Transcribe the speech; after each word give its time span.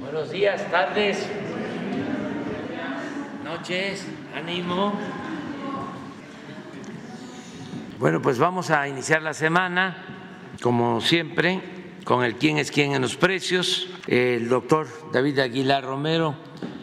Buenos 0.00 0.30
días, 0.30 0.70
tardes, 0.70 1.26
noches, 3.44 4.06
ánimo. 4.32 4.92
Bueno, 7.98 8.22
pues 8.22 8.38
vamos 8.38 8.70
a 8.70 8.86
iniciar 8.86 9.22
la 9.22 9.34
semana, 9.34 9.96
como 10.62 11.00
siempre, 11.00 11.60
con 12.04 12.22
el 12.22 12.36
quién 12.36 12.58
es 12.58 12.70
quién 12.70 12.92
en 12.92 13.02
los 13.02 13.16
precios. 13.16 13.88
El 14.06 14.48
doctor 14.48 14.86
David 15.12 15.40
Aguilar 15.40 15.82
Romero, 15.82 16.36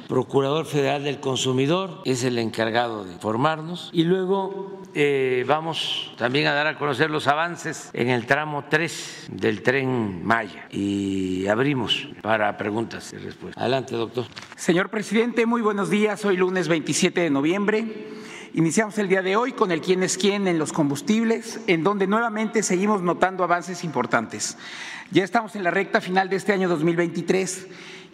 Procurador 0.09 0.65
Federal 0.65 1.05
del 1.05 1.21
Consumidor, 1.21 2.01
es 2.03 2.25
el 2.25 2.37
encargado 2.37 3.05
de 3.05 3.13
informarnos. 3.13 3.91
Y 3.93 4.03
luego 4.03 4.74
eh, 4.97 5.43
vamos 5.45 6.13
también 6.17 6.47
a 6.47 6.53
dar 6.53 6.67
a 6.67 6.77
conocer 6.77 7.11
los 7.11 7.27
avances 7.27 7.89
en 7.91 8.09
el 8.09 8.25
tramo 8.25 8.63
3 8.69 9.27
del 9.29 9.61
tren 9.61 10.25
Maya 10.25 10.67
y 10.71 11.45
abrimos 11.47 12.07
para 12.21 12.55
preguntas 12.55 13.11
y 13.11 13.17
respuestas. 13.17 13.61
Adelante, 13.61 13.93
doctor. 13.93 14.25
Señor 14.55 14.89
presidente, 14.89 15.45
muy 15.45 15.61
buenos 15.61 15.89
días. 15.89 16.23
Hoy 16.23 16.37
lunes 16.37 16.69
27 16.69 17.19
de 17.19 17.29
noviembre. 17.29 17.85
Iniciamos 18.53 18.97
el 18.97 19.09
día 19.09 19.21
de 19.21 19.35
hoy 19.35 19.51
con 19.51 19.73
el 19.73 19.81
quién 19.81 20.01
es 20.01 20.17
quién 20.17 20.47
en 20.47 20.57
los 20.57 20.71
combustibles, 20.71 21.59
en 21.67 21.83
donde 21.83 22.07
nuevamente 22.07 22.63
seguimos 22.63 23.01
notando 23.01 23.43
avances 23.43 23.83
importantes. 23.83 24.57
Ya 25.11 25.25
estamos 25.25 25.57
en 25.57 25.63
la 25.65 25.71
recta 25.71 25.99
final 25.99 26.29
de 26.29 26.37
este 26.37 26.53
año 26.53 26.69
2023 26.69 27.67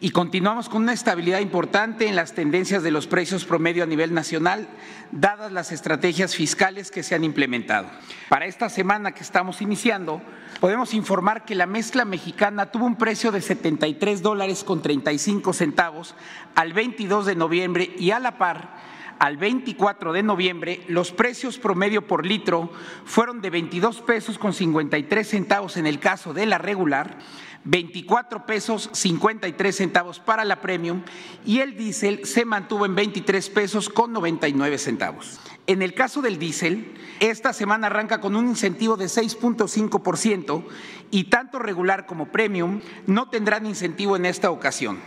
y 0.03 0.09
continuamos 0.09 0.67
con 0.67 0.81
una 0.81 0.94
estabilidad 0.94 1.41
importante 1.41 2.07
en 2.07 2.16
las 2.16 2.33
tendencias 2.33 2.81
de 2.81 2.89
los 2.89 3.05
precios 3.05 3.45
promedio 3.45 3.83
a 3.83 3.88
nivel 3.88 4.16
nacional, 4.16 4.67
dadas 5.11 5.52
las 5.52 5.71
estrategias 5.71 6.35
fiscales 6.35 6.89
que 6.89 7.03
se 7.03 7.13
han 7.13 7.23
implementado. 7.23 7.88
Para 8.27 8.47
esta 8.47 8.67
semana 8.69 9.11
que 9.11 9.21
estamos 9.21 9.61
iniciando, 9.61 10.19
podemos 10.59 10.95
informar 10.95 11.45
que 11.45 11.53
la 11.53 11.67
mezcla 11.67 12.03
mexicana 12.03 12.71
tuvo 12.71 12.88
un 12.88 12.95
precio 12.95 13.31
de 13.31 13.41
73 13.41 14.23
dólares 14.23 14.63
con 14.63 14.81
35 14.81 15.53
centavos 15.53 16.15
al 16.55 16.73
22 16.73 17.27
de 17.27 17.36
noviembre 17.36 17.93
y 17.95 18.09
a 18.09 18.17
la 18.17 18.39
par 18.39 18.91
al 19.21 19.38
24 19.38 20.13
de 20.13 20.23
noviembre, 20.23 20.81
los 20.87 21.11
precios 21.11 21.59
promedio 21.59 22.08
por 22.08 22.26
litro 22.26 22.71
fueron 23.05 23.39
de 23.39 23.52
22 23.52 24.02
pesos 24.02 24.39
con 24.39 24.52
53 24.52 25.27
centavos 25.30 25.77
en 25.77 25.86
el 25.86 25.99
caso 25.99 26.33
de 26.33 26.47
la 26.47 26.58
regular, 26.58 27.20
24 27.64 28.45
pesos 28.45 28.89
53 28.94 29.76
centavos 29.76 30.20
para 30.20 30.45
la 30.45 30.61
premium 30.61 31.04
y 31.45 31.60
el 31.60 31.77
diésel 31.77 32.26
se 32.26 32.45
mantuvo 32.45 32.86
en 32.86 32.95
23 32.95 33.49
pesos 33.49 33.89
con 33.89 34.14
99 34.14 34.77
centavos. 34.77 35.39
En 35.67 35.82
el 35.82 35.94
caso 35.94 36.21
del 36.21 36.39
diésel, 36.39 36.94
esta 37.20 37.54
semana 37.54 37.88
arranca 37.88 38.20
con 38.20 38.36
un 38.36 38.48
incentivo 38.48 38.98
de 38.98 39.05
6.5% 39.05 40.64
y 41.11 41.26
tanto 41.26 41.60
regular 41.60 42.05
como 42.08 42.32
premium 42.32 42.82
no 43.05 43.30
tendrán 43.30 43.66
incentivo 43.66 44.16
en 44.16 44.26
esta 44.26 44.50
ocasión. 44.50 45.00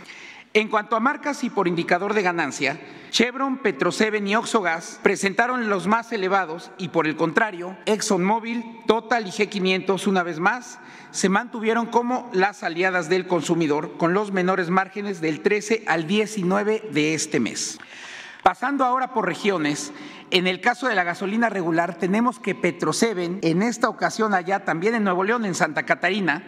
En 0.55 0.69
cuanto 0.69 0.95
a 0.95 1.01
marcas 1.01 1.43
y 1.43 1.49
por 1.49 1.67
indicador 1.67 2.13
de 2.13 2.21
ganancia, 2.21 2.79
Chevron, 3.11 3.57
Petroseven 3.57 4.25
y 4.25 4.37
Oxogas 4.37 5.01
presentaron 5.03 5.67
los 5.67 5.85
más 5.85 6.13
elevados 6.13 6.71
y 6.77 6.87
por 6.87 7.07
el 7.07 7.17
contrario, 7.17 7.75
ExxonMobil, 7.85 8.63
Total 8.87 9.27
y 9.27 9.31
G500 9.31 10.07
una 10.07 10.23
vez 10.23 10.39
más 10.39 10.79
se 11.11 11.27
mantuvieron 11.27 11.87
como 11.87 12.29
las 12.31 12.63
aliadas 12.63 13.09
del 13.09 13.27
consumidor 13.27 13.97
con 13.97 14.13
los 14.13 14.31
menores 14.31 14.69
márgenes 14.69 15.19
del 15.19 15.41
13 15.41 15.83
al 15.87 16.07
19 16.07 16.87
de 16.89 17.13
este 17.15 17.41
mes. 17.41 17.77
Pasando 18.45 18.85
ahora 18.85 19.11
por 19.11 19.25
regiones, 19.25 19.91
en 20.29 20.45
el 20.45 20.61
caso 20.61 20.87
de 20.87 20.93
la 20.93 21.03
gasolina 21.03 21.49
regular 21.49 21.95
tenemos 21.95 22.37
que 22.37 22.53
Petroseven, 22.53 23.39
en 23.41 23.63
esta 23.63 23.89
ocasión 23.89 24.35
allá 24.35 24.63
también 24.63 24.93
en 24.93 25.03
Nuevo 25.03 25.23
León, 25.23 25.45
en 25.45 25.55
Santa 25.55 25.81
Catarina, 25.81 26.43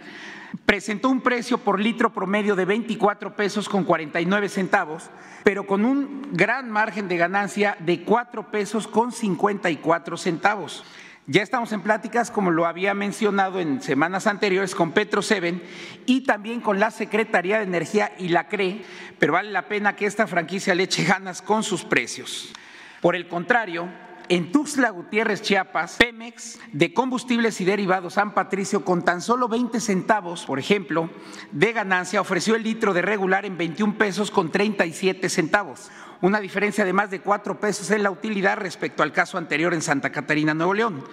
presentó 0.68 1.10
un 1.10 1.22
precio 1.22 1.58
por 1.58 1.80
litro 1.80 2.14
promedio 2.14 2.56
de 2.56 2.66
24 2.66 3.36
pesos 3.36 3.68
con 3.68 3.84
49 3.84 4.48
centavos, 4.48 5.10
pero 5.44 5.66
con 5.66 5.86
un 5.86 6.30
gran 6.34 6.70
margen 6.70 7.08
de 7.08 7.18
ganancia 7.18 7.76
de 7.80 8.04
4 8.04 8.52
pesos 8.52 8.88
con 8.88 9.12
54 9.12 10.18
centavos. 10.18 10.84
Ya 11.30 11.42
estamos 11.42 11.74
en 11.74 11.82
pláticas, 11.82 12.32
como 12.32 12.52
lo 12.52 12.66
había 12.66 12.94
mencionado 12.94 13.60
en 13.60 13.82
semanas 13.82 14.28
anteriores, 14.28 14.74
con 14.74 14.94
Petro 14.94 15.22
Seven 15.22 15.62
y 16.06 16.22
también 16.22 16.62
con 16.62 16.80
la 16.80 16.90
Secretaría 16.90 17.58
de 17.58 17.66
Energía 17.66 18.14
y 18.18 18.30
la 18.30 18.48
CRE, 18.48 18.86
pero 19.20 19.34
vale 19.34 19.52
la 19.52 19.68
pena 19.68 19.98
que 19.98 20.06
esta 20.06 20.26
franquicia 20.26 20.74
le 20.74 20.84
eche 20.84 21.04
ganas 21.04 21.42
con 21.42 21.64
sus 21.64 21.84
precios. 21.84 22.54
Por 23.02 23.14
el 23.14 23.28
contrario, 23.28 23.90
en 24.30 24.54
Tuxtla 24.54 24.90
Gutiérrez, 24.90 25.42
Chiapas, 25.42 25.98
Pemex 25.98 26.60
de 26.72 26.94
combustibles 26.94 27.60
y 27.60 27.66
derivados 27.66 28.14
San 28.14 28.34
Patricio 28.34 28.86
con 28.86 29.04
tan 29.04 29.22
solo 29.22 29.50
20 29.50 29.82
centavos, 29.82 30.46
por 30.46 30.60
ejemplo, 30.60 31.10
de 31.52 31.74
ganancia 31.74 32.22
ofreció 32.22 32.56
el 32.56 32.64
litro 32.64 32.94
de 32.94 33.02
regular 33.02 33.46
en 33.46 33.58
21 33.58 33.98
pesos 33.98 34.32
con 34.32 34.50
37 34.50 35.28
centavos, 35.28 35.92
una 36.22 36.40
diferencia 36.40 36.86
de 36.86 36.94
más 36.94 37.12
de 37.12 37.22
4 37.22 37.60
pesos 37.60 37.92
en 37.92 38.04
la 38.04 38.12
utilidad 38.12 38.58
respecto 38.58 39.04
al 39.04 39.12
caso 39.12 39.38
anterior 39.38 39.74
en 39.74 39.82
Santa 39.82 40.12
Catarina, 40.12 40.54
Nuevo 40.54 40.74
León. 40.74 41.04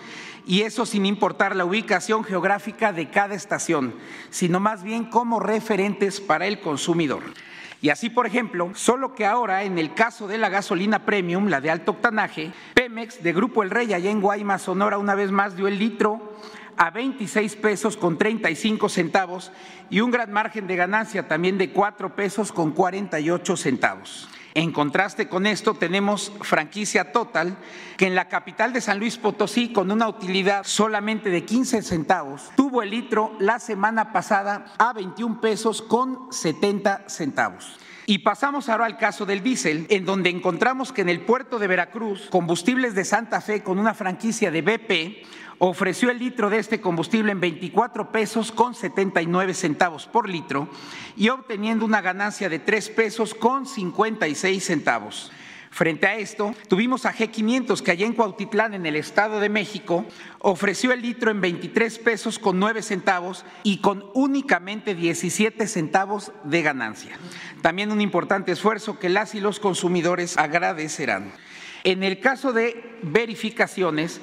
Y 0.47 0.63
eso 0.63 0.87
sin 0.87 1.07
importar 1.07 1.57
la 1.57 1.65
ubicación 1.65 2.25
geográfica 2.25 2.93
de 2.93 3.11
cada 3.11 3.35
estación, 3.35 3.95
sino 4.31 4.61
más 4.61 4.83
bien 4.83 5.05
como 5.05 5.41
referentes 5.41 6.21
para 6.21 6.47
el 6.47 6.61
consumidor. 6.61 7.23
Y 7.81 7.91
así, 7.91 8.09
por 8.09 8.27
ejemplo, 8.27 8.71
solo 8.75 9.15
que 9.15 9.27
ahora 9.27 9.63
en 9.65 9.79
el 9.79 9.93
caso 9.93 10.27
de 10.27 10.39
la 10.39 10.49
gasolina 10.49 11.05
premium, 11.05 11.49
la 11.49 11.61
de 11.61 11.71
alto 11.71 11.93
octanaje, 11.93 12.51
Pemex 12.73 13.23
de 13.23 13.33
Grupo 13.35 13.63
El 13.63 13.71
Rey 13.71 13.93
allá 13.93 14.11
en 14.11 14.23
Guaymas, 14.23 14.63
Sonora, 14.63 14.97
una 14.97 15.15
vez 15.15 15.31
más 15.31 15.55
dio 15.55 15.69
el 15.69 15.79
litro 15.79 16.35
a 16.77 16.91
26 16.91 17.57
pesos 17.57 17.97
con 17.97 18.17
35 18.17 18.89
centavos 18.89 19.53
y 19.91 20.01
un 20.01 20.11
gran 20.11 20.33
margen 20.33 20.67
de 20.67 20.77
ganancia 20.77 21.29
también 21.29 21.59
de 21.59 21.71
4 21.71 22.17
pesos 22.17 22.53
con 22.53 22.73
48 22.73 23.57
centavos. 23.57 24.29
En 24.57 24.71
contraste 24.71 25.29
con 25.29 25.47
esto 25.47 25.75
tenemos 25.75 26.33
franquicia 26.43 27.11
Total, 27.11 27.57
que 27.97 28.07
en 28.07 28.15
la 28.15 28.29
capital 28.29 28.73
de 28.73 28.81
San 28.81 29.01
Luis 29.01 29.19
Potosí, 29.19 29.73
con 29.73 29.91
una 29.91 30.07
utilidad 30.07 30.63
solamente 30.65 31.29
de 31.29 31.45
15 31.45 31.83
centavos, 31.83 32.53
tuvo 32.57 32.81
el 32.81 32.91
litro 32.91 33.35
la 33.41 33.59
semana 33.59 34.13
pasada 34.13 34.67
a 34.79 34.93
21 34.93 35.41
pesos 35.41 35.83
con 35.83 36.33
70 36.33 37.09
centavos. 37.09 37.81
Y 38.07 38.19
pasamos 38.19 38.69
ahora 38.69 38.87
al 38.87 38.97
caso 38.97 39.27
del 39.27 39.43
diésel, 39.43 39.87
en 39.89 40.05
donde 40.05 40.31
encontramos 40.31 40.93
que 40.93 41.01
en 41.01 41.09
el 41.09 41.23
puerto 41.23 41.59
de 41.59 41.67
Veracruz, 41.67 42.29
combustibles 42.31 42.95
de 42.95 43.05
Santa 43.05 43.41
Fe 43.41 43.65
con 43.65 43.81
una 43.81 43.95
franquicia 43.95 44.53
de 44.53 44.63
BP 44.63 45.27
ofreció 45.59 46.11
el 46.11 46.19
litro 46.19 46.51
de 46.51 46.59
este 46.59 46.81
combustible 46.81 47.33
en 47.33 47.41
24 47.41 48.11
pesos 48.11 48.53
con 48.53 48.75
79 48.75 49.55
centavos 49.55 50.07
por 50.07 50.29
litro 50.29 50.69
y 51.17 51.29
obteniendo 51.29 51.85
una 51.85 52.01
ganancia 52.01 52.49
de 52.49 52.59
3 52.59 52.91
pesos 52.91 53.35
con 53.35 53.67
56 53.67 54.65
centavos. 54.65 55.31
Frente 55.75 56.07
a 56.07 56.17
esto, 56.17 56.55
tuvimos 56.69 57.05
a 57.05 57.13
G500 57.13 57.83
que 57.83 57.91
allá 57.91 58.07
en 58.07 58.13
Cuautitlán, 58.13 58.75
en 58.75 58.87
el 58.87 58.95
Estado 58.95 59.41
de 59.41 59.49
México, 59.49 60.05
ofreció 60.39 60.93
el 60.93 61.03
litro 61.03 61.33
en 61.33 61.41
23 61.41 61.99
pesos 61.99 62.39
con 62.39 62.61
9 62.61 62.81
centavos 62.81 63.45
y 63.65 63.79
con 63.79 64.05
únicamente 64.15 64.95
17 64.95 65.67
centavos 65.67 66.31
de 66.45 66.63
ganancia. 66.63 67.19
También 67.61 67.91
un 67.91 68.01
importante 68.01 68.53
esfuerzo 68.53 69.01
que 69.01 69.09
las 69.09 69.35
y 69.35 69.41
los 69.41 69.59
consumidores 69.59 70.39
agradecerán. 70.39 71.33
En 71.83 72.05
el 72.05 72.21
caso 72.21 72.53
de 72.53 72.97
verificaciones, 73.03 74.21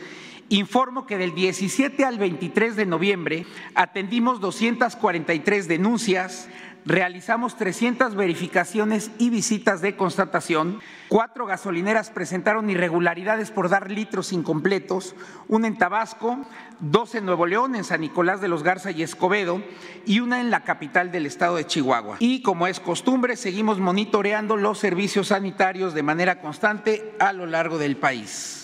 Informo 0.52 1.06
que 1.06 1.18
del 1.18 1.34
17 1.34 2.04
al 2.04 2.18
23 2.18 2.76
de 2.76 2.86
noviembre 2.86 3.46
atendimos 3.74 4.42
243 4.42 5.70
denuncias, 5.70 6.50
realizamos 6.84 7.56
300 7.56 8.16
verificaciones 8.16 9.12
y 9.18 9.30
visitas 9.30 9.80
de 9.80 9.96
constatación, 9.96 10.82
cuatro 11.08 11.46
gasolineras 11.46 12.10
presentaron 12.10 12.70
irregularidades 12.70 13.50
por 13.50 13.70
dar 13.70 13.90
litros 13.90 14.34
incompletos, 14.34 15.16
una 15.48 15.68
en 15.68 15.78
Tabasco, 15.78 16.46
dos 16.82 17.16
en 17.16 17.26
Nuevo 17.26 17.46
León, 17.46 17.74
en 17.76 17.86
San 17.86 18.02
Nicolás 18.02 18.42
de 18.42 18.50
los 18.50 18.62
Garza 18.62 18.92
y 18.92 19.04
Escobedo, 19.04 19.64
y 20.06 20.20
una 20.20 20.42
en 20.42 20.52
la 20.52 20.66
capital 20.66 21.14
del 21.14 21.28
estado 21.28 21.56
de 21.56 21.66
Chihuahua. 21.66 22.18
Y 22.20 22.42
como 22.42 22.68
es 22.68 22.82
costumbre, 22.82 23.38
seguimos 23.38 23.80
monitoreando 23.80 24.58
los 24.58 24.80
servicios 24.80 25.28
sanitarios 25.28 25.94
de 25.94 26.04
manera 26.04 26.42
constante 26.42 27.16
a 27.20 27.32
lo 27.32 27.46
largo 27.46 27.78
del 27.78 27.96
país. 27.96 28.61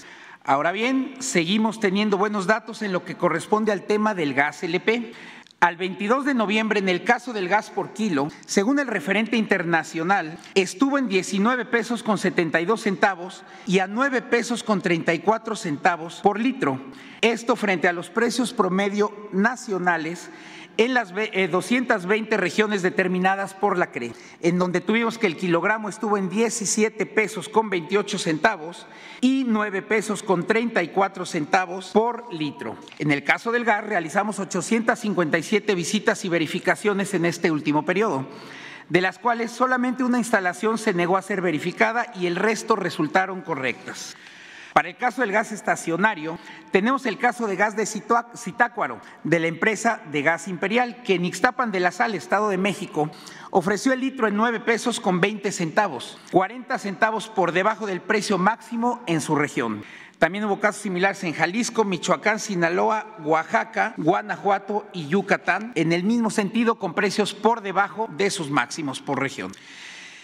Ahora 0.47 0.71
bien, 0.71 1.15
seguimos 1.19 1.81
teniendo 1.81 2.17
buenos 2.17 2.47
datos 2.47 2.81
en 2.81 2.93
lo 2.93 3.03
que 3.03 3.15
corresponde 3.15 3.73
al 3.73 3.81
tema 3.83 4.15
del 4.15 4.33
gas 4.33 4.63
LP. 4.63 5.11
Al 5.59 5.75
22 5.75 6.23
de 6.23 6.33
noviembre, 6.33 6.79
en 6.79 6.87
el 6.87 7.03
caso 7.03 7.33
del 7.33 7.49
gas 7.49 7.69
por 7.69 7.91
kilo, 7.91 8.29
según 8.45 8.79
el 8.79 8.87
referente 8.87 9.35
internacional, 9.35 10.37
estuvo 10.55 10.97
en 10.97 11.09
19 11.09 11.65
pesos 11.65 12.01
con 12.01 12.17
72 12.17 12.79
centavos 12.79 13.43
y 13.65 13.79
a 13.79 13.87
9 13.87 14.21
pesos 14.21 14.63
con 14.63 14.79
34 14.81 15.57
centavos 15.57 16.21
por 16.23 16.39
litro. 16.39 16.79
Esto 17.19 17.57
frente 17.57 17.89
a 17.89 17.93
los 17.93 18.09
precios 18.09 18.53
promedio 18.53 19.11
nacionales 19.33 20.29
en 20.77 20.93
las 20.93 21.13
220 21.13 22.33
eh, 22.33 22.37
regiones 22.37 22.81
determinadas 22.81 23.53
por 23.53 23.77
la 23.77 23.91
CRE, 23.91 24.13
en 24.41 24.59
donde 24.59 24.81
tuvimos 24.81 25.17
que 25.17 25.27
el 25.27 25.35
kilogramo 25.35 25.89
estuvo 25.89 26.17
en 26.17 26.29
17 26.29 27.05
pesos 27.07 27.49
con 27.49 27.69
28 27.69 28.17
centavos 28.19 28.85
y 29.19 29.43
9 29.47 29.81
pesos 29.81 30.23
con 30.23 30.45
34 30.45 31.25
centavos 31.25 31.91
por 31.91 32.31
litro. 32.33 32.77
En 32.99 33.11
el 33.11 33.23
caso 33.23 33.51
del 33.51 33.65
gas 33.65 33.83
realizamos 33.85 34.39
857 34.39 35.75
visitas 35.75 36.23
y 36.25 36.29
verificaciones 36.29 37.13
en 37.13 37.25
este 37.25 37.51
último 37.51 37.83
periodo. 37.83 38.27
de 38.89 39.01
las 39.01 39.19
cuales 39.19 39.51
solamente 39.51 40.05
una 40.05 40.17
instalación 40.17 40.77
se 40.77 40.93
negó 40.93 41.17
a 41.17 41.21
ser 41.21 41.41
verificada 41.41 42.09
y 42.15 42.25
el 42.25 42.37
resto 42.37 42.77
resultaron 42.77 43.41
correctas. 43.41 44.15
Para 44.77 44.89
el 44.89 44.95
caso 44.95 45.21
del 45.21 45.31
gas 45.31 45.51
estacionario, 45.51 46.37
tenemos 46.69 47.07
el 47.07 47.17
caso 47.17 47.47
de 47.47 47.55
gas 47.55 47.75
de 47.75 47.87
Citácuaro, 47.87 49.01
de 49.23 49.39
la 49.39 49.47
empresa 49.47 50.01
de 50.11 50.21
gas 50.21 50.47
imperial, 50.47 51.01
que 51.01 51.15
en 51.15 51.25
Ixtapan 51.25 51.71
de 51.71 51.79
la 51.79 51.89
Sal, 51.89 52.13
Estado 52.13 52.47
de 52.49 52.59
México, 52.59 53.09
ofreció 53.49 53.91
el 53.91 54.01
litro 54.01 54.27
en 54.27 54.37
9 54.37 54.59
pesos 54.59 54.99
con 54.99 55.19
20 55.19 55.51
centavos, 55.51 56.19
40 56.31 56.77
centavos 56.77 57.27
por 57.27 57.53
debajo 57.53 57.87
del 57.87 58.01
precio 58.01 58.37
máximo 58.37 59.01
en 59.07 59.19
su 59.19 59.33
región. 59.33 59.83
También 60.19 60.45
hubo 60.45 60.59
casos 60.59 60.83
similares 60.83 61.23
en 61.23 61.33
Jalisco, 61.33 61.83
Michoacán, 61.83 62.39
Sinaloa, 62.39 63.17
Oaxaca, 63.23 63.95
Guanajuato 63.97 64.87
y 64.93 65.07
Yucatán, 65.07 65.71
en 65.73 65.91
el 65.91 66.03
mismo 66.03 66.29
sentido 66.29 66.77
con 66.77 66.93
precios 66.93 67.33
por 67.33 67.61
debajo 67.61 68.07
de 68.15 68.29
sus 68.29 68.51
máximos 68.51 69.01
por 69.01 69.19
región. 69.19 69.51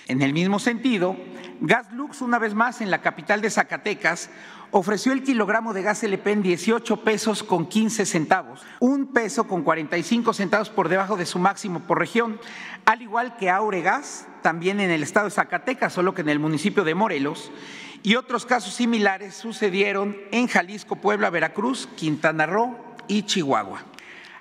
En 0.08 0.22
el 0.22 0.34
mismo 0.34 0.60
sentido, 0.60 1.16
Gaslux, 1.62 2.22
una 2.22 2.40
vez 2.40 2.54
más 2.54 2.82
en 2.82 2.92
la 2.92 3.02
capital 3.02 3.42
de 3.42 3.50
Zacatecas, 3.50 4.30
ofreció 4.72 5.14
el 5.14 5.24
kilogramo 5.24 5.74
de 5.74 5.82
gas 5.82 6.04
LP 6.04 6.32
en 6.32 6.42
18 6.42 7.04
pesos 7.04 7.44
con 7.44 7.68
15 7.68 8.06
centavos, 8.06 8.62
un 8.80 9.08
peso 9.08 9.48
con 9.48 9.64
45 9.64 10.34
centavos 10.34 10.70
por 10.70 10.90
debajo 10.90 11.16
de 11.16 11.26
su 11.26 11.40
máximo 11.40 11.82
por 11.82 12.00
región, 12.00 12.40
al 12.86 13.02
igual 13.02 13.38
que 13.38 13.50
Auregas, 13.50 14.28
también 14.42 14.80
en 14.80 14.90
el 14.90 15.04
estado 15.04 15.28
de 15.28 15.32
Zacatecas, 15.32 15.94
solo 15.94 16.14
que 16.14 16.22
en 16.22 16.30
el 16.30 16.40
municipio 16.40 16.84
de 16.84 16.96
Morelos, 16.96 17.52
y 18.02 18.16
otros 18.16 18.46
casos 18.46 18.74
similares 18.74 19.36
sucedieron 19.36 20.18
en 20.32 20.48
Jalisco, 20.48 20.98
Puebla, 20.98 21.30
Veracruz, 21.30 21.88
Quintana 21.96 22.46
Roo 22.46 22.78
y 23.08 23.24
Chihuahua. 23.24 23.93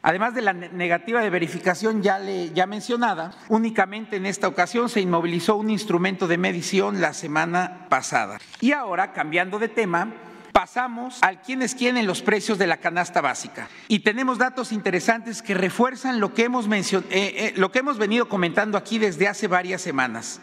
Además 0.02 0.34
de 0.34 0.42
la 0.42 0.52
negativa 0.52 1.20
de 1.20 1.30
verificación 1.30 2.02
ya, 2.02 2.20
ya 2.20 2.66
mencionada, 2.66 3.32
únicamente 3.48 4.16
en 4.16 4.26
esta 4.26 4.48
ocasión 4.48 4.88
se 4.88 5.00
inmovilizó 5.00 5.54
un 5.54 5.70
instrumento 5.70 6.26
de 6.26 6.38
medición 6.38 7.00
la 7.00 7.14
semana 7.14 7.86
pasada. 7.88 8.38
Y 8.60 8.72
ahora, 8.72 9.12
cambiando 9.12 9.60
de 9.60 9.68
tema, 9.68 10.12
pasamos 10.52 11.22
al 11.22 11.40
quién 11.40 11.62
es 11.62 11.76
quién 11.76 11.96
en 11.96 12.06
los 12.06 12.20
precios 12.20 12.58
de 12.58 12.66
la 12.66 12.78
canasta 12.78 13.20
básica. 13.20 13.68
Y 13.86 14.00
tenemos 14.00 14.38
datos 14.38 14.72
interesantes 14.72 15.40
que 15.40 15.54
refuerzan 15.54 16.20
lo 16.20 16.34
que 16.34 16.44
hemos, 16.44 16.66
eh, 16.66 17.02
eh, 17.10 17.52
lo 17.56 17.70
que 17.70 17.78
hemos 17.78 17.96
venido 17.96 18.28
comentando 18.28 18.76
aquí 18.76 18.98
desde 18.98 19.28
hace 19.28 19.46
varias 19.46 19.82
semanas. 19.82 20.40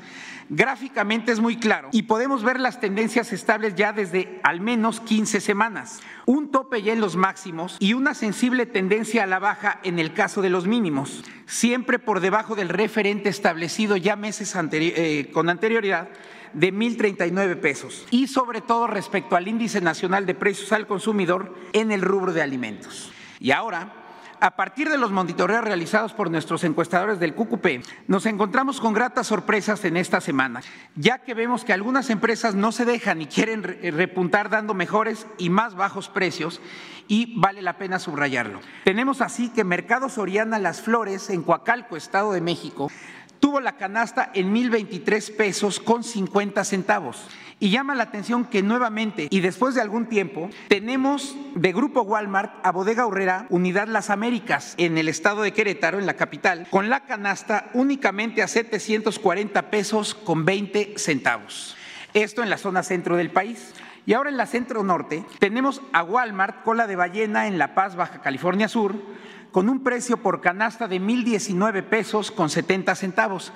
Gráficamente 0.50 1.32
es 1.32 1.40
muy 1.40 1.58
claro 1.58 1.90
y 1.92 2.04
podemos 2.04 2.44
ver 2.44 2.60
las 2.60 2.80
tendencias 2.80 3.32
estables 3.32 3.76
ya 3.76 3.94
desde 3.94 4.40
al 4.44 4.62
menos 4.62 5.00
15 5.00 5.42
semanas. 5.42 6.00
Un 6.26 6.50
tope 6.50 6.82
ya 6.82 6.92
en 6.92 7.02
los 7.02 7.16
máximos 7.16 7.78
y 7.80 7.94
una 7.94 8.16
sensible 8.16 8.66
tendencia 8.66 9.24
a 9.24 9.28
la 9.28 9.38
baja 9.38 9.80
en 9.84 10.00
el 10.00 10.14
caso 10.14 10.42
de 10.42 10.50
los 10.50 10.66
mínimos, 10.66 11.24
siempre 11.46 12.00
por 12.00 12.20
debajo 12.20 12.56
del 12.56 12.70
referente 12.70 13.30
establecido 13.30 13.96
ya 13.96 14.16
meses 14.16 14.56
eh, 14.72 15.30
con 15.32 15.50
anterioridad 15.50 16.10
de 16.54 16.74
1.039 16.74 17.60
pesos 17.60 18.08
y 18.10 18.26
sobre 18.26 18.62
todo 18.62 18.88
respecto 18.88 19.36
al 19.36 19.48
índice 19.48 19.82
nacional 19.82 20.26
de 20.26 20.34
precios 20.34 20.72
al 20.72 20.88
consumidor 20.88 21.56
en 21.74 21.92
el 21.92 22.02
rubro 22.02 22.34
de 22.34 22.42
alimentos. 22.42 23.12
Y 23.40 23.52
ahora, 23.52 23.99
a 24.42 24.56
partir 24.56 24.90
de 24.90 24.98
los 24.98 25.12
monitoreos 25.12 25.64
realizados 25.64 26.14
por 26.14 26.32
nuestros 26.32 26.64
encuestadores 26.64 27.20
del 27.20 27.36
QQP, 27.36 27.86
nos 28.08 28.26
encontramos 28.26 28.80
con 28.80 28.94
gratas 28.94 29.28
sorpresas 29.28 29.84
en 29.86 29.98
esta 29.98 30.22
semana, 30.22 30.62
ya 30.96 31.20
que 31.20 31.34
vemos 31.34 31.66
que 31.66 31.74
algunas 31.74 32.10
empresas 32.10 32.56
no 32.56 32.72
se 32.72 32.86
dejan 32.86 33.22
y 33.22 33.28
quieren 33.28 33.64
repuntar 33.64 34.50
dando 34.50 34.74
mejores 34.74 35.28
y 35.38 35.50
más 35.50 35.76
bajos 35.76 36.10
precios 36.10 36.62
y 37.08 37.40
vale 37.40 37.62
la 37.62 37.78
pena 37.78 38.00
subrayarlo. 38.00 38.60
Tenemos 38.86 39.22
así 39.22 39.50
que 39.50 39.64
Mercado 39.64 40.10
Soriana 40.10 40.60
Las 40.60 40.82
Flores 40.82 41.30
en 41.30 41.44
Coacalco, 41.44 41.98
Estado 41.98 42.32
de 42.32 42.42
México, 42.42 42.90
tuvo 43.40 43.60
la 43.60 43.78
canasta 43.78 44.32
en 44.34 44.54
1.023 44.54 45.36
pesos 45.36 45.80
con 45.80 46.04
50 46.04 46.64
centavos. 46.64 47.28
Y 47.62 47.72
llama 47.72 47.94
la 47.94 48.04
atención 48.04 48.46
que 48.46 48.64
nuevamente 48.64 49.28
y 49.30 49.42
después 49.42 49.76
de 49.76 49.82
algún 49.82 50.06
tiempo 50.06 50.50
tenemos 50.70 51.36
de 51.56 51.74
Grupo 51.74 52.04
Walmart 52.04 52.54
a 52.64 52.72
Bodega 52.72 53.06
Urrera 53.06 53.48
Unidad 53.50 53.90
Las 53.90 54.10
Américas 54.10 54.76
en 54.78 54.98
el 54.98 55.10
estado 55.10 55.42
de 55.42 55.52
Querétaro, 55.52 56.00
en 56.00 56.06
la 56.06 56.14
capital, 56.14 56.68
con 56.70 56.90
la 56.90 57.02
canasta 57.02 57.70
únicamente 57.74 58.42
a 58.42 58.48
740 58.48 59.70
pesos 59.70 60.16
con 60.16 60.46
20 60.46 60.94
centavos. 60.96 61.76
Esto 62.14 62.44
en 62.44 62.50
la 62.50 62.58
zona 62.58 62.82
centro 62.82 63.18
del 63.18 63.30
país. 63.30 63.74
Y 64.06 64.14
ahora 64.14 64.30
en 64.30 64.38
la 64.38 64.46
centro 64.46 64.82
norte 64.84 65.26
tenemos 65.40 65.82
a 65.92 66.02
Walmart 66.02 66.64
Cola 66.64 66.88
de 66.88 66.96
Ballena 66.96 67.48
en 67.48 67.58
La 67.58 67.76
Paz, 67.76 67.98
Baja 67.98 68.22
California 68.22 68.70
Sur, 68.70 68.96
con 69.52 69.68
un 69.68 69.84
precio 69.84 70.18
por 70.18 70.40
canasta 70.40 70.88
de 70.88 71.02
1.019 71.02 71.84
pesos 71.84 72.32
con 72.32 72.50
70 72.50 72.96
centavos 72.96 73.52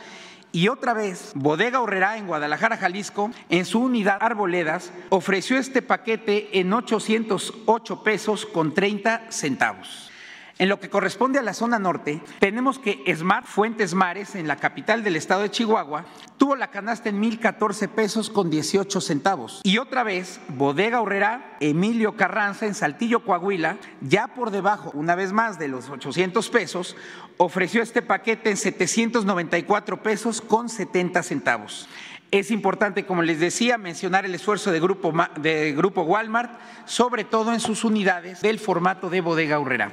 y 0.53 0.67
otra 0.67 0.93
vez, 0.93 1.31
Bodega 1.33 1.81
Horrera 1.81 2.15
en 2.15 2.27
Guadalajara, 2.27 2.77
Jalisco, 2.77 3.31
en 3.49 3.65
su 3.65 3.79
unidad 3.79 4.19
Arboledas, 4.21 4.93
ofreció 5.09 5.57
este 5.57 5.81
paquete 5.81 6.59
en 6.59 6.71
808 6.71 8.03
pesos 8.03 8.45
con 8.45 8.71
30 8.75 9.31
centavos. 9.31 10.12
En 10.59 10.69
lo 10.69 10.79
que 10.79 10.89
corresponde 10.89 11.39
a 11.39 11.41
la 11.41 11.55
zona 11.55 11.79
norte, 11.79 12.21
tenemos 12.39 12.77
que 12.77 13.03
Smart 13.15 13.47
Fuentes 13.47 13.95
Mares, 13.95 14.35
en 14.35 14.47
la 14.47 14.57
capital 14.57 15.03
del 15.03 15.15
estado 15.15 15.41
de 15.41 15.49
Chihuahua, 15.49 16.05
tuvo 16.37 16.55
la 16.55 16.69
canasta 16.69 17.09
en 17.09 17.19
1.014 17.19 17.87
pesos 17.89 18.29
con 18.29 18.51
18 18.51 19.01
centavos. 19.01 19.61
Y 19.63 19.79
otra 19.79 20.03
vez, 20.03 20.39
Bodega 20.49 21.01
Horrera, 21.01 21.57
Emilio 21.59 22.15
Carranza, 22.15 22.67
en 22.67 22.75
Saltillo, 22.75 23.25
Coahuila, 23.25 23.77
ya 24.01 24.27
por 24.27 24.51
debajo, 24.51 24.91
una 24.93 25.15
vez 25.15 25.33
más, 25.33 25.57
de 25.57 25.69
los 25.69 25.89
800 25.89 26.47
pesos, 26.49 26.95
ofreció 27.37 27.81
este 27.81 28.03
paquete 28.03 28.51
en 28.51 28.57
794 28.57 30.03
pesos 30.03 30.39
con 30.39 30.69
70 30.69 31.23
centavos. 31.23 31.89
Es 32.29 32.51
importante, 32.51 33.07
como 33.07 33.23
les 33.23 33.39
decía, 33.39 33.79
mencionar 33.79 34.25
el 34.25 34.35
esfuerzo 34.35 34.71
de 34.71 34.79
Grupo, 34.79 35.13
de 35.39 35.73
Grupo 35.73 36.03
Walmart, 36.03 36.59
sobre 36.85 37.23
todo 37.23 37.53
en 37.53 37.59
sus 37.59 37.83
unidades 37.83 38.41
del 38.41 38.59
formato 38.59 39.09
de 39.09 39.21
bodega 39.21 39.59
Horrera. 39.59 39.91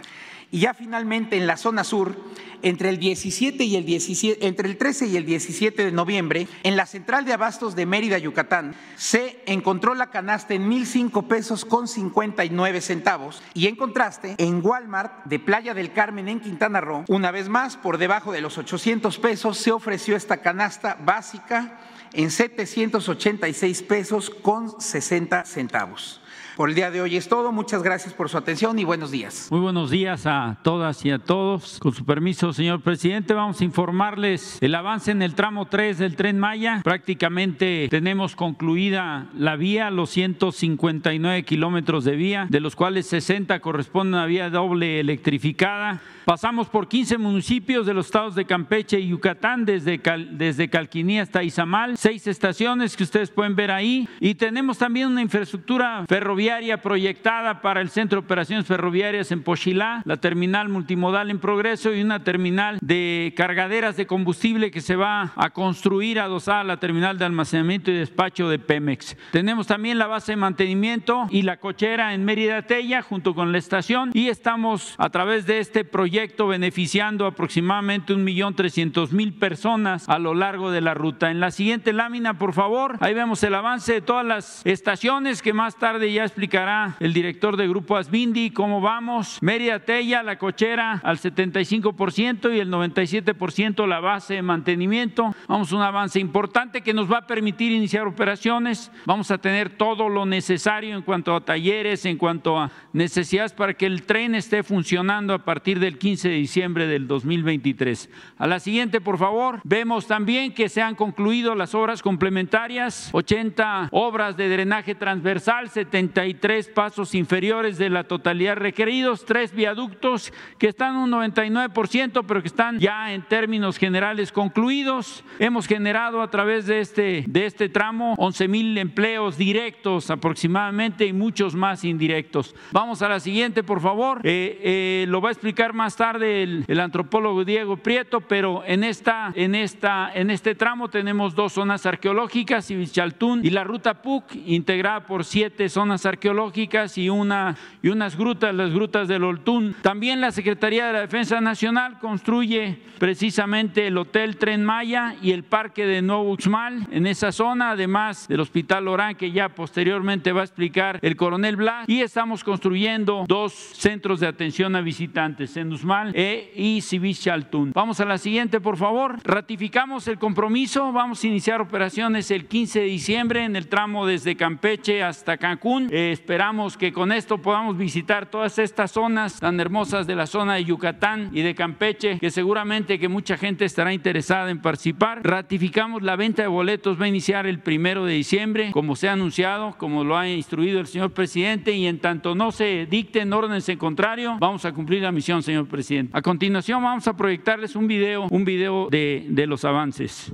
Y 0.52 0.60
ya 0.60 0.74
finalmente 0.74 1.36
en 1.36 1.46
la 1.46 1.56
zona 1.56 1.84
sur, 1.84 2.16
entre 2.62 2.88
el 2.88 2.98
17 2.98 3.62
y 3.64 3.76
el 3.76 3.84
17, 3.84 4.46
entre 4.46 4.68
el 4.68 4.76
13 4.76 5.06
y 5.06 5.16
el 5.16 5.24
17 5.24 5.84
de 5.84 5.92
noviembre, 5.92 6.48
en 6.64 6.76
la 6.76 6.86
central 6.86 7.24
de 7.24 7.32
abastos 7.32 7.76
de 7.76 7.86
Mérida, 7.86 8.18
Yucatán, 8.18 8.74
se 8.96 9.42
encontró 9.46 9.94
la 9.94 10.10
canasta 10.10 10.54
en 10.54 10.68
1.005 10.68 11.28
pesos 11.28 11.64
con 11.64 11.86
59 11.86 12.80
centavos. 12.80 13.42
Y 13.54 13.68
en 13.68 13.76
contraste, 13.76 14.34
en 14.38 14.64
Walmart 14.64 15.24
de 15.24 15.38
Playa 15.38 15.72
del 15.72 15.92
Carmen 15.92 16.28
en 16.28 16.40
Quintana 16.40 16.80
Roo, 16.80 17.04
una 17.08 17.30
vez 17.30 17.48
más 17.48 17.76
por 17.76 17.98
debajo 17.98 18.32
de 18.32 18.40
los 18.40 18.58
800 18.58 19.18
pesos, 19.18 19.56
se 19.56 19.70
ofreció 19.70 20.16
esta 20.16 20.38
canasta 20.38 20.98
básica 21.00 21.78
en 22.12 22.30
786 22.30 23.82
pesos 23.82 24.30
con 24.30 24.80
60 24.80 25.44
centavos. 25.44 26.19
Por 26.60 26.68
el 26.68 26.74
día 26.74 26.90
de 26.90 27.00
hoy 27.00 27.16
es 27.16 27.26
todo. 27.26 27.52
Muchas 27.52 27.82
gracias 27.82 28.12
por 28.12 28.28
su 28.28 28.36
atención 28.36 28.78
y 28.78 28.84
buenos 28.84 29.10
días. 29.10 29.48
Muy 29.50 29.60
buenos 29.60 29.88
días 29.88 30.26
a 30.26 30.58
todas 30.62 31.02
y 31.06 31.10
a 31.10 31.18
todos. 31.18 31.78
Con 31.78 31.94
su 31.94 32.04
permiso, 32.04 32.52
señor 32.52 32.82
presidente, 32.82 33.32
vamos 33.32 33.62
a 33.62 33.64
informarles 33.64 34.58
el 34.60 34.74
avance 34.74 35.10
en 35.10 35.22
el 35.22 35.34
tramo 35.34 35.68
3 35.68 35.96
del 35.96 36.16
tren 36.16 36.38
Maya. 36.38 36.82
Prácticamente 36.84 37.88
tenemos 37.88 38.36
concluida 38.36 39.28
la 39.34 39.56
vía, 39.56 39.90
los 39.90 40.10
159 40.10 41.44
kilómetros 41.44 42.04
de 42.04 42.16
vía, 42.16 42.46
de 42.50 42.60
los 42.60 42.76
cuales 42.76 43.06
60 43.06 43.58
corresponden 43.60 44.20
a 44.20 44.26
vía 44.26 44.50
doble 44.50 45.00
electrificada. 45.00 46.02
Pasamos 46.30 46.68
por 46.68 46.86
15 46.86 47.18
municipios 47.18 47.86
de 47.86 47.92
los 47.92 48.06
estados 48.06 48.36
de 48.36 48.44
Campeche 48.44 49.00
y 49.00 49.08
Yucatán, 49.08 49.64
desde, 49.64 50.00
desde 50.30 50.70
Calquiní 50.70 51.18
hasta 51.18 51.42
Izamal, 51.42 51.98
seis 51.98 52.28
estaciones 52.28 52.96
que 52.96 53.02
ustedes 53.02 53.32
pueden 53.32 53.56
ver 53.56 53.72
ahí. 53.72 54.08
Y 54.20 54.36
tenemos 54.36 54.78
también 54.78 55.08
una 55.08 55.22
infraestructura 55.22 56.04
ferroviaria 56.08 56.80
proyectada 56.80 57.60
para 57.60 57.80
el 57.80 57.90
Centro 57.90 58.20
de 58.20 58.26
Operaciones 58.26 58.64
Ferroviarias 58.64 59.32
en 59.32 59.42
Pochilá, 59.42 60.02
la 60.04 60.18
terminal 60.18 60.68
multimodal 60.68 61.32
en 61.32 61.40
progreso 61.40 61.92
y 61.92 62.00
una 62.00 62.22
terminal 62.22 62.78
de 62.80 63.34
cargaderas 63.36 63.96
de 63.96 64.06
combustible 64.06 64.70
que 64.70 64.82
se 64.82 64.94
va 64.94 65.32
a 65.34 65.50
construir 65.50 66.20
adosada 66.20 66.60
a 66.60 66.64
la 66.64 66.76
terminal 66.76 67.18
de 67.18 67.24
almacenamiento 67.24 67.90
y 67.90 67.94
despacho 67.94 68.48
de 68.48 68.60
Pemex. 68.60 69.16
Tenemos 69.32 69.66
también 69.66 69.98
la 69.98 70.06
base 70.06 70.30
de 70.30 70.36
mantenimiento 70.36 71.26
y 71.28 71.42
la 71.42 71.56
cochera 71.56 72.14
en 72.14 72.24
Mérida 72.24 72.62
Tella 72.62 73.02
junto 73.02 73.34
con 73.34 73.50
la 73.50 73.58
estación 73.58 74.12
y 74.14 74.28
estamos 74.28 74.94
a 74.96 75.10
través 75.10 75.44
de 75.44 75.58
este 75.58 75.84
proyecto 75.84 76.19
beneficiando 76.48 77.26
aproximadamente 77.26 78.12
un 78.12 78.24
millón 78.24 78.54
trescientos 78.54 79.12
mil 79.12 79.32
personas 79.32 80.06
a 80.08 80.18
lo 80.18 80.34
largo 80.34 80.70
de 80.70 80.80
la 80.80 80.92
ruta. 80.92 81.30
En 81.30 81.40
la 81.40 81.50
siguiente 81.50 81.92
lámina, 81.92 82.38
por 82.38 82.52
favor, 82.52 82.96
ahí 83.00 83.14
vemos 83.14 83.42
el 83.42 83.54
avance 83.54 83.94
de 83.94 84.00
todas 84.02 84.26
las 84.26 84.66
estaciones 84.66 85.40
que 85.40 85.54
más 85.54 85.76
tarde 85.76 86.12
ya 86.12 86.24
explicará 86.24 86.96
el 87.00 87.14
director 87.14 87.56
de 87.56 87.68
Grupo 87.68 87.96
Asbindi 87.96 88.50
cómo 88.50 88.80
vamos. 88.80 89.38
Mérida 89.40 89.80
Tella, 89.80 90.22
la 90.22 90.36
cochera 90.36 91.00
al 91.02 91.18
75% 91.18 92.54
y 92.54 92.60
el 92.60 92.70
97% 92.70 93.86
la 93.86 94.00
base 94.00 94.34
de 94.34 94.42
mantenimiento. 94.42 95.34
Vamos 95.48 95.72
a 95.72 95.76
un 95.76 95.82
avance 95.82 96.20
importante 96.20 96.82
que 96.82 96.92
nos 96.92 97.10
va 97.10 97.18
a 97.18 97.26
permitir 97.26 97.72
iniciar 97.72 98.06
operaciones. 98.06 98.92
Vamos 99.06 99.30
a 99.30 99.38
tener 99.38 99.70
todo 99.70 100.08
lo 100.08 100.26
necesario 100.26 100.94
en 100.94 101.02
cuanto 101.02 101.34
a 101.34 101.40
talleres, 101.40 102.04
en 102.04 102.18
cuanto 102.18 102.58
a 102.58 102.70
necesidades 102.92 103.52
para 103.52 103.74
que 103.74 103.86
el 103.86 104.02
tren 104.02 104.34
esté 104.34 104.62
funcionando 104.62 105.32
a 105.32 105.38
partir 105.44 105.78
del 105.78 105.96
15 105.96 106.09
15 106.10 106.28
de 106.28 106.34
diciembre 106.34 106.86
del 106.88 107.06
2023. 107.06 108.10
A 108.36 108.48
la 108.48 108.58
siguiente, 108.58 109.00
por 109.00 109.16
favor, 109.16 109.60
vemos 109.62 110.08
también 110.08 110.52
que 110.52 110.68
se 110.68 110.82
han 110.82 110.96
concluido 110.96 111.54
las 111.54 111.72
obras 111.72 112.02
complementarias, 112.02 113.10
80 113.12 113.90
obras 113.92 114.36
de 114.36 114.48
drenaje 114.48 114.96
transversal, 114.96 115.70
73 115.70 116.66
pasos 116.70 117.14
inferiores 117.14 117.78
de 117.78 117.90
la 117.90 118.02
totalidad 118.02 118.56
requeridos, 118.56 119.24
tres 119.24 119.54
viaductos 119.54 120.32
que 120.58 120.66
están 120.66 120.96
un 120.96 121.12
99%, 121.12 122.24
pero 122.26 122.42
que 122.42 122.48
están 122.48 122.80
ya 122.80 123.12
en 123.12 123.22
términos 123.22 123.78
generales 123.78 124.32
concluidos. 124.32 125.22
Hemos 125.38 125.68
generado 125.68 126.22
a 126.22 126.30
través 126.30 126.66
de 126.66 126.80
este, 126.80 127.24
de 127.28 127.46
este 127.46 127.68
tramo 127.68 128.16
11 128.18 128.48
mil 128.48 128.76
empleos 128.78 129.38
directos 129.38 130.10
aproximadamente 130.10 131.06
y 131.06 131.12
muchos 131.12 131.54
más 131.54 131.84
indirectos. 131.84 132.56
Vamos 132.72 133.00
a 133.00 133.08
la 133.08 133.20
siguiente, 133.20 133.62
por 133.62 133.80
favor. 133.80 134.22
Eh, 134.24 134.58
eh, 134.64 135.04
lo 135.06 135.20
va 135.20 135.28
a 135.28 135.32
explicar 135.32 135.72
más 135.72 135.89
tarde 135.96 136.42
el, 136.42 136.80
antropólogo 136.80 137.44
Diego 137.44 137.76
Prieto, 137.76 138.20
pero 138.20 138.62
en, 138.66 138.84
esta, 138.84 139.32
en, 139.34 139.54
esta, 139.54 140.10
en 140.14 140.30
este 140.30 140.54
tramo 140.54 140.88
tenemos 140.88 141.34
dos 141.34 141.52
zonas 141.52 141.86
arqueológicas, 141.86 142.70
Chaltún 142.90 143.44
y 143.44 143.50
la 143.50 143.64
ruta 143.64 144.02
PUC, 144.02 144.34
integrada 144.46 145.06
por 145.06 145.24
siete 145.24 145.68
zonas 145.68 146.06
arqueológicas 146.06 146.98
y, 146.98 147.08
una, 147.08 147.56
y 147.82 147.88
unas 147.88 148.16
grutas, 148.16 148.54
las 148.54 148.72
grutas 148.72 149.08
del 149.08 149.24
Oltún. 149.24 149.74
También 149.82 150.20
la 150.20 150.32
Secretaría 150.32 150.86
de 150.86 150.92
la 150.92 151.00
Defensa 151.00 151.40
Nacional 151.40 151.98
construye 151.98 152.78
precisamente 152.98 153.86
el 153.86 153.96
Hotel 153.98 154.36
Tren 154.36 154.64
Maya 154.64 155.16
y 155.22 155.32
el 155.32 155.44
Parque 155.44 155.86
de 155.86 156.02
Nuevo 156.02 156.30
Uxmal 156.32 156.86
en 156.90 157.06
esa 157.06 157.32
zona, 157.32 157.70
además 157.70 158.28
del 158.28 158.40
Hospital 158.40 158.88
Orán, 158.88 159.16
que 159.16 159.32
ya 159.32 159.48
posteriormente 159.48 160.32
va 160.32 160.42
a 160.42 160.44
explicar 160.44 160.98
el 161.02 161.16
coronel 161.16 161.56
Blas, 161.56 161.88
y 161.88 162.02
estamos 162.02 162.44
construyendo 162.44 163.24
dos 163.26 163.52
centros 163.52 164.20
de 164.20 164.26
atención 164.26 164.76
a 164.76 164.80
visitantes 164.80 165.56
en 165.56 165.68
Usmal 165.80 166.12
e, 166.14 166.78
Chaltún. 167.14 167.72
Vamos 167.74 168.00
a 168.00 168.04
la 168.04 168.18
siguiente, 168.18 168.60
por 168.60 168.76
favor. 168.76 169.16
Ratificamos 169.24 170.06
el 170.08 170.18
compromiso, 170.18 170.92
vamos 170.92 171.24
a 171.24 171.26
iniciar 171.26 171.60
operaciones 171.60 172.30
el 172.30 172.46
15 172.46 172.80
de 172.80 172.86
diciembre 172.86 173.44
en 173.44 173.56
el 173.56 173.68
tramo 173.68 174.06
desde 174.06 174.36
Campeche 174.36 175.02
hasta 175.02 175.38
Cancún. 175.38 175.88
Eh, 175.90 176.12
esperamos 176.12 176.76
que 176.76 176.92
con 176.92 177.12
esto 177.12 177.38
podamos 177.38 177.78
visitar 177.78 178.26
todas 178.26 178.58
estas 178.58 178.92
zonas 178.92 179.40
tan 179.40 179.58
hermosas 179.58 180.06
de 180.06 180.14
la 180.14 180.26
zona 180.26 180.54
de 180.54 180.64
Yucatán 180.64 181.30
y 181.32 181.40
de 181.42 181.54
Campeche, 181.54 182.18
que 182.18 182.30
seguramente 182.30 182.98
que 182.98 183.08
mucha 183.08 183.38
gente 183.38 183.64
estará 183.64 183.94
interesada 183.94 184.50
en 184.50 184.60
participar. 184.60 185.20
Ratificamos 185.22 186.02
la 186.02 186.16
venta 186.16 186.42
de 186.42 186.48
boletos, 186.48 187.00
va 187.00 187.06
a 187.06 187.08
iniciar 187.08 187.46
el 187.46 187.60
primero 187.60 188.04
de 188.04 188.14
diciembre, 188.14 188.70
como 188.72 188.96
se 188.96 189.08
ha 189.08 189.12
anunciado, 189.14 189.76
como 189.78 190.04
lo 190.04 190.18
ha 190.18 190.28
instruido 190.28 190.80
el 190.80 190.86
señor 190.86 191.12
presidente, 191.12 191.72
y 191.72 191.86
en 191.86 192.00
tanto 192.00 192.34
no 192.34 192.52
se 192.52 192.86
dicten 192.86 193.32
órdenes 193.32 193.68
en 193.68 193.78
contrario, 193.78 194.36
vamos 194.38 194.64
a 194.64 194.72
cumplir 194.72 195.02
la 195.02 195.12
misión, 195.12 195.42
señor 195.42 195.69
presidente. 195.70 196.14
A 196.14 196.20
continuación 196.20 196.82
vamos 196.82 197.08
a 197.08 197.16
proyectarles 197.16 197.74
un 197.76 197.86
video, 197.86 198.26
un 198.30 198.44
video 198.44 198.90
de, 198.90 199.26
de 199.30 199.46
los 199.46 199.64
avances. 199.64 200.30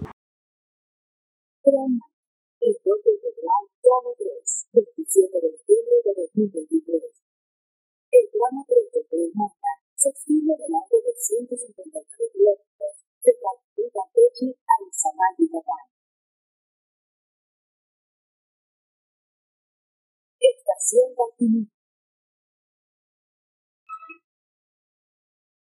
El 1.62 1.72
27 4.72 5.40
de 5.40 5.46
octubre 5.54 5.94
de 6.04 6.12
2023. 6.34 7.02
El 8.12 8.30
tramo 8.32 8.64
3 8.66 8.92
de 8.92 9.04
Tren 9.08 9.32
de 9.36 10.66
largo 10.68 11.00
de 11.04 11.12
159 11.16 12.30
kilómetros 12.32 12.94
de 13.24 13.32
a. 13.40 13.56
Estación. 20.40 21.75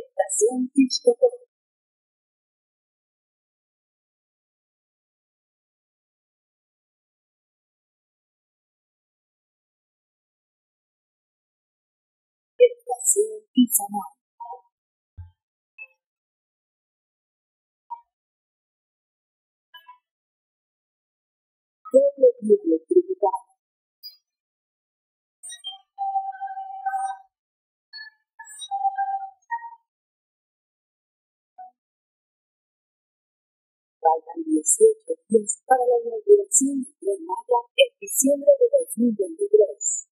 Estación 0.00 0.70
Tixcoco. 0.74 1.28
Estación 12.58 13.42
Izamal. 13.52 14.12
doble 21.92 22.28
electrificada. 22.40 23.41
Faltan 34.02 34.42
18 34.42 35.14
días 35.28 35.62
para 35.64 35.78
la 35.78 35.96
inauguración 36.02 36.82
de 36.82 36.90
Tren 36.98 37.24
Maya 37.24 37.58
en 37.76 37.90
diciembre 38.00 38.50
de 38.58 38.66
2023. 39.14 40.08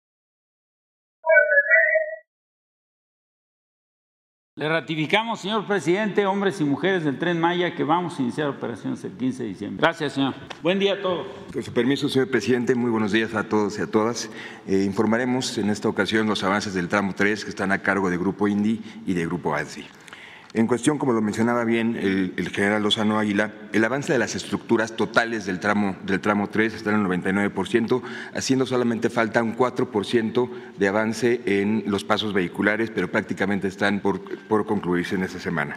Le 4.58 4.70
ratificamos, 4.70 5.40
señor 5.42 5.68
presidente, 5.68 6.26
hombres 6.26 6.60
y 6.62 6.64
mujeres 6.64 7.04
del 7.04 7.20
Tren 7.20 7.40
Maya, 7.40 7.76
que 7.76 7.84
vamos 7.84 8.18
a 8.18 8.24
iniciar 8.24 8.50
operaciones 8.50 9.04
el 9.04 9.12
15 9.18 9.44
de 9.44 9.50
diciembre. 9.50 9.82
Gracias, 9.84 10.14
señor. 10.14 10.34
Buen 10.64 10.80
día 10.80 10.94
a 10.94 11.02
todos. 11.04 11.28
Con 11.54 11.62
su 11.62 11.72
permiso, 11.72 12.10
señor 12.10 12.32
presidente, 12.32 12.74
muy 12.74 12.90
buenos 12.90 13.12
días 13.12 13.36
a 13.36 13.48
todos 13.48 13.78
y 13.78 13.84
a 13.84 13.88
todas. 13.88 14.32
Eh, 14.66 14.82
informaremos 14.84 15.60
en 15.60 15.70
esta 15.70 15.90
ocasión 15.90 16.26
los 16.26 16.44
avances 16.44 16.74
del 16.74 16.90
tramo 16.90 17.14
3 17.14 17.44
que 17.44 17.52
están 17.52 17.72
a 17.72 17.84
cargo 17.84 18.10
de 18.10 18.18
Grupo 18.18 18.48
INDI 18.48 18.82
y 19.06 19.14
de 19.14 19.26
Grupo 19.28 19.54
ADSI. 19.54 19.86
En 20.56 20.68
cuestión, 20.68 20.98
como 20.98 21.12
lo 21.12 21.22
mencionaba 21.22 21.66
bien 21.66 21.98
el, 21.98 22.50
general 22.50 22.82
Lozano 22.82 23.20
Águila, 23.20 23.52
el 23.74 23.84
avance 23.84 24.14
de 24.14 24.20
las 24.20 24.36
estructuras 24.36 24.96
totales 24.96 25.46
del 25.46 25.60
tramo, 25.60 25.98
del 26.06 26.22
tramo 26.22 26.48
3 26.48 26.74
está 26.74 26.92
en 26.92 27.02
el 27.02 27.06
99%, 27.06 28.02
haciendo 28.34 28.66
solamente 28.66 29.10
falta 29.10 29.44
un 29.44 29.58
4% 29.58 30.50
de 30.78 30.88
avance 30.88 31.42
en 31.46 31.84
los 31.88 32.06
pasos 32.06 32.32
vehiculares, 32.32 32.90
pero 32.90 33.12
prácticamente 33.12 33.68
están 33.68 34.00
por, 34.00 34.22
por 34.48 34.66
concluirse 34.66 35.16
en 35.16 35.24
esta 35.24 35.40
semana. 35.40 35.76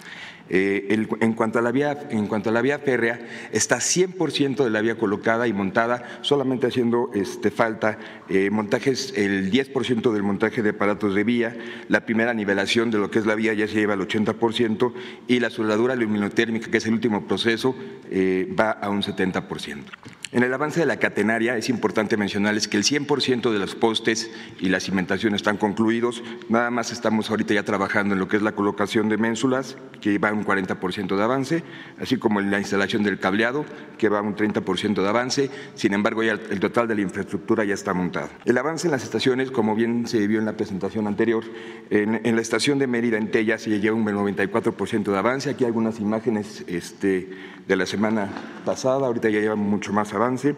Eh, 0.50 1.06
en, 1.20 1.34
cuanto 1.34 1.58
a 1.58 1.62
la 1.62 1.72
vía, 1.72 1.98
en 2.10 2.26
cuanto 2.26 2.50
a 2.50 2.52
la 2.52 2.62
vía 2.62 2.78
férrea, 2.78 3.20
está 3.52 3.76
100% 3.76 4.64
de 4.64 4.70
la 4.70 4.80
vía 4.80 4.96
colocada 4.96 5.46
y 5.46 5.52
montada, 5.52 6.20
solamente 6.22 6.66
haciendo 6.66 7.10
este, 7.14 7.50
falta 7.50 7.98
eh, 8.28 8.50
montajes, 8.50 9.12
el 9.16 9.50
10% 9.50 10.12
del 10.12 10.22
montaje 10.22 10.62
de 10.62 10.70
aparatos 10.70 11.14
de 11.14 11.24
vía, 11.24 11.56
la 11.88 12.06
primera 12.06 12.32
nivelación 12.34 12.90
de 12.90 12.98
lo 12.98 13.10
que 13.10 13.18
es 13.18 13.26
la 13.26 13.34
vía 13.34 13.52
ya 13.54 13.66
se 13.66 13.74
lleva 13.74 13.94
al 13.94 14.00
80% 14.00 14.92
y 15.26 15.40
la 15.40 15.50
soldadura 15.50 15.94
luminotérmica, 15.94 16.70
que 16.70 16.78
es 16.78 16.86
el 16.86 16.94
último 16.94 17.26
proceso, 17.26 17.74
eh, 18.10 18.52
va 18.58 18.70
a 18.70 18.88
un 18.88 19.02
70%. 19.02 19.84
En 20.30 20.42
el 20.42 20.52
avance 20.52 20.78
de 20.78 20.84
la 20.84 20.98
catenaria 20.98 21.56
es 21.56 21.70
importante 21.70 22.18
mencionarles 22.18 22.68
que 22.68 22.76
el 22.76 22.84
100% 22.84 23.50
de 23.50 23.58
los 23.58 23.74
postes 23.74 24.30
y 24.60 24.68
la 24.68 24.78
cimentación 24.78 25.34
están 25.34 25.56
concluidos. 25.56 26.22
Nada 26.50 26.70
más 26.70 26.92
estamos 26.92 27.30
ahorita 27.30 27.54
ya 27.54 27.62
trabajando 27.62 28.12
en 28.12 28.20
lo 28.20 28.28
que 28.28 28.36
es 28.36 28.42
la 28.42 28.52
colocación 28.52 29.08
de 29.08 29.16
ménsulas, 29.16 29.78
que 30.02 30.18
va 30.18 30.28
a 30.28 30.32
un 30.38 30.44
40% 30.44 31.16
de 31.16 31.22
avance, 31.22 31.62
así 32.00 32.16
como 32.16 32.40
en 32.40 32.50
la 32.50 32.58
instalación 32.58 33.02
del 33.02 33.18
cableado, 33.18 33.64
que 33.98 34.08
va 34.08 34.20
a 34.20 34.22
un 34.22 34.34
30% 34.34 35.02
de 35.02 35.08
avance. 35.08 35.50
Sin 35.74 35.92
embargo, 35.92 36.22
el 36.22 36.60
total 36.60 36.88
de 36.88 36.94
la 36.94 37.02
infraestructura 37.02 37.64
ya 37.64 37.74
está 37.74 37.94
montado. 37.94 38.28
El 38.44 38.56
avance 38.58 38.86
en 38.86 38.92
las 38.92 39.04
estaciones, 39.04 39.50
como 39.50 39.74
bien 39.74 40.06
se 40.06 40.26
vio 40.26 40.38
en 40.38 40.44
la 40.44 40.54
presentación 40.54 41.06
anterior, 41.06 41.44
en, 41.90 42.34
la 42.34 42.40
estación 42.40 42.78
de 42.78 42.86
Mérida 42.86 43.18
en 43.18 43.30
Tella 43.30 43.58
se 43.58 43.80
lleva 43.80 43.96
un 43.96 44.04
94% 44.04 45.04
de 45.04 45.18
avance. 45.18 45.50
Aquí 45.50 45.64
hay 45.64 45.68
algunas 45.68 46.00
imágenes 46.00 46.64
este, 46.66 47.28
de 47.68 47.76
la 47.76 47.84
semana 47.86 48.30
pasada, 48.64 49.06
ahorita 49.06 49.28
ya 49.28 49.40
lleva 49.40 49.54
mucho 49.54 49.92
más 49.92 50.14
avance. 50.14 50.56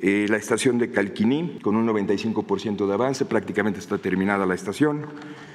Eh, 0.00 0.26
la 0.28 0.36
estación 0.36 0.78
de 0.78 0.90
Calquiní, 0.90 1.58
con 1.62 1.74
un 1.74 1.86
95% 1.86 2.86
de 2.86 2.92
avance, 2.92 3.24
prácticamente 3.24 3.78
está 3.78 3.96
terminada 3.98 4.44
la 4.44 4.54
estación. 4.54 5.06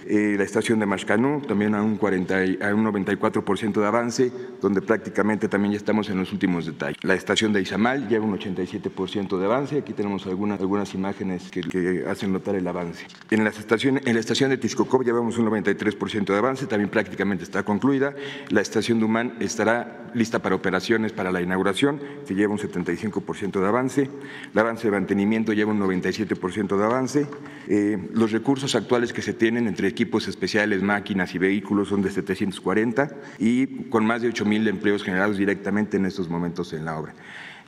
Eh, 0.08 0.36
la 0.38 0.44
estación 0.44 0.80
de 0.80 0.88
Mashcanú, 0.88 1.42
también 1.42 1.76
a 1.76 1.84
un, 1.84 1.98
40, 1.98 2.36
a 2.36 2.74
un 2.74 2.86
94% 2.86 3.80
de 3.80 3.86
avance, 3.86 4.32
donde 4.60 4.82
prácticamente 4.82 5.48
también 5.48 5.74
ya 5.74 5.78
estamos 5.78 6.10
en 6.10 6.18
los 6.18 6.34
últimos 6.34 6.66
detalles. 6.66 6.98
La 7.04 7.14
estación 7.14 7.54
de 7.54 7.62
Izamal 7.62 8.08
lleva 8.08 8.26
un 8.26 8.38
87% 8.38 9.38
de 9.38 9.46
avance, 9.46 9.78
aquí 9.78 9.94
tenemos 9.94 10.26
algunas, 10.26 10.60
algunas 10.60 10.94
imágenes 10.96 11.52
que, 11.52 12.04
hacen 12.10 12.34
notar 12.34 12.56
el 12.56 12.68
avance. 12.68 13.06
En, 13.30 13.44
las 13.44 13.56
en 13.84 14.14
la 14.14 14.20
estación 14.20 14.50
de 14.50 14.58
Tixcocop 14.58 15.04
llevamos 15.04 15.38
un 15.38 15.48
93% 15.48 16.26
de 16.26 16.38
avance, 16.38 16.66
también 16.66 16.90
prácticamente 16.90 17.44
está 17.44 17.64
concluida. 17.64 18.16
La 18.50 18.62
estación 18.62 18.98
de 19.00 19.06
Humán 19.06 19.38
estará 19.40 20.01
lista 20.14 20.40
para 20.40 20.56
operaciones 20.56 21.12
para 21.12 21.32
la 21.32 21.42
inauguración, 21.42 22.00
se 22.26 22.36
lleva 22.36 22.54
un 22.54 22.60
75% 22.60 23.60
de 23.60 23.68
avance. 23.68 24.10
El 24.54 24.60
avance 24.60 24.88
de 24.88 24.92
mantenimiento 24.92 25.54
lleva 25.54 25.72
un 25.72 25.80
97% 25.80 26.78
de 26.78 26.84
avance. 26.84 27.28
Eh, 27.68 28.10
los 28.14 28.32
recursos 28.32 28.76
actuales 28.76 29.14
que 29.14 29.22
se 29.22 29.34
tienen 29.34 29.68
entre 29.68 29.88
equipos 29.88 30.28
especiales, 30.28 30.82
máquinas 30.82 31.34
y 31.36 31.38
vehículos 31.38 31.90
son 31.90 32.02
de 32.02 32.12
740 32.12 33.10
y 33.40 33.90
con 33.90 34.06
más 34.06 34.22
de 34.22 34.30
8 34.30 34.46
mil 34.46 34.68
empleos 34.68 35.04
generados 35.04 35.38
directamente 35.38 35.98
en 35.98 36.06
estos 36.06 36.30
momentos 36.30 36.74
en 36.74 36.86
la 36.86 36.98
obra. 36.98 37.14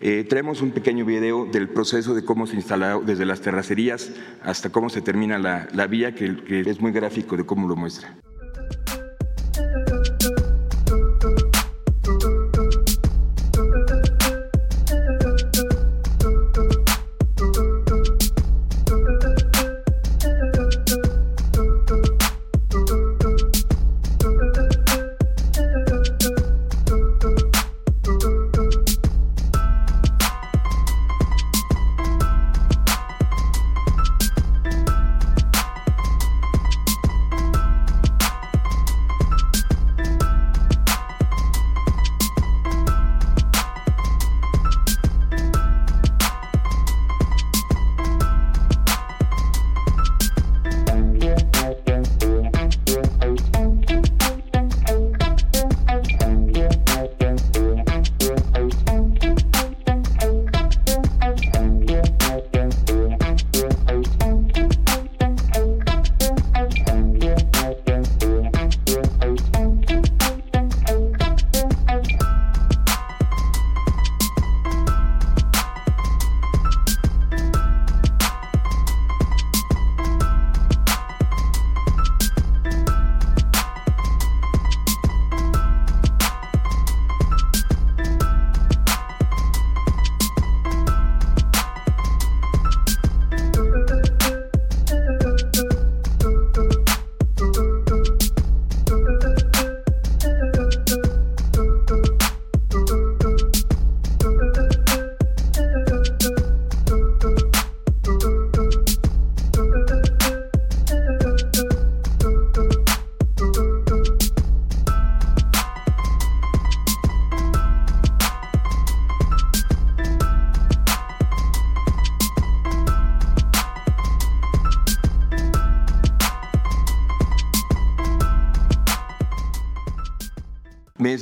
Eh, 0.02 0.26
traemos 0.28 0.62
un 0.62 0.72
pequeño 0.72 1.06
video 1.06 1.46
del 1.46 1.70
proceso 1.70 2.14
de 2.14 2.26
cómo 2.26 2.46
se 2.46 2.56
instala 2.56 3.00
desde 3.06 3.26
las 3.26 3.42
terracerías 3.42 4.12
hasta 4.42 4.70
cómo 4.70 4.90
se 4.90 5.02
termina 5.02 5.38
la, 5.40 5.68
la 5.74 5.88
vía, 5.88 6.14
que 6.14 6.36
es 6.48 6.82
muy 6.82 6.92
gráfico 6.92 7.38
de 7.38 7.46
cómo 7.46 7.68
lo 7.68 7.76
muestra. 7.76 8.18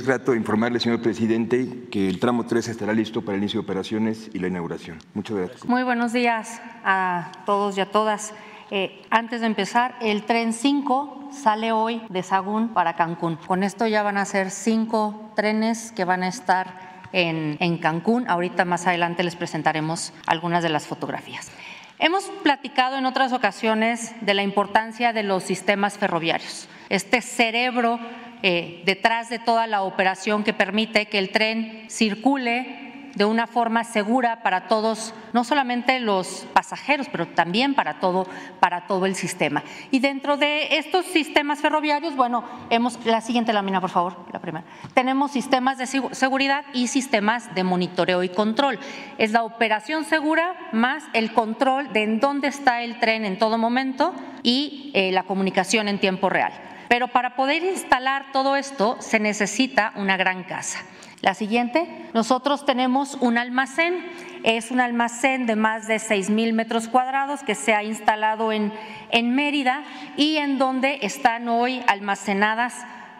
Grato 0.04 0.34
informarle, 0.34 0.80
señor 0.80 1.02
presidente, 1.02 1.88
que 1.90 2.08
el 2.08 2.18
tramo 2.20 2.46
3 2.46 2.68
estará 2.68 2.92
listo 2.92 3.22
para 3.22 3.36
el 3.36 3.42
inicio 3.42 3.60
de 3.60 3.64
operaciones 3.64 4.30
y 4.32 4.38
la 4.38 4.48
inauguración. 4.48 4.98
Muchas 5.14 5.36
gracias. 5.36 5.64
Muy 5.64 5.82
buenos 5.82 6.12
días 6.12 6.60
a 6.84 7.32
todos 7.46 7.76
y 7.78 7.80
a 7.80 7.90
todas. 7.90 8.34
Eh, 8.70 9.02
antes 9.10 9.40
de 9.40 9.46
empezar, 9.46 9.96
el 10.00 10.24
tren 10.24 10.52
5 10.52 11.30
sale 11.32 11.72
hoy 11.72 12.02
de 12.08 12.22
Sagún 12.22 12.68
para 12.70 12.94
Cancún. 12.94 13.36
Con 13.46 13.62
esto 13.62 13.86
ya 13.86 14.02
van 14.02 14.16
a 14.16 14.24
ser 14.24 14.50
cinco 14.50 15.32
trenes 15.36 15.92
que 15.92 16.04
van 16.04 16.22
a 16.22 16.28
estar 16.28 17.08
en, 17.12 17.56
en 17.60 17.78
Cancún. 17.78 18.28
Ahorita 18.28 18.64
más 18.64 18.86
adelante 18.86 19.22
les 19.22 19.36
presentaremos 19.36 20.12
algunas 20.26 20.62
de 20.62 20.68
las 20.68 20.86
fotografías. 20.86 21.50
Hemos 21.98 22.24
platicado 22.42 22.96
en 22.96 23.06
otras 23.06 23.32
ocasiones 23.32 24.12
de 24.22 24.34
la 24.34 24.42
importancia 24.42 25.12
de 25.12 25.22
los 25.22 25.44
sistemas 25.44 25.98
ferroviarios, 25.98 26.68
este 26.88 27.20
cerebro 27.20 28.00
eh, 28.42 28.82
detrás 28.84 29.28
de 29.28 29.38
toda 29.38 29.66
la 29.66 29.82
operación 29.82 30.44
que 30.44 30.52
permite 30.52 31.06
que 31.06 31.18
el 31.18 31.30
tren 31.30 31.86
circule 31.88 32.82
de 33.14 33.24
una 33.24 33.46
forma 33.46 33.84
segura 33.84 34.42
para 34.42 34.68
todos, 34.68 35.14
no 35.32 35.44
solamente 35.44 36.00
los 36.00 36.46
pasajeros, 36.52 37.08
pero 37.10 37.28
también 37.28 37.74
para 37.74 38.00
todo, 38.00 38.26
para 38.60 38.86
todo 38.86 39.06
el 39.06 39.14
sistema. 39.14 39.62
Y 39.90 40.00
dentro 40.00 40.36
de 40.36 40.78
estos 40.78 41.06
sistemas 41.06 41.60
ferroviarios, 41.60 42.16
bueno, 42.16 42.44
hemos, 42.70 43.04
la 43.04 43.20
siguiente 43.20 43.52
lámina, 43.52 43.80
por 43.80 43.90
favor, 43.90 44.16
la 44.32 44.40
primera. 44.40 44.64
Tenemos 44.94 45.30
sistemas 45.30 45.78
de 45.78 45.86
seguridad 45.86 46.64
y 46.72 46.88
sistemas 46.88 47.54
de 47.54 47.64
monitoreo 47.64 48.22
y 48.22 48.28
control. 48.28 48.78
Es 49.18 49.32
la 49.32 49.42
operación 49.42 50.04
segura 50.04 50.54
más 50.72 51.04
el 51.12 51.32
control 51.32 51.92
de 51.92 52.04
en 52.04 52.20
dónde 52.20 52.48
está 52.48 52.82
el 52.82 52.98
tren 52.98 53.24
en 53.24 53.38
todo 53.38 53.58
momento 53.58 54.14
y 54.42 54.90
eh, 54.94 55.12
la 55.12 55.24
comunicación 55.24 55.88
en 55.88 55.98
tiempo 55.98 56.28
real. 56.30 56.71
Pero 56.92 57.08
para 57.08 57.36
poder 57.36 57.64
instalar 57.64 58.32
todo 58.34 58.54
esto 58.54 58.98
se 59.00 59.18
necesita 59.18 59.94
una 59.96 60.18
gran 60.18 60.44
casa. 60.44 60.78
La 61.22 61.32
siguiente, 61.32 61.88
nosotros 62.12 62.66
tenemos 62.66 63.16
un 63.22 63.38
almacén, 63.38 64.04
es 64.42 64.70
un 64.70 64.78
almacén 64.78 65.46
de 65.46 65.56
más 65.56 65.86
de 65.86 65.98
6 65.98 66.28
mil 66.28 66.52
metros 66.52 66.88
cuadrados 66.88 67.42
que 67.44 67.54
se 67.54 67.72
ha 67.72 67.82
instalado 67.82 68.52
en, 68.52 68.74
en 69.10 69.34
Mérida 69.34 69.84
y 70.18 70.36
en 70.36 70.58
donde 70.58 70.98
están 71.00 71.48
hoy 71.48 71.82
almacenadas 71.86 72.74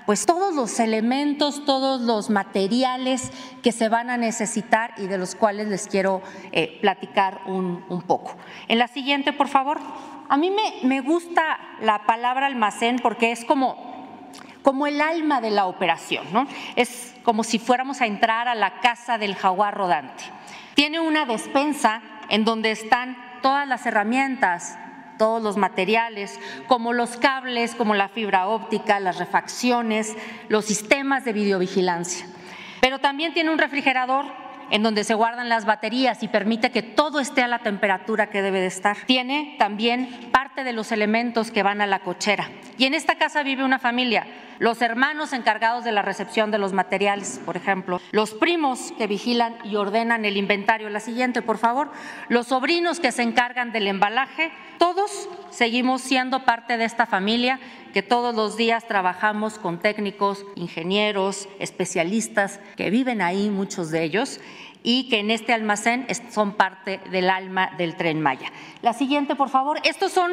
pues 0.05 0.27
todos 0.27 0.55
los 0.55 0.79
elementos, 0.79 1.65
todos 1.65 2.03
los 2.03 2.29
materiales 2.29 3.31
que 3.63 3.73
se 3.73 3.89
van 3.89 4.11
a 4.11 4.19
necesitar 4.19 4.93
y 4.99 5.07
de 5.07 5.17
los 5.17 5.35
cuales 5.35 5.69
les 5.69 5.87
quiero 5.87 6.21
eh, 6.51 6.77
platicar 6.83 7.41
un, 7.47 7.85
un 7.89 8.03
poco. 8.03 8.37
En 8.69 8.79
la 8.79 8.89
siguiente, 8.89 9.33
por 9.33 9.49
favor. 9.49 9.79
A 10.33 10.39
mí 10.39 10.51
me, 10.83 11.01
gusta 11.03 11.59
la 11.83 12.07
palabra 12.07 12.47
almacén 12.47 13.01
porque 13.01 13.33
es 13.33 13.45
como, 13.45 14.25
como 14.63 14.87
el 14.87 15.03
alma 15.03 15.43
de 15.43 15.51
la 15.51 15.67
operación, 15.67 16.25
¿no? 16.33 16.47
Es 16.75 17.15
como 17.23 17.45
si 17.45 17.59
fuéramos 17.59 18.01
a 18.01 18.07
entrar 18.07 18.49
a 18.49 18.55
la 18.55 18.81
casa 18.81 19.19
del 19.19 19.35
jaguar 19.35 19.77
rodante. 19.77 20.25
Tiene 20.75 21.01
una 21.01 21.27
despensa 21.27 22.01
en 22.31 22.47
donde 22.47 22.71
están 22.71 23.19
todas 23.43 23.69
las 23.69 23.85
herramientas, 23.85 24.79
todos 25.19 25.43
los 25.43 25.59
materiales, 25.59 26.41
como 26.67 26.95
los 26.95 27.19
cables, 27.19 27.75
como 27.75 27.95
la 27.95 28.09
fibra 28.09 28.47
óptica, 28.47 29.01
las 29.01 29.19
refacciones, 29.19 30.17
los 30.49 30.65
sistemas 30.65 31.27
de 31.27 31.35
videovigilancia. 31.35 32.27
Pero 32.81 33.01
también 33.01 33.35
tiene 33.35 33.51
un 33.51 33.59
refrigerador 33.59 34.25
en 34.73 34.83
donde 34.83 35.05
se 35.05 35.13
guardan 35.13 35.51
las 35.51 35.67
baterías 35.67 36.23
y 36.23 36.29
permite 36.29 36.71
que 36.71 36.83
todo 36.83 37.21
esté 37.21 37.43
a 37.43 37.49
la 37.49 37.59
temperatura 37.59 38.31
que 38.31 38.41
debe 38.41 38.61
de 38.61 38.67
estar. 38.67 38.97
Tiene 39.07 39.55
también 39.59 40.31
parte 40.33 40.65
de 40.65 40.73
los 40.73 40.93
elementos 40.93 41.51
que 41.51 41.63
van 41.63 41.83
a 41.83 41.87
la 41.87 42.01
cochera. 42.01 42.49
Y 42.79 42.87
en 42.87 42.95
esta 42.95 43.17
casa 43.17 43.43
vive 43.43 43.65
una 43.65 43.79
familia 43.79 44.27
los 44.63 44.81
hermanos 44.81 45.33
encargados 45.33 45.83
de 45.83 45.91
la 45.91 46.03
recepción 46.03 46.53
de 46.53 46.59
los 46.59 46.73
materiales, 46.73 47.41
por 47.45 47.57
ejemplo, 47.57 48.01
los 48.13 48.33
primos 48.33 48.93
que 48.97 49.09
vigilan 49.09 49.57
y 49.65 49.75
ordenan 49.75 50.25
el 50.25 50.37
inventario. 50.37 50.89
La 50.89 51.01
siguiente, 51.01 51.43
por 51.43 51.59
favor, 51.59 51.91
los 52.29 52.47
sobrinos 52.47 53.01
que 53.01 53.11
se 53.11 53.23
encargan 53.23 53.73
del 53.73 53.89
embalaje, 53.89 54.53
todos 54.79 55.29
seguimos 55.51 56.01
siendo 56.01 56.45
parte 56.45 56.77
de 56.77 56.85
esta 56.85 57.07
familia 57.07 57.59
que 57.93 58.03
todos 58.03 58.35
los 58.35 58.57
días 58.57 58.87
trabajamos 58.89 59.59
con 59.59 59.79
técnicos, 59.79 60.45
ingenieros, 60.57 61.49
especialistas 61.59 62.61
que 62.77 62.91
viven 62.91 63.23
ahí, 63.23 63.51
muchos 63.51 63.91
de 63.91 64.03
ellos, 64.03 64.41
y 64.83 65.09
que 65.09 65.21
en 65.21 65.31
este 65.31 65.53
almacén 65.53 66.07
son 66.31 66.55
parte 66.55 67.01
del 67.11 67.31
alma 67.31 67.73
del 67.79 67.97
tren 67.97 68.21
Maya. 68.21 68.51
La 68.83 68.93
siguiente, 68.93 69.37
por 69.37 69.49
favor. 69.49 69.79
Estos 69.85 70.13
son 70.13 70.33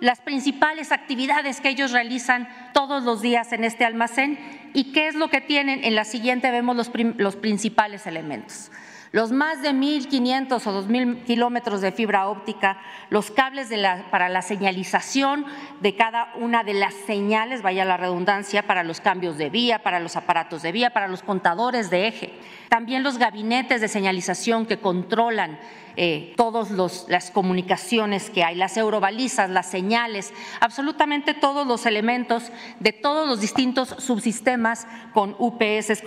las 0.00 0.20
principales 0.20 0.92
actividades 0.92 1.60
que 1.60 1.70
ellos 1.70 1.92
realizan 1.92 2.48
todos 2.74 3.04
los 3.04 3.22
días 3.22 3.52
en 3.52 3.64
este 3.64 3.84
almacén 3.84 4.38
y 4.74 4.92
qué 4.92 5.08
es 5.08 5.14
lo 5.14 5.30
que 5.30 5.40
tienen. 5.40 5.84
En 5.84 5.94
la 5.94 6.04
siguiente 6.04 6.50
vemos 6.50 6.76
los, 6.76 6.90
los 7.16 7.36
principales 7.36 8.06
elementos 8.06 8.70
los 9.12 9.32
más 9.32 9.62
de 9.62 9.70
1.500 9.70 10.66
o 10.66 10.82
2.000 10.82 11.24
kilómetros 11.24 11.80
de 11.80 11.92
fibra 11.92 12.28
óptica, 12.28 12.78
los 13.10 13.30
cables 13.30 13.70
para 14.10 14.28
la 14.28 14.42
señalización 14.42 15.46
de 15.80 15.94
cada 15.94 16.32
una 16.36 16.64
de 16.64 16.74
las 16.74 16.94
señales, 16.94 17.62
vaya 17.62 17.84
la 17.84 17.96
redundancia, 17.96 18.66
para 18.66 18.82
los 18.82 19.00
cambios 19.00 19.38
de 19.38 19.50
vía, 19.50 19.82
para 19.82 20.00
los 20.00 20.16
aparatos 20.16 20.62
de 20.62 20.72
vía, 20.72 20.90
para 20.90 21.08
los 21.08 21.22
contadores 21.22 21.90
de 21.90 22.08
eje. 22.08 22.34
También 22.68 23.02
los 23.02 23.18
gabinetes 23.18 23.80
de 23.80 23.88
señalización 23.88 24.66
que 24.66 24.78
controlan 24.78 25.58
eh, 25.98 26.34
todas 26.36 26.70
las 27.08 27.30
comunicaciones 27.30 28.28
que 28.28 28.44
hay, 28.44 28.54
las 28.54 28.76
eurobalizas, 28.76 29.48
las 29.48 29.70
señales, 29.70 30.34
absolutamente 30.60 31.32
todos 31.32 31.66
los 31.66 31.86
elementos 31.86 32.52
de 32.80 32.92
todos 32.92 33.26
los 33.26 33.40
distintos 33.40 33.94
subsistemas 33.98 34.86
con 35.14 35.34
UPS, 35.38 36.02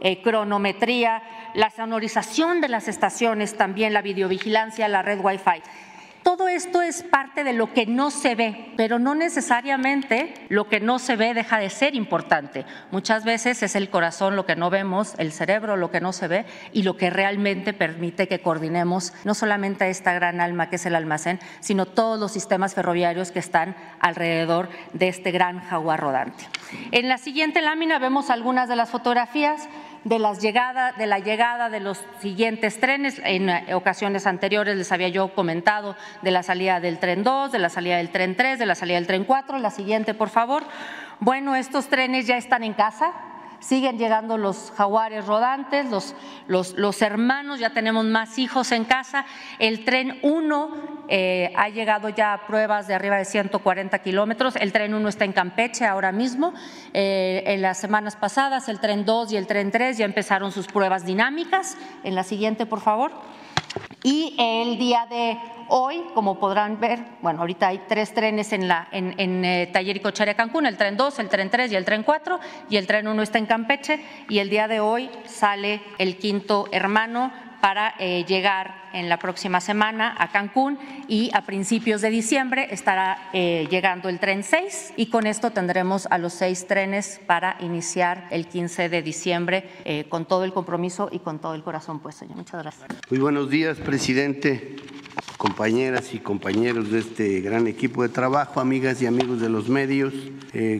eh, 0.00 0.22
cronometría, 0.22 1.22
la 1.54 1.70
sonorización 1.78 2.60
de 2.60 2.66
las 2.66 2.88
estaciones, 2.88 3.56
también 3.56 3.92
la 3.92 4.02
videovigilancia, 4.02 4.88
la 4.88 5.02
red 5.02 5.20
Wi-Fi. 5.22 5.62
Todo 6.24 6.48
esto 6.48 6.82
es 6.82 7.04
parte 7.04 7.44
de 7.44 7.52
lo 7.52 7.72
que 7.72 7.86
no 7.86 8.10
se 8.10 8.34
ve, 8.34 8.72
pero 8.76 8.98
no 8.98 9.14
necesariamente 9.14 10.34
lo 10.48 10.68
que 10.68 10.80
no 10.80 10.98
se 10.98 11.14
ve 11.14 11.34
deja 11.34 11.58
de 11.58 11.70
ser 11.70 11.94
importante. 11.94 12.66
Muchas 12.90 13.24
veces 13.24 13.62
es 13.62 13.76
el 13.76 13.90
corazón 13.90 14.34
lo 14.34 14.44
que 14.44 14.56
no 14.56 14.70
vemos, 14.70 15.14
el 15.18 15.30
cerebro 15.30 15.76
lo 15.76 15.92
que 15.92 16.00
no 16.00 16.12
se 16.12 16.26
ve 16.26 16.46
y 16.72 16.82
lo 16.82 16.96
que 16.96 17.10
realmente 17.10 17.72
permite 17.72 18.26
que 18.26 18.40
coordinemos 18.40 19.14
no 19.24 19.34
solamente 19.34 19.88
esta 19.88 20.12
gran 20.12 20.40
alma 20.40 20.68
que 20.68 20.76
es 20.76 20.84
el 20.84 20.96
almacén, 20.96 21.38
sino 21.60 21.86
todos 21.86 22.18
los 22.18 22.32
sistemas 22.32 22.74
ferroviarios 22.74 23.30
que 23.30 23.38
están 23.38 23.76
alrededor 24.00 24.68
de 24.94 25.06
este 25.06 25.30
gran 25.30 25.60
jaguar 25.60 26.00
rodante. 26.00 26.44
En 26.90 27.08
la 27.08 27.18
siguiente 27.18 27.62
lámina 27.62 28.00
vemos 28.00 28.30
algunas 28.30 28.68
de 28.68 28.74
las 28.74 28.90
fotografías 28.90 29.68
de, 30.04 30.18
las 30.18 30.40
llegada, 30.40 30.92
de 30.92 31.06
la 31.06 31.18
llegada 31.18 31.68
de 31.70 31.80
los 31.80 32.04
siguientes 32.20 32.80
trenes. 32.80 33.20
En 33.24 33.48
eh, 33.48 33.74
ocasiones 33.74 34.26
anteriores 34.26 34.76
les 34.76 34.92
había 34.92 35.08
yo 35.08 35.34
comentado 35.34 35.96
de 36.22 36.30
la 36.30 36.42
salida 36.42 36.80
del 36.80 36.98
tren 36.98 37.22
2, 37.22 37.52
de 37.52 37.58
la 37.58 37.68
salida 37.68 37.96
del 37.96 38.10
tren 38.10 38.36
3, 38.36 38.58
de 38.58 38.66
la 38.66 38.74
salida 38.74 38.96
del 38.96 39.06
tren 39.06 39.24
4. 39.24 39.58
La 39.58 39.70
siguiente, 39.70 40.14
por 40.14 40.28
favor. 40.28 40.64
Bueno, 41.20 41.56
estos 41.56 41.88
trenes 41.88 42.26
ya 42.26 42.36
están 42.36 42.62
en 42.62 42.74
casa, 42.74 43.12
siguen 43.60 43.98
llegando 43.98 44.38
los 44.38 44.72
jaguares 44.76 45.26
rodantes, 45.26 45.86
los, 45.86 46.14
los, 46.76 47.02
hermanos, 47.02 47.58
ya 47.58 47.70
tenemos 47.70 48.04
más 48.04 48.38
hijos 48.38 48.72
en 48.72 48.84
casa. 48.84 49.24
El 49.58 49.84
tren 49.84 50.18
1 50.22 51.04
eh, 51.08 51.52
ha 51.56 51.68
llegado 51.68 52.08
ya 52.08 52.32
a 52.32 52.46
pruebas 52.46 52.86
de 52.86 52.94
arriba 52.94 53.16
de 53.16 53.24
140 53.24 53.98
kilómetros. 54.00 54.56
El 54.56 54.72
tren 54.72 54.94
1 54.94 55.08
está 55.08 55.24
en 55.24 55.32
Campeche 55.32 55.84
ahora 55.84 56.12
mismo. 56.12 56.54
Eh, 56.92 57.42
en 57.46 57.62
las 57.62 57.78
semanas 57.78 58.16
pasadas, 58.16 58.68
el 58.68 58.80
tren 58.80 59.04
2 59.04 59.32
y 59.32 59.36
el 59.36 59.46
tren 59.46 59.70
3 59.70 59.98
ya 59.98 60.04
empezaron 60.04 60.52
sus 60.52 60.66
pruebas 60.66 61.04
dinámicas. 61.04 61.76
En 62.04 62.14
la 62.14 62.24
siguiente, 62.24 62.66
por 62.66 62.80
favor. 62.80 63.12
Y 64.02 64.34
el 64.38 64.78
día 64.78 65.06
de 65.10 65.38
hoy, 65.68 66.02
como 66.14 66.38
podrán 66.38 66.80
ver, 66.80 67.00
bueno, 67.20 67.40
ahorita 67.40 67.68
hay 67.68 67.82
tres 67.88 68.14
trenes 68.14 68.52
en, 68.52 68.68
la, 68.68 68.88
en, 68.92 69.14
en 69.18 69.44
eh, 69.44 69.70
Taller 69.72 69.96
y 69.96 70.00
Cancún, 70.34 70.66
el 70.66 70.76
tren 70.76 70.96
2, 70.96 71.18
el 71.18 71.28
tren 71.28 71.50
3 71.50 71.72
y 71.72 71.76
el 71.76 71.84
tren 71.84 72.02
4, 72.02 72.40
y 72.70 72.76
el 72.76 72.86
tren 72.86 73.08
1 73.08 73.22
está 73.22 73.38
en 73.38 73.46
Campeche, 73.46 74.00
y 74.28 74.38
el 74.38 74.50
día 74.50 74.68
de 74.68 74.80
hoy 74.80 75.10
sale 75.26 75.82
el 75.98 76.16
quinto 76.16 76.68
hermano 76.72 77.32
para 77.60 77.94
eh, 77.98 78.24
llegar 78.26 78.88
en 78.92 79.08
la 79.08 79.18
próxima 79.18 79.60
semana 79.60 80.14
a 80.18 80.30
Cancún 80.30 80.78
y 81.08 81.30
a 81.34 81.42
principios 81.44 82.00
de 82.00 82.10
diciembre 82.10 82.68
estará 82.70 83.30
eh, 83.32 83.66
llegando 83.70 84.08
el 84.08 84.18
tren 84.18 84.42
6 84.42 84.94
y 84.96 85.06
con 85.06 85.26
esto 85.26 85.50
tendremos 85.50 86.06
a 86.10 86.18
los 86.18 86.32
seis 86.32 86.66
trenes 86.66 87.20
para 87.26 87.56
iniciar 87.60 88.28
el 88.30 88.46
15 88.46 88.88
de 88.88 89.02
diciembre 89.02 89.68
eh, 89.84 90.06
con 90.08 90.26
todo 90.26 90.44
el 90.44 90.52
compromiso 90.52 91.08
y 91.12 91.18
con 91.18 91.38
todo 91.38 91.54
el 91.54 91.62
corazón 91.62 92.00
pues 92.00 92.14
señor. 92.14 92.36
Muchas 92.36 92.62
gracias. 92.62 92.88
Muy 93.10 93.18
buenos 93.18 93.50
días, 93.50 93.78
presidente, 93.78 94.76
compañeras 95.36 96.14
y 96.14 96.18
compañeros 96.18 96.90
de 96.90 97.00
este 97.00 97.40
gran 97.40 97.66
equipo 97.66 98.02
de 98.02 98.08
trabajo, 98.08 98.60
amigas 98.60 99.02
y 99.02 99.06
amigos 99.06 99.40
de 99.40 99.48
los 99.48 99.68
medios. 99.68 100.14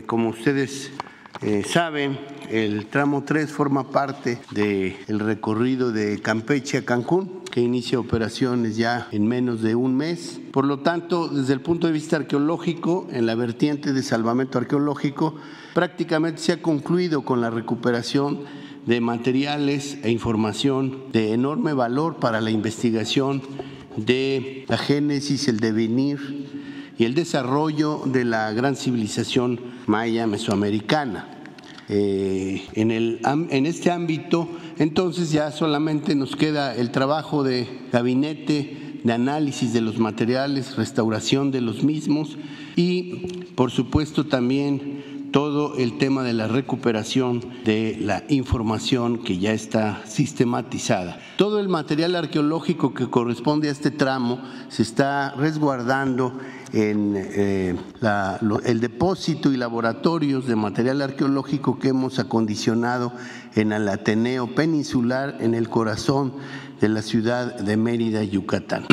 como 0.07 0.29
ustedes 0.29 0.91
eh, 1.41 1.63
saben, 1.63 2.19
el 2.49 2.87
tramo 2.87 3.23
3 3.23 3.49
forma 3.49 3.91
parte 3.91 4.39
del 4.51 5.19
recorrido 5.19 5.93
de 5.93 6.19
Campeche 6.19 6.79
a 6.79 6.85
Cancún, 6.85 7.43
que 7.49 7.61
inicia 7.61 7.97
operaciones 7.97 8.75
ya 8.75 9.07
en 9.13 9.25
menos 9.25 9.61
de 9.61 9.73
un 9.73 9.95
mes. 9.95 10.41
Por 10.51 10.65
lo 10.65 10.79
tanto, 10.79 11.29
desde 11.29 11.53
el 11.53 11.61
punto 11.61 11.87
de 11.87 11.93
vista 11.93 12.17
arqueológico, 12.17 13.07
en 13.11 13.25
la 13.25 13.35
vertiente 13.35 13.93
de 13.93 14.03
salvamento 14.03 14.57
arqueológico, 14.57 15.35
prácticamente 15.73 16.41
se 16.41 16.51
ha 16.51 16.61
concluido 16.61 17.21
con 17.21 17.39
la 17.39 17.49
recuperación 17.49 18.41
de 18.85 18.99
materiales 18.99 19.97
e 20.03 20.11
información 20.11 21.03
de 21.13 21.31
enorme 21.33 21.71
valor 21.71 22.17
para 22.17 22.41
la 22.41 22.51
investigación 22.51 23.41
de 23.95 24.65
la 24.67 24.77
génesis, 24.77 25.47
el 25.47 25.61
devenir 25.61 26.58
y 26.99 27.05
el 27.05 27.15
desarrollo 27.15 28.01
de 28.05 28.25
la 28.25 28.51
gran 28.51 28.75
civilización 28.75 29.59
maya 29.87 30.27
mesoamericana. 30.27 31.29
Eh, 31.87 32.67
en, 32.73 32.91
el, 32.91 33.21
en 33.23 33.65
este 33.65 33.89
ámbito, 33.89 34.49
entonces 34.77 35.31
ya 35.31 35.51
solamente 35.51 36.13
nos 36.13 36.35
queda 36.35 36.75
el 36.75 36.91
trabajo 36.91 37.41
de 37.43 37.67
gabinete 37.91 38.99
de 39.03 39.13
análisis 39.13 39.71
de 39.71 39.79
los 39.79 39.97
materiales, 39.97 40.75
restauración 40.75 41.51
de 41.51 41.61
los 41.61 41.83
mismos 41.83 42.37
y, 42.75 43.45
por 43.55 43.71
supuesto, 43.71 44.25
también 44.25 45.01
todo 45.31 45.75
el 45.75 45.97
tema 45.97 46.23
de 46.23 46.33
la 46.33 46.47
recuperación 46.47 47.41
de 47.63 47.97
la 47.99 48.23
información 48.29 49.23
que 49.23 49.37
ya 49.37 49.53
está 49.53 50.01
sistematizada. 50.05 51.19
Todo 51.37 51.59
el 51.59 51.69
material 51.69 52.15
arqueológico 52.15 52.93
que 52.93 53.09
corresponde 53.09 53.69
a 53.69 53.71
este 53.71 53.91
tramo 53.91 54.41
se 54.69 54.81
está 54.81 55.31
resguardando 55.35 56.37
en 56.73 57.13
eh, 57.15 57.75
el 58.65 58.79
depósito 58.79 59.51
y 59.51 59.57
laboratorios 59.57 60.47
de 60.47 60.55
material 60.55 61.01
arqueológico 61.01 61.79
que 61.79 61.89
hemos 61.89 62.19
acondicionado 62.19 63.11
en 63.55 63.71
el 63.71 63.87
Ateneo 63.89 64.53
Peninsular 64.53 65.37
en 65.39 65.53
el 65.53 65.69
corazón 65.69 66.33
de 66.79 66.89
la 66.89 67.01
ciudad 67.01 67.59
de 67.59 67.77
Mérida, 67.77 68.23
Yucatán. 68.23 68.85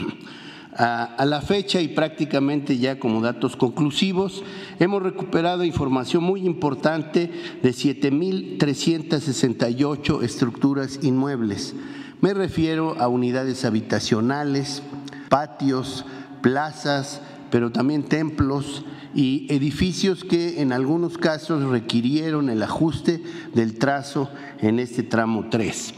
A, 0.79 1.25
la 1.25 1.41
fecha 1.41 1.81
y 1.81 1.89
prácticamente 1.89 2.77
ya 2.77 2.99
como 2.99 3.23
datos 3.23 3.57
conclusivos, 3.57 4.45
hemos 4.79 5.03
recuperado 5.03 5.65
información 5.65 6.23
muy 6.23 6.45
importante 6.45 7.31
de 7.63 7.71
7.368 7.71 10.23
estructuras 10.23 10.99
inmuebles. 11.03 11.75
Me 12.21 12.35
refiero 12.35 12.95
a 13.01 13.09
unidades 13.09 13.65
habitacionales, 13.65 14.83
patios, 15.31 16.05
plazas, 16.43 17.23
pero 17.51 17.73
también 17.73 18.03
templos 18.03 18.85
y 19.15 19.47
edificios 19.49 20.25
que 20.25 20.61
en 20.61 20.73
algunos 20.73 21.17
casos 21.17 21.65
requirieron 21.65 22.51
el 22.51 22.63
ajuste 22.63 23.23
del 23.55 23.79
trazo 23.79 24.29
en 24.61 24.79
este 24.79 25.03
tramo 25.03 25.47
3. 25.51 25.95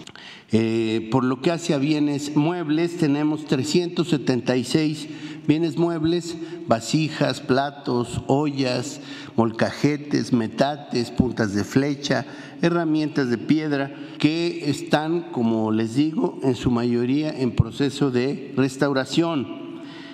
Eh, 0.50 1.08
por 1.12 1.24
lo 1.24 1.42
que 1.42 1.50
hace 1.50 1.74
a 1.74 1.78
bienes 1.78 2.34
muebles, 2.34 2.96
tenemos 2.96 3.44
376 3.44 5.08
bienes 5.48 5.78
muebles, 5.78 6.36
vasijas, 6.66 7.40
platos, 7.40 8.20
ollas, 8.26 9.00
molcajetes, 9.34 10.32
metates, 10.34 11.10
puntas 11.10 11.54
de 11.54 11.64
flecha, 11.64 12.26
herramientas 12.60 13.30
de 13.30 13.38
piedra, 13.38 13.94
que 14.18 14.68
están, 14.68 15.32
como 15.32 15.72
les 15.72 15.94
digo, 15.94 16.38
en 16.42 16.54
su 16.54 16.70
mayoría 16.70 17.30
en 17.30 17.52
proceso 17.52 18.10
de 18.10 18.52
restauración. 18.56 19.67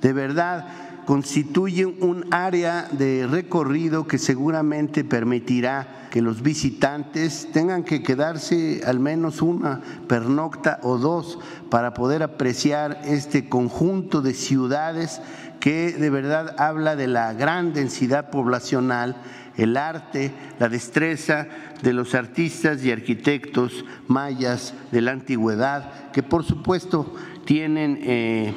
De 0.00 0.12
verdad, 0.12 0.66
constituye 1.06 1.86
un 1.86 2.26
área 2.32 2.88
de 2.90 3.28
recorrido 3.30 4.08
que 4.08 4.18
seguramente 4.18 5.04
permitirá 5.04 6.08
que 6.10 6.22
los 6.22 6.42
visitantes 6.42 7.48
tengan 7.52 7.84
que 7.84 8.02
quedarse 8.02 8.82
al 8.84 8.98
menos 8.98 9.42
una 9.42 9.80
pernocta 10.08 10.80
o 10.82 10.98
dos 10.98 11.38
para 11.70 11.94
poder 11.94 12.24
apreciar 12.24 13.00
este 13.04 13.48
conjunto 13.48 14.22
de 14.22 14.34
ciudades 14.34 15.20
que 15.60 15.92
de 15.92 16.10
verdad 16.10 16.56
habla 16.58 16.96
de 16.96 17.06
la 17.06 17.32
gran 17.32 17.72
densidad 17.72 18.30
poblacional, 18.30 19.16
el 19.56 19.76
arte, 19.76 20.32
la 20.58 20.68
destreza 20.68 21.46
de 21.82 21.92
los 21.92 22.14
artistas 22.14 22.84
y 22.84 22.90
arquitectos 22.90 23.84
mayas 24.08 24.74
de 24.90 25.00
la 25.00 25.12
antigüedad, 25.12 26.10
que 26.12 26.22
por 26.22 26.44
supuesto 26.44 27.14
tienen 27.44 27.98
eh, 28.02 28.54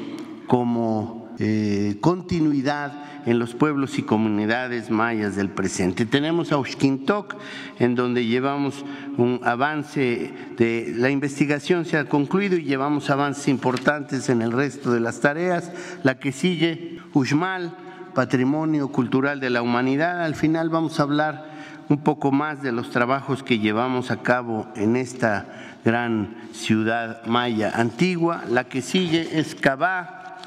como 0.48 1.36
eh, 1.40 1.98
continuidad 2.00 3.06
en 3.26 3.40
los 3.40 3.56
pueblos 3.56 3.98
y 3.98 4.04
comunidades 4.04 4.90
mayas 4.90 5.36
del 5.36 5.50
presente. 5.50 6.06
Tenemos 6.06 6.52
a 6.52 6.58
Uxquintoc, 6.58 7.36
en 7.80 7.96
donde 7.96 8.26
llevamos 8.26 8.86
un 9.18 9.42
avance 9.44 10.32
de 10.58 10.94
la 10.96 11.10
investigación 11.10 11.86
se 11.86 11.98
ha 11.98 12.06
concluido 12.06 12.56
y 12.56 12.64
llevamos 12.64 13.10
avances 13.10 13.48
importantes 13.48 14.30
en 14.30 14.42
el 14.42 14.52
resto 14.52 14.92
de 14.92 15.00
las 15.00 15.20
tareas. 15.22 15.72
La 16.04 16.20
que 16.20 16.32
sigue, 16.32 17.00
Uxmal, 17.14 17.76
Patrimonio 18.16 18.88
Cultural 18.88 19.40
de 19.40 19.52
la 19.52 19.62
Humanidad. 19.62 20.24
Al 20.24 20.34
final 20.34 20.70
vamos 20.70 21.00
a 21.00 21.04
hablar 21.04 21.46
un 21.90 22.00
poco 22.00 22.32
más 22.32 22.64
de 22.64 22.72
los 22.72 22.90
trabajos 22.90 23.44
que 23.44 23.60
llevamos 23.60 24.10
a 24.10 24.24
cabo 24.24 24.68
en 24.76 24.96
esta 24.96 25.46
gran 25.84 26.36
ciudad 26.54 27.24
maya 27.28 27.74
antigua. 27.76 28.44
La 28.50 28.64
que 28.64 28.82
sigue 28.82 29.38
es 29.38 29.54
Cabá, 29.54 30.38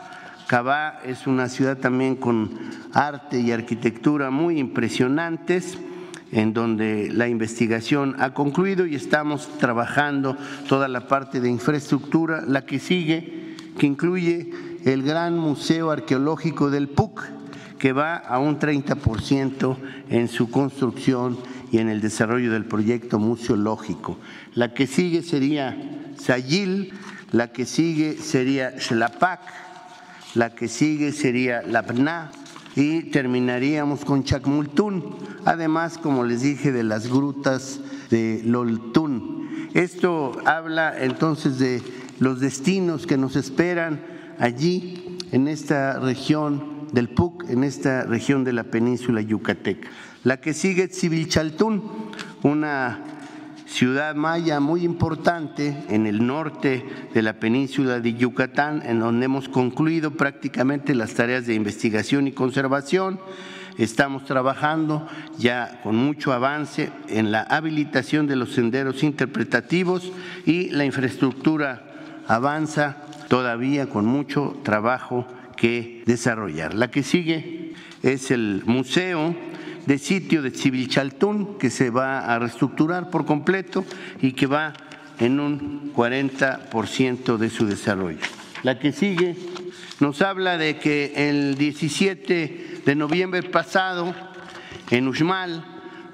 Cabá 0.49 0.99
es 1.05 1.27
una 1.27 1.49
ciudad 1.49 1.77
también 1.77 2.17
con 2.17 2.59
arte 2.95 3.39
y 3.39 3.53
arquitectura 3.53 4.31
muy 4.31 4.59
impresionantes 4.59 5.79
en 6.33 6.55
donde 6.55 7.11
la 7.13 7.29
investigación 7.29 8.17
ha 8.19 8.33
concluido 8.33 8.87
y 8.87 8.95
estamos 8.95 9.47
trabajando 9.59 10.39
toda 10.67 10.89
la 10.89 11.07
parte 11.07 11.41
de 11.41 11.51
infraestructura, 11.51 12.43
la 12.47 12.65
que 12.65 12.79
sigue, 12.79 13.57
que 13.79 13.87
incluye 13.87 14.51
el 14.85 15.03
Gran 15.03 15.39
Museo 15.39 15.91
Arqueológico 15.91 16.71
del 16.71 16.89
PUC, 16.89 17.39
que 17.79 17.93
va 17.93 18.17
a 18.17 18.39
un 18.39 18.59
30% 18.59 19.77
en 20.11 20.29
su 20.29 20.51
construcción 20.51 21.39
y 21.71 21.79
en 21.79 21.89
el 21.89 22.01
desarrollo 22.01 22.53
del 22.53 22.65
proyecto 22.65 23.19
museológico. 23.19 24.19
La 24.55 24.75
que 24.75 24.87
sigue 24.87 25.23
sería 25.23 25.77
Sayil, 26.19 26.93
la 27.33 27.53
que 27.53 27.67
sigue 27.67 28.17
sería 28.17 28.79
Xlapac, 28.79 29.41
la 30.35 30.55
que 30.55 30.69
sigue 30.69 31.13
sería 31.13 31.63
la 31.63 31.85
PNA 31.85 32.31
y 32.75 33.05
terminaríamos 33.05 34.05
con 34.05 34.25
Chacmultún, 34.25 35.17
además, 35.45 35.99
como 35.99 36.25
les 36.25 36.43
dije, 36.43 36.73
de 36.73 36.85
las 36.85 37.09
grutas 37.09 37.81
de 38.11 38.43
Loltún. 38.45 39.69
Esto 39.75 40.39
habla 40.45 40.95
entonces 40.99 41.59
de 41.59 41.83
los 42.19 42.41
destinos 42.41 43.07
que 43.07 43.17
nos 43.17 43.37
esperan 43.37 44.01
allí, 44.39 45.19
en 45.33 45.49
esta 45.49 45.99
región 45.99 46.78
del 46.93 47.09
PUC, 47.09 47.51
en 47.51 47.65
esta 47.65 48.05
región 48.05 48.45
de 48.45 48.53
la 48.53 48.65
península 48.65 49.21
yucateca. 49.21 49.89
La 50.25 50.41
que 50.41 50.55
sigue 50.55 50.85
es 50.85 51.01
Civilchaltún, 51.01 51.83
una 52.43 53.05
ciudad 53.67 54.15
maya 54.15 54.61
muy 54.61 54.83
importante 54.83 55.85
en 55.89 56.07
el 56.07 56.27
norte 56.27 56.85
de 57.13 57.23
la 57.23 57.35
península 57.35 58.01
de 58.01 58.15
Yucatán, 58.15 58.83
en 58.85 59.01
donde 59.01 59.27
hemos 59.27 59.49
concluido 59.49 60.13
prácticamente 60.13 60.95
las 60.95 61.15
tareas 61.15 61.47
de 61.47 61.55
investigación 61.55 62.27
y 62.27 62.33
conservación. 62.33 63.21
Estamos 63.77 64.25
trabajando 64.25 65.07
ya 65.39 65.81
con 65.85 65.95
mucho 65.95 66.33
avance 66.33 66.91
en 67.09 67.31
la 67.31 67.43
habilitación 67.43 68.27
de 68.27 68.37
los 68.37 68.53
senderos 68.53 69.05
interpretativos 69.05 70.11
y 70.45 70.71
la 70.71 70.85
infraestructura 70.85 71.85
avanza 72.27 72.97
todavía 73.29 73.89
con 73.89 74.05
mucho 74.05 74.59
trabajo 74.65 75.27
que 75.59 76.03
desarrollar. 76.07 76.73
La 76.73 76.91
que 76.91 77.03
sigue 77.03 77.75
es 78.03 78.31
el 78.31 78.63
museo 78.65 79.35
de 79.87 79.99
sitio 79.99 80.41
de 80.41 80.51
Civilchaltún, 80.51 81.59
que 81.59 81.71
se 81.71 81.91
va 81.91 82.21
a 82.21 82.39
reestructurar 82.39 83.11
por 83.11 83.27
completo 83.27 83.85
y 84.23 84.33
que 84.33 84.47
va 84.47 84.73
en 85.19 85.41
un 85.41 85.93
40% 85.95 87.37
de 87.37 87.51
su 87.51 87.67
desarrollo. 87.67 88.19
La 88.63 88.79
que 88.79 88.93
sigue 88.93 89.37
nos 90.01 90.23
habla 90.23 90.59
de 90.59 90.77
que 90.77 91.29
el 91.29 91.57
17 91.57 92.83
de 92.85 92.95
noviembre 92.95 93.43
pasado 93.43 94.15
en 94.91 95.09
Uxmal 95.09 95.65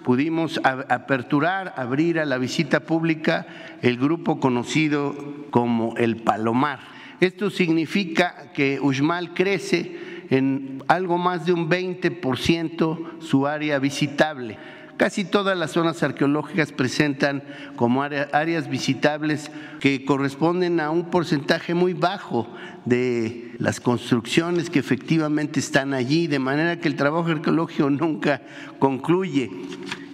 pudimos 0.02 0.60
aperturar, 0.64 1.74
abrir 1.76 2.18
a 2.18 2.24
la 2.24 2.38
visita 2.38 2.80
pública 2.80 3.46
el 3.82 3.98
grupo 3.98 4.40
conocido 4.40 5.14
como 5.50 5.96
el 5.96 6.16
Palomar. 6.16 6.93
Esto 7.20 7.50
significa 7.50 8.52
que 8.52 8.80
Uxmal 8.80 9.34
crece 9.34 9.96
en 10.30 10.82
algo 10.88 11.18
más 11.18 11.46
de 11.46 11.52
un 11.52 11.68
20% 11.68 13.20
su 13.20 13.46
área 13.46 13.78
visitable. 13.78 14.58
Casi 14.96 15.24
todas 15.24 15.58
las 15.58 15.72
zonas 15.72 16.04
arqueológicas 16.04 16.70
presentan 16.70 17.42
como 17.74 18.04
áreas 18.04 18.70
visitables 18.70 19.50
que 19.80 20.04
corresponden 20.04 20.78
a 20.78 20.90
un 20.90 21.10
porcentaje 21.10 21.74
muy 21.74 21.94
bajo 21.94 22.46
de 22.84 23.52
las 23.58 23.80
construcciones 23.80 24.70
que 24.70 24.78
efectivamente 24.78 25.58
están 25.58 25.94
allí, 25.94 26.28
de 26.28 26.38
manera 26.38 26.78
que 26.78 26.86
el 26.86 26.94
trabajo 26.94 27.28
arqueológico 27.28 27.90
nunca 27.90 28.42
concluye. 28.78 29.50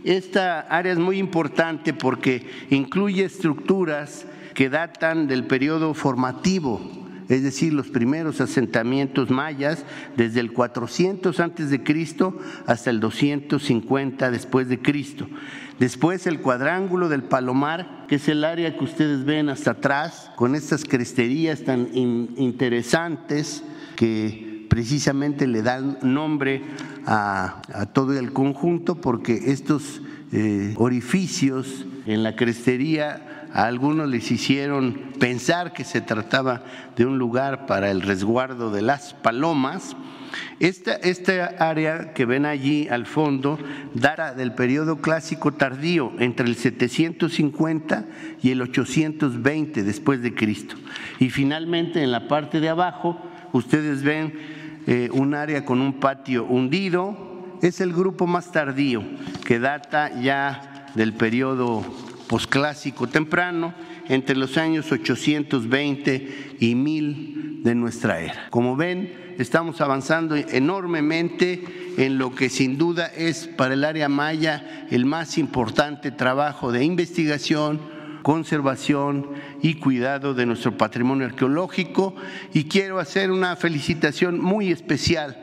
Esta 0.02 0.60
área 0.60 0.92
es 0.92 0.98
muy 0.98 1.18
importante 1.18 1.92
porque 1.92 2.46
incluye 2.70 3.24
estructuras 3.24 4.26
que 4.60 4.68
datan 4.68 5.26
del 5.26 5.46
periodo 5.46 5.94
formativo 5.94 6.82
es 7.30 7.42
decir, 7.42 7.72
los 7.72 7.88
primeros 7.88 8.42
asentamientos 8.42 9.30
mayas 9.30 9.86
desde 10.18 10.40
el 10.40 10.52
400 10.52 11.40
antes 11.40 11.70
de 11.70 11.82
Cristo 11.82 12.38
hasta 12.66 12.90
el 12.90 13.00
250 13.00 14.30
después 14.30 14.68
de 14.68 14.82
Cristo. 14.82 15.26
Después 15.78 16.26
el 16.26 16.40
cuadrángulo 16.40 17.08
del 17.08 17.22
Palomar, 17.22 18.04
que 18.06 18.16
es 18.16 18.28
el 18.28 18.44
área 18.44 18.76
que 18.76 18.84
ustedes 18.84 19.24
ven 19.24 19.48
hasta 19.48 19.70
atrás, 19.70 20.30
con 20.36 20.54
estas 20.54 20.84
cresterías 20.84 21.62
tan 21.62 21.88
interesantes 21.94 23.64
que 23.96 24.66
precisamente 24.68 25.46
le 25.46 25.62
dan 25.62 25.96
nombre 26.02 26.64
a, 27.06 27.62
todo 27.94 28.18
el 28.18 28.34
conjunto, 28.34 29.00
porque 29.00 29.52
estos 29.52 30.02
eh, 30.32 30.74
orificios 30.76 31.86
en 32.04 32.22
la 32.22 32.36
crestería 32.36 33.29
a 33.52 33.66
algunos 33.66 34.08
les 34.08 34.30
hicieron 34.30 35.12
pensar 35.18 35.72
que 35.72 35.84
se 35.84 36.00
trataba 36.00 36.62
de 36.96 37.06
un 37.06 37.18
lugar 37.18 37.66
para 37.66 37.90
el 37.90 38.02
resguardo 38.02 38.70
de 38.70 38.82
las 38.82 39.14
palomas. 39.14 39.96
Esta, 40.60 40.92
esta, 40.94 41.46
área 41.58 42.12
que 42.12 42.24
ven 42.24 42.46
allí 42.46 42.86
al 42.88 43.06
fondo 43.06 43.58
data 43.94 44.34
del 44.34 44.54
periodo 44.54 44.98
clásico 45.00 45.52
tardío, 45.52 46.12
entre 46.18 46.46
el 46.46 46.54
750 46.54 48.04
y 48.40 48.50
el 48.50 48.62
820 48.62 49.82
después 49.82 50.22
de 50.22 50.34
Cristo. 50.34 50.76
Y 51.18 51.30
finalmente 51.30 52.02
en 52.02 52.12
la 52.12 52.28
parte 52.28 52.60
de 52.60 52.68
abajo 52.68 53.20
ustedes 53.52 54.04
ven 54.04 54.32
eh, 54.86 55.08
un 55.12 55.34
área 55.34 55.64
con 55.64 55.80
un 55.80 55.94
patio 55.94 56.44
hundido. 56.44 57.58
Es 57.62 57.80
el 57.80 57.92
grupo 57.92 58.26
más 58.26 58.52
tardío, 58.52 59.02
que 59.44 59.58
data 59.58 60.20
ya 60.20 60.86
del 60.94 61.12
periodo 61.12 61.84
posclásico 62.30 63.08
temprano, 63.08 63.74
entre 64.08 64.36
los 64.36 64.56
años 64.56 64.92
820 64.92 66.56
y 66.60 66.76
1000 66.76 67.64
de 67.64 67.74
nuestra 67.74 68.20
era. 68.20 68.46
Como 68.50 68.76
ven, 68.76 69.34
estamos 69.38 69.80
avanzando 69.80 70.36
enormemente 70.36 71.92
en 71.96 72.18
lo 72.18 72.32
que 72.32 72.48
sin 72.48 72.78
duda 72.78 73.08
es 73.08 73.48
para 73.48 73.74
el 73.74 73.82
área 73.82 74.08
maya 74.08 74.86
el 74.92 75.06
más 75.06 75.38
importante 75.38 76.12
trabajo 76.12 76.70
de 76.70 76.84
investigación, 76.84 77.80
conservación 78.22 79.26
y 79.60 79.74
cuidado 79.74 80.32
de 80.32 80.46
nuestro 80.46 80.78
patrimonio 80.78 81.26
arqueológico 81.26 82.14
y 82.54 82.66
quiero 82.66 83.00
hacer 83.00 83.32
una 83.32 83.56
felicitación 83.56 84.40
muy 84.40 84.70
especial 84.70 85.39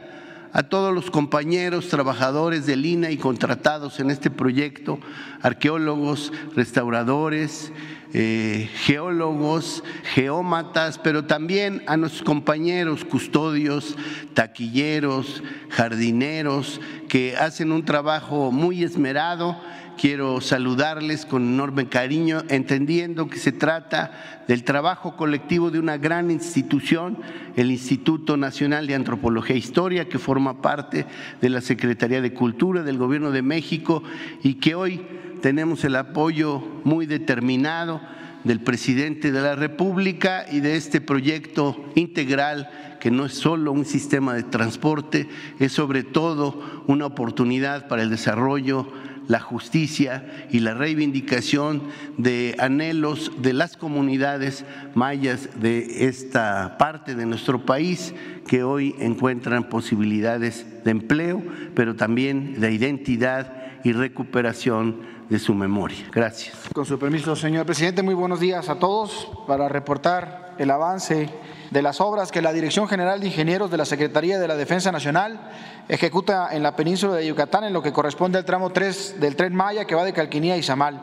a 0.58 0.63
todos 0.63 0.91
los 0.91 1.12
compañeros 1.12 1.88
trabajadores 1.88 2.65
de 2.65 2.76
Lina 2.76 3.12
y 3.12 3.17
contratados 3.17 4.00
en 4.00 4.10
este 4.10 4.32
proyecto, 4.32 5.00
arqueólogos, 5.43 6.34
restauradores, 6.56 7.72
eh, 8.12 8.67
geólogos, 8.74 9.84
geómatas, 10.15 10.98
pero 10.98 11.26
también 11.26 11.84
a 11.86 11.96
nuestros 11.96 12.24
compañeros 12.24 13.06
custodios, 13.06 13.96
taquilleros, 14.34 15.43
jardineros, 15.70 16.82
que 17.08 17.38
hacen 17.38 17.72
un 17.72 17.86
trabajo 17.86 18.52
muy 18.52 18.84
esmerado 18.84 19.62
Quiero 19.97 20.41
saludarles 20.41 21.25
con 21.25 21.41
enorme 21.41 21.89
cariño, 21.89 22.43
entendiendo 22.49 23.27
que 23.27 23.39
se 23.39 23.51
trata 23.51 24.43
del 24.47 24.63
trabajo 24.63 25.15
colectivo 25.15 25.71
de 25.71 25.79
una 25.79 25.97
gran 25.97 26.29
institución, 26.29 27.17
el 27.55 27.71
Instituto 27.71 28.38
Nacional 28.38 28.86
de 28.86 28.93
Antropología 28.93 29.55
e 29.55 29.60
Historia, 29.60 30.07
que 30.07 30.19
forma 30.19 30.62
parte 30.62 31.07
de 31.41 31.49
la 31.49 31.62
Secretaría 31.62 32.21
de 32.21 32.31
Cultura 32.31 32.83
del 32.83 32.99
Gobierno 32.99 33.31
de 33.31 33.41
México 33.41 34.03
y 34.43 34.55
que 34.55 34.75
hoy 34.75 35.01
tenemos 35.41 35.83
el 35.83 35.95
apoyo 35.95 36.60
muy 36.83 37.07
determinado 37.07 37.99
del 38.43 38.60
presidente 38.60 39.31
de 39.31 39.41
la 39.41 39.55
República 39.55 40.45
y 40.51 40.60
de 40.60 40.75
este 40.75 41.01
proyecto 41.01 41.75
integral 41.95 42.69
que 42.99 43.10
no 43.10 43.25
es 43.25 43.33
solo 43.33 43.71
un 43.71 43.86
sistema 43.86 44.36
de 44.36 44.43
transporte, 44.43 45.27
es 45.60 45.71
sobre 45.71 46.03
todo 46.03 46.83
una 46.86 47.07
oportunidad 47.07 47.88
para 47.88 48.03
el 48.03 48.12
desarrollo 48.12 48.88
la 49.27 49.39
justicia 49.39 50.25
y 50.51 50.59
la 50.59 50.73
reivindicación 50.73 51.83
de 52.17 52.55
anhelos 52.59 53.31
de 53.39 53.53
las 53.53 53.77
comunidades 53.77 54.65
mayas 54.95 55.49
de 55.59 56.07
esta 56.07 56.77
parte 56.77 57.15
de 57.15 57.25
nuestro 57.25 57.65
país 57.65 58.13
que 58.47 58.63
hoy 58.63 58.95
encuentran 58.99 59.69
posibilidades 59.69 60.65
de 60.83 60.91
empleo, 60.91 61.43
pero 61.75 61.95
también 61.95 62.59
de 62.59 62.71
identidad 62.71 63.53
y 63.83 63.91
recuperación 63.91 65.01
de 65.29 65.39
su 65.39 65.53
memoria. 65.53 66.09
Gracias. 66.11 66.55
Con 66.73 66.85
su 66.85 66.97
permiso, 66.97 67.35
señor 67.35 67.65
presidente, 67.65 68.01
muy 68.01 68.15
buenos 68.15 68.39
días 68.39 68.69
a 68.69 68.79
todos 68.79 69.29
para 69.47 69.67
reportar 69.67 70.55
el 70.57 70.71
avance 70.71 71.29
de 71.71 71.82
las 71.82 72.01
obras 72.01 72.32
que 72.32 72.41
la 72.41 72.53
Dirección 72.53 72.88
General 72.88 73.19
de 73.19 73.27
Ingenieros 73.27 73.71
de 73.71 73.77
la 73.77 73.86
Secretaría 73.86 74.39
de 74.39 74.47
la 74.47 74.56
Defensa 74.56 74.91
Nacional 74.91 75.39
ejecuta 75.88 76.49
en 76.51 76.63
la 76.63 76.75
península 76.75 77.15
de 77.15 77.27
Yucatán 77.27 77.63
en 77.63 77.73
lo 77.73 77.82
que 77.82 77.93
corresponde 77.93 78.38
al 78.38 78.45
tramo 78.45 78.71
3 78.71 79.19
del 79.19 79.36
tren 79.36 79.53
Maya 79.56 79.86
que 79.86 79.95
va 79.95 80.03
de 80.03 80.13
Calquinía 80.13 80.53
a 80.53 80.58
Izamal. 80.58 81.01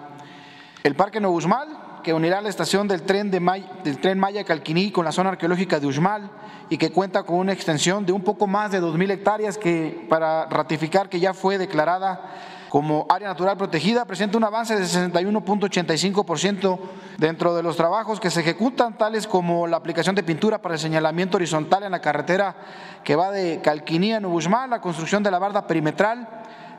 El 0.83 0.95
Parque 0.95 1.21
Nuevo 1.21 1.39
que 2.03 2.13
unirá 2.13 2.41
la 2.41 2.51
estación 2.51 2.87
del 2.87 3.03
tren, 3.03 3.31
del 3.31 3.99
tren 4.01 4.19
Maya 4.19 4.45
Calquiní 4.45 4.93
con 4.93 5.05
la 5.05 5.13
zona 5.13 5.31
arqueológica 5.31 5.81
de 5.81 5.87
Uxmal 5.87 6.31
y 6.69 6.77
que 6.77 6.93
cuenta 6.93 7.23
con 7.23 7.37
una 7.37 7.53
extensión 7.53 8.07
de 8.07 8.13
un 8.13 8.23
poco 8.23 8.47
más 8.47 8.71
de 8.71 8.81
2.000 8.81 9.11
hectáreas 9.11 9.59
que, 9.59 10.07
para 10.09 10.47
ratificar 10.47 11.09
que 11.09 11.19
ya 11.19 11.35
fue 11.35 11.59
declarada 11.59 12.21
como 12.75 13.07
área 13.09 13.29
natural 13.29 13.57
protegida, 13.57 14.05
presenta 14.05 14.37
un 14.37 14.43
avance 14.43 14.75
de 14.75 14.83
61.85% 14.83 16.81
dentro 17.19 17.55
de 17.55 17.63
los 17.63 17.77
trabajos 17.77 18.19
que 18.19 18.33
se 18.33 18.41
ejecutan, 18.41 18.99
tales 18.99 19.29
como 19.29 19.69
la 19.69 19.77
aplicación 19.77 20.17
de 20.17 20.25
pintura 20.25 20.61
para 20.61 20.75
el 20.75 20.81
señalamiento 20.81 21.37
horizontal 21.37 21.85
en 21.85 21.93
la 21.93 22.01
carretera 22.01 22.57
que 23.05 23.15
va 23.15 23.31
de 23.31 23.61
Calquinía 23.63 24.17
a 24.17 24.21
Nubushmal, 24.21 24.71
la 24.71 24.81
construcción 24.81 25.23
de 25.23 25.31
la 25.31 25.39
barda 25.39 25.69
perimetral, 25.69 26.29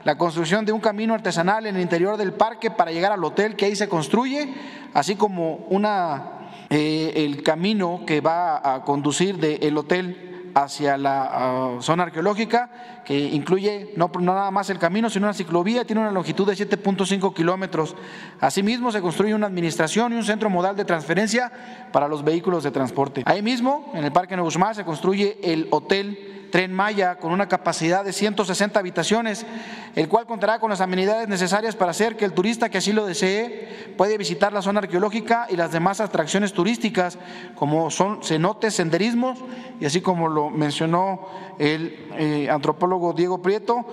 la 0.03 0.17
construcción 0.17 0.65
de 0.65 0.73
un 0.73 0.81
camino 0.81 1.13
artesanal 1.13 1.65
en 1.65 1.77
el 1.77 1.81
interior 1.81 2.17
del 2.17 2.33
parque 2.33 2.69
para 2.69 2.91
llegar 2.91 3.13
al 3.13 3.23
hotel 3.23 3.55
que 3.55 3.63
ahí 3.63 3.77
se 3.77 3.87
construye, 3.87 4.53
así 4.93 5.15
como 5.15 5.65
una, 5.69 6.49
eh, 6.69 7.13
el 7.15 7.41
camino 7.41 8.01
que 8.05 8.19
va 8.19 8.75
a 8.75 8.83
conducir 8.83 9.37
del 9.37 9.77
hotel 9.77 10.34
hacia 10.55 10.97
la 10.97 11.29
ah, 11.31 11.77
zona 11.81 12.03
arqueológica, 12.03 12.69
que 13.03 13.19
incluye 13.19 13.93
no, 13.97 14.09
nada 14.21 14.49
más 14.51 14.69
el 14.69 14.79
camino, 14.79 15.09
sino 15.09 15.27
una 15.27 15.33
ciclovía, 15.33 15.85
tiene 15.85 16.01
una 16.01 16.11
longitud 16.11 16.47
de 16.47 16.53
7.5 16.53 17.33
kilómetros. 17.33 17.93
Asimismo, 18.39 18.91
se 18.91 19.01
construye 19.01 19.35
una 19.35 19.47
administración 19.47 20.13
y 20.13 20.15
un 20.15 20.23
centro 20.23 20.49
modal 20.49 20.77
de 20.77 20.85
transferencia 20.85 21.51
para 21.91 22.07
los 22.07 22.23
vehículos 22.23 22.63
de 22.63 22.71
transporte. 22.71 23.21
Ahí 23.25 23.41
mismo, 23.41 23.91
en 23.93 24.05
el 24.05 24.13
Parque 24.13 24.35
Nuevo 24.35 24.49
se 24.49 24.85
construye 24.85 25.37
el 25.43 25.67
hotel 25.71 26.34
Tren 26.55 26.71
Maya 26.71 27.15
con 27.15 27.33
una 27.33 27.49
capacidad 27.49 28.05
de 28.05 28.13
160 28.13 28.79
habitaciones, 28.79 29.45
el 29.93 30.07
cual 30.07 30.25
contará 30.25 30.57
con 30.57 30.69
las 30.69 30.79
amenidades 30.79 31.27
necesarias 31.27 31.75
para 31.75 31.91
hacer 31.91 32.15
que 32.15 32.23
el 32.23 32.31
turista 32.31 32.69
que 32.69 32.77
así 32.77 32.93
lo 32.93 33.05
desee 33.05 33.93
puede 33.97 34.17
visitar 34.17 34.53
la 34.53 34.61
zona 34.61 34.79
arqueológica 34.79 35.47
y 35.49 35.57
las 35.57 35.73
demás 35.73 35.99
atracciones 35.99 36.53
turísticas, 36.53 37.17
como 37.55 37.91
son 37.91 38.23
cenotes, 38.23 38.73
senderismos, 38.73 39.39
y 39.81 39.85
así 39.85 39.99
como 39.99 40.29
lo 40.29 40.49
mencionó 40.49 41.27
el 41.59 42.07
eh, 42.17 42.49
antropólogo 42.49 43.11
Diego 43.11 43.41
Prieto, 43.41 43.85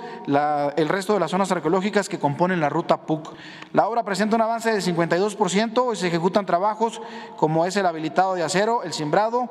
el 0.77 0.88
resto 0.88 1.14
de 1.14 1.18
las 1.18 1.33
zonas 1.33 1.51
arqueológicas 1.51 2.09
que 2.09 2.20
componen 2.20 2.61
la 2.61 2.68
ruta 2.68 3.07
PUC. 3.07 3.35
La 3.72 3.88
obra 3.88 4.05
presenta 4.05 4.37
un 4.37 4.42
avance 4.42 4.70
del 4.70 4.83
52% 4.83 5.94
y 5.94 5.96
se 5.96 6.07
ejecutan 6.07 6.46
trabajos 6.46 7.03
como 7.37 7.66
es 7.66 7.75
el 7.75 7.87
habilitado 7.87 8.37
de 8.37 8.44
acero, 8.44 8.85
el 8.85 8.92
sembrado, 8.92 9.48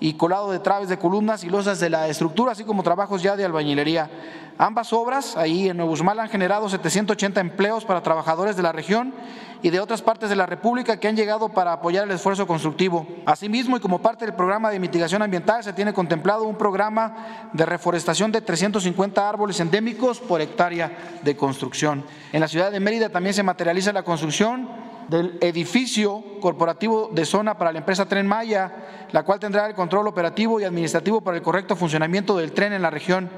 y 0.00 0.14
colado 0.14 0.50
de 0.50 0.58
traves 0.58 0.88
de 0.88 0.98
columnas 0.98 1.44
y 1.44 1.50
losas 1.50 1.78
de 1.78 1.90
la 1.90 2.08
estructura, 2.08 2.52
así 2.52 2.64
como 2.64 2.82
trabajos 2.82 3.22
ya 3.22 3.36
de 3.36 3.44
albañilería. 3.44 4.10
Ambas 4.56 4.92
obras, 4.92 5.36
ahí 5.36 5.68
en 5.68 5.76
Nuevo 5.76 5.94
han 6.18 6.28
generado 6.28 6.68
780 6.68 7.40
empleos 7.40 7.84
para 7.84 8.02
trabajadores 8.02 8.56
de 8.56 8.62
la 8.62 8.72
región 8.72 9.14
y 9.62 9.70
de 9.70 9.80
otras 9.80 10.02
partes 10.02 10.28
de 10.28 10.36
la 10.36 10.46
República 10.46 10.98
que 10.98 11.08
han 11.08 11.16
llegado 11.16 11.48
para 11.48 11.72
apoyar 11.72 12.04
el 12.04 12.10
esfuerzo 12.10 12.46
constructivo. 12.46 13.06
Asimismo, 13.24 13.76
y 13.76 13.80
como 13.80 14.00
parte 14.00 14.26
del 14.26 14.34
programa 14.34 14.70
de 14.70 14.78
mitigación 14.78 15.22
ambiental, 15.22 15.64
se 15.64 15.72
tiene 15.72 15.92
contemplado 15.92 16.44
un 16.44 16.56
programa 16.56 17.50
de 17.52 17.64
reforestación 17.64 18.32
de 18.32 18.40
350 18.42 19.28
árboles 19.28 19.60
endémicos 19.60 20.20
por 20.20 20.40
hectárea 20.40 21.20
de 21.22 21.36
construcción. 21.36 22.04
En 22.32 22.40
la 22.40 22.48
ciudad 22.48 22.70
de 22.70 22.80
Mérida 22.80 23.08
también 23.08 23.34
se 23.34 23.42
materializa 23.42 23.92
la 23.92 24.02
construcción 24.02 24.89
del 25.10 25.36
edificio 25.40 26.22
corporativo 26.40 27.10
de 27.12 27.24
zona 27.24 27.58
para 27.58 27.72
la 27.72 27.80
empresa 27.80 28.06
Tren 28.06 28.28
Maya, 28.28 29.08
la 29.10 29.24
cual 29.24 29.40
tendrá 29.40 29.66
el 29.66 29.74
control 29.74 30.06
operativo 30.06 30.60
y 30.60 30.64
administrativo 30.64 31.20
para 31.20 31.36
el 31.36 31.42
correcto 31.42 31.74
funcionamiento 31.74 32.36
del 32.36 32.52
tren 32.52 32.72
en 32.72 32.82
la 32.82 32.90
región. 32.90 33.28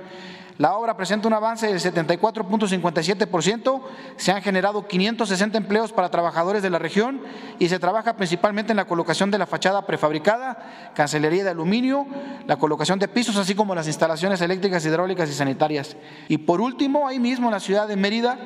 La 0.58 0.76
obra 0.76 0.98
presenta 0.98 1.26
un 1.26 1.32
avance 1.32 1.66
del 1.66 1.80
74.57%, 1.80 3.80
se 4.16 4.32
han 4.32 4.42
generado 4.42 4.86
560 4.86 5.56
empleos 5.56 5.92
para 5.92 6.10
trabajadores 6.10 6.62
de 6.62 6.68
la 6.68 6.78
región 6.78 7.22
y 7.58 7.70
se 7.70 7.78
trabaja 7.78 8.16
principalmente 8.16 8.72
en 8.72 8.76
la 8.76 8.84
colocación 8.84 9.30
de 9.30 9.38
la 9.38 9.46
fachada 9.46 9.86
prefabricada, 9.86 10.92
cancelería 10.94 11.42
de 11.42 11.50
aluminio, 11.50 12.06
la 12.46 12.58
colocación 12.58 12.98
de 12.98 13.08
pisos, 13.08 13.36
así 13.36 13.54
como 13.54 13.74
las 13.74 13.86
instalaciones 13.86 14.42
eléctricas, 14.42 14.84
hidráulicas 14.84 15.30
y 15.30 15.32
sanitarias. 15.32 15.96
Y 16.28 16.36
por 16.36 16.60
último, 16.60 17.08
ahí 17.08 17.18
mismo 17.18 17.48
en 17.48 17.52
la 17.52 17.60
ciudad 17.60 17.88
de 17.88 17.96
Mérida, 17.96 18.38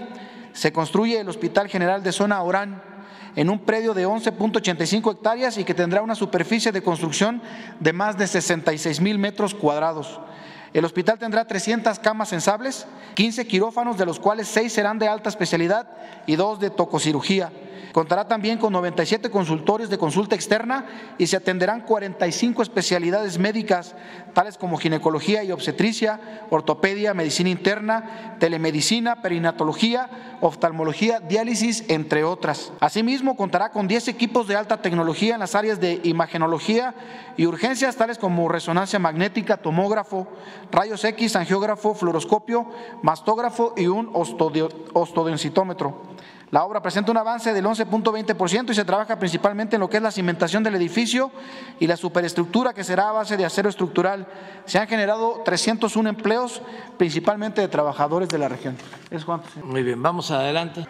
se 0.53 0.73
construye 0.73 1.19
el 1.21 1.29
Hospital 1.29 1.67
General 1.69 2.05
de 2.05 2.13
Zona 2.13 2.41
Orán, 2.41 2.96
en 3.37 3.51
un 3.51 3.61
predio 3.61 3.95
de 3.95 4.09
11.85 4.09 5.13
hectáreas 5.13 5.59
y 5.59 5.65
que 5.65 5.75
tendrá 5.75 6.03
una 6.03 6.15
superficie 6.15 6.73
de 6.73 6.83
construcción 6.83 7.43
de 7.79 7.93
más 7.93 8.17
de 8.17 8.27
66 8.27 9.01
mil 9.01 9.19
metros 9.19 9.55
cuadrados. 9.55 10.19
El 10.73 10.85
hospital 10.85 11.19
tendrá 11.19 11.47
300 11.47 11.99
camas 12.01 12.31
sensables, 12.31 12.87
15 13.15 13.47
quirófanos, 13.47 13.97
de 13.97 14.07
los 14.07 14.19
cuales 14.19 14.49
6 14.49 14.73
serán 14.73 14.99
de 14.99 15.09
alta 15.09 15.29
especialidad 15.29 15.87
y 16.27 16.37
2 16.37 16.61
de 16.61 16.71
tococirugía. 16.71 17.53
Contará 17.93 18.29
también 18.29 18.59
con 18.59 18.73
97 18.73 19.31
consultorios 19.31 19.91
de 19.91 19.99
consulta 19.99 20.35
externa 20.35 20.87
y 21.19 21.27
se 21.27 21.37
atenderán 21.37 21.81
45 21.81 22.63
especialidades 22.63 23.39
médicas, 23.39 23.95
tales 24.35 24.59
como 24.59 24.77
ginecología 24.77 25.43
y 25.45 25.53
obstetricia, 25.53 26.21
ortopedia, 26.51 27.15
medicina 27.15 27.51
interna, 27.51 28.37
telemedicina, 28.39 29.23
perinatología, 29.23 30.39
oftalmología, 30.41 31.21
diálisis, 31.21 31.85
entre 31.89 32.25
otras. 32.25 32.73
Asimismo, 32.81 33.37
contará 33.37 33.71
con 33.71 33.89
10 33.89 34.09
equipos 34.09 34.47
de 34.47 34.57
alta 34.57 34.83
tecnología 34.83 35.35
en 35.35 35.41
las 35.41 35.55
áreas 35.55 35.81
de 35.81 36.01
imagenología 36.05 36.95
y 37.37 37.47
urgencias, 37.47 37.97
tales 37.97 38.19
como 38.19 38.49
resonancia 38.49 38.99
magnética, 38.99 39.57
tomógrafo, 39.57 40.29
rayos 40.71 41.05
X, 41.05 41.37
angiógrafo, 41.37 41.95
fluoroscopio, 41.95 42.71
mastógrafo 43.03 43.75
y 43.77 43.87
un 43.87 44.11
ostodioncitómetro. 44.13 46.17
La 46.53 46.65
obra 46.65 46.81
presenta 46.81 47.11
un 47.11 47.17
avance 47.17 47.53
del 47.53 47.65
11.20% 47.65 48.71
y 48.71 48.75
se 48.75 48.85
trabaja 48.85 49.19
principalmente 49.19 49.75
en 49.75 49.81
lo 49.81 49.91
que 49.91 49.97
es 49.97 50.03
la 50.03 50.13
cimentación 50.13 50.63
del 50.63 50.77
edificio 50.77 51.33
y 51.81 51.89
la 51.89 51.97
superestructura 51.97 52.73
que 52.73 52.85
será 52.85 53.09
a 53.09 53.13
base 53.13 53.37
de 53.37 53.45
acero 53.45 53.69
estructural. 53.69 54.29
Se 54.65 54.79
han 54.79 54.87
generado 54.87 55.43
301 55.45 56.09
empleos, 56.09 56.63
principalmente 56.99 57.61
de 57.61 57.67
trabajadores 57.67 58.29
de 58.29 58.39
la 58.39 58.49
región. 58.49 58.77
Es 59.11 59.25
cuánto. 59.25 59.49
Muy 59.65 59.83
bien, 59.83 60.01
vamos 60.01 60.31
adelante. 60.31 60.87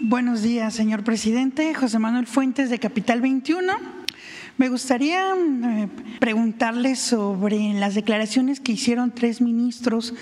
Buenos 0.00 0.42
días, 0.42 0.74
señor 0.74 1.04
presidente. 1.04 1.74
José 1.74 2.00
Manuel 2.00 2.26
Fuentes 2.26 2.70
de 2.70 2.80
Capital 2.80 3.20
21. 3.20 3.72
Me 4.58 4.68
gustaría 4.68 5.32
eh, 5.32 5.88
preguntarle 6.18 6.96
sobre 6.96 7.72
las 7.74 7.94
declaraciones 7.94 8.58
que 8.58 8.72
hicieron 8.72 9.12
tres 9.12 9.40
ministros 9.40 10.12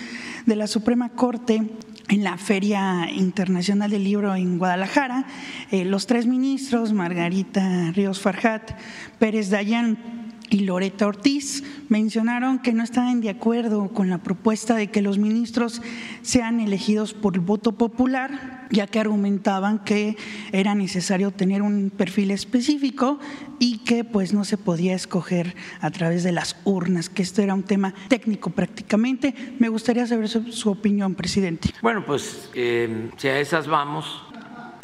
de 0.45 0.55
la 0.55 0.67
Suprema 0.67 1.09
Corte 1.09 1.63
en 2.09 2.23
la 2.23 2.37
Feria 2.37 3.09
Internacional 3.11 3.89
del 3.89 4.03
Libro 4.03 4.35
en 4.35 4.57
Guadalajara. 4.57 5.25
Eh, 5.71 5.85
los 5.85 6.07
tres 6.07 6.25
ministros, 6.27 6.93
Margarita 6.93 7.91
Ríos 7.91 8.19
Farjat, 8.19 8.71
Pérez 9.19 9.49
Dayan 9.49 10.24
y 10.49 10.59
Loreta 10.59 11.07
Ortiz 11.07 11.63
mencionaron 11.89 12.59
que 12.59 12.73
no 12.73 12.83
estaban 12.83 13.21
de 13.21 13.29
acuerdo 13.29 13.89
con 13.89 14.09
la 14.09 14.19
propuesta 14.19 14.75
de 14.75 14.87
que 14.87 15.01
los 15.01 15.17
ministros 15.17 15.81
sean 16.21 16.59
elegidos 16.59 17.13
por 17.13 17.39
voto 17.39 17.73
popular, 17.73 18.67
ya 18.71 18.87
que 18.87 18.99
argumentaban 18.99 19.83
que 19.83 20.17
era 20.51 20.75
necesario 20.75 21.31
tener 21.31 21.61
un 21.61 21.91
perfil 21.95 22.31
específico 22.31 23.19
y 23.59 23.79
que 23.79 24.03
pues 24.03 24.33
no 24.33 24.43
se 24.43 24.57
podía 24.57 24.95
escoger 24.95 25.55
a 25.81 25.91
través 25.91 26.23
de 26.23 26.31
las 26.31 26.57
urnas, 26.65 27.09
que 27.09 27.23
esto 27.23 27.41
era 27.41 27.53
un 27.53 27.63
tema 27.63 27.93
técnico 28.07 28.49
prácticamente. 28.49 29.33
Me 29.59 29.69
gustaría 29.69 30.05
saber 30.07 30.27
su, 30.27 30.69
opinión, 30.69 31.15
presidente. 31.15 31.69
Bueno, 31.81 32.05
pues 32.05 32.49
eh, 32.53 33.09
si 33.17 33.27
a 33.27 33.39
esas 33.39 33.67
vamos, 33.67 34.23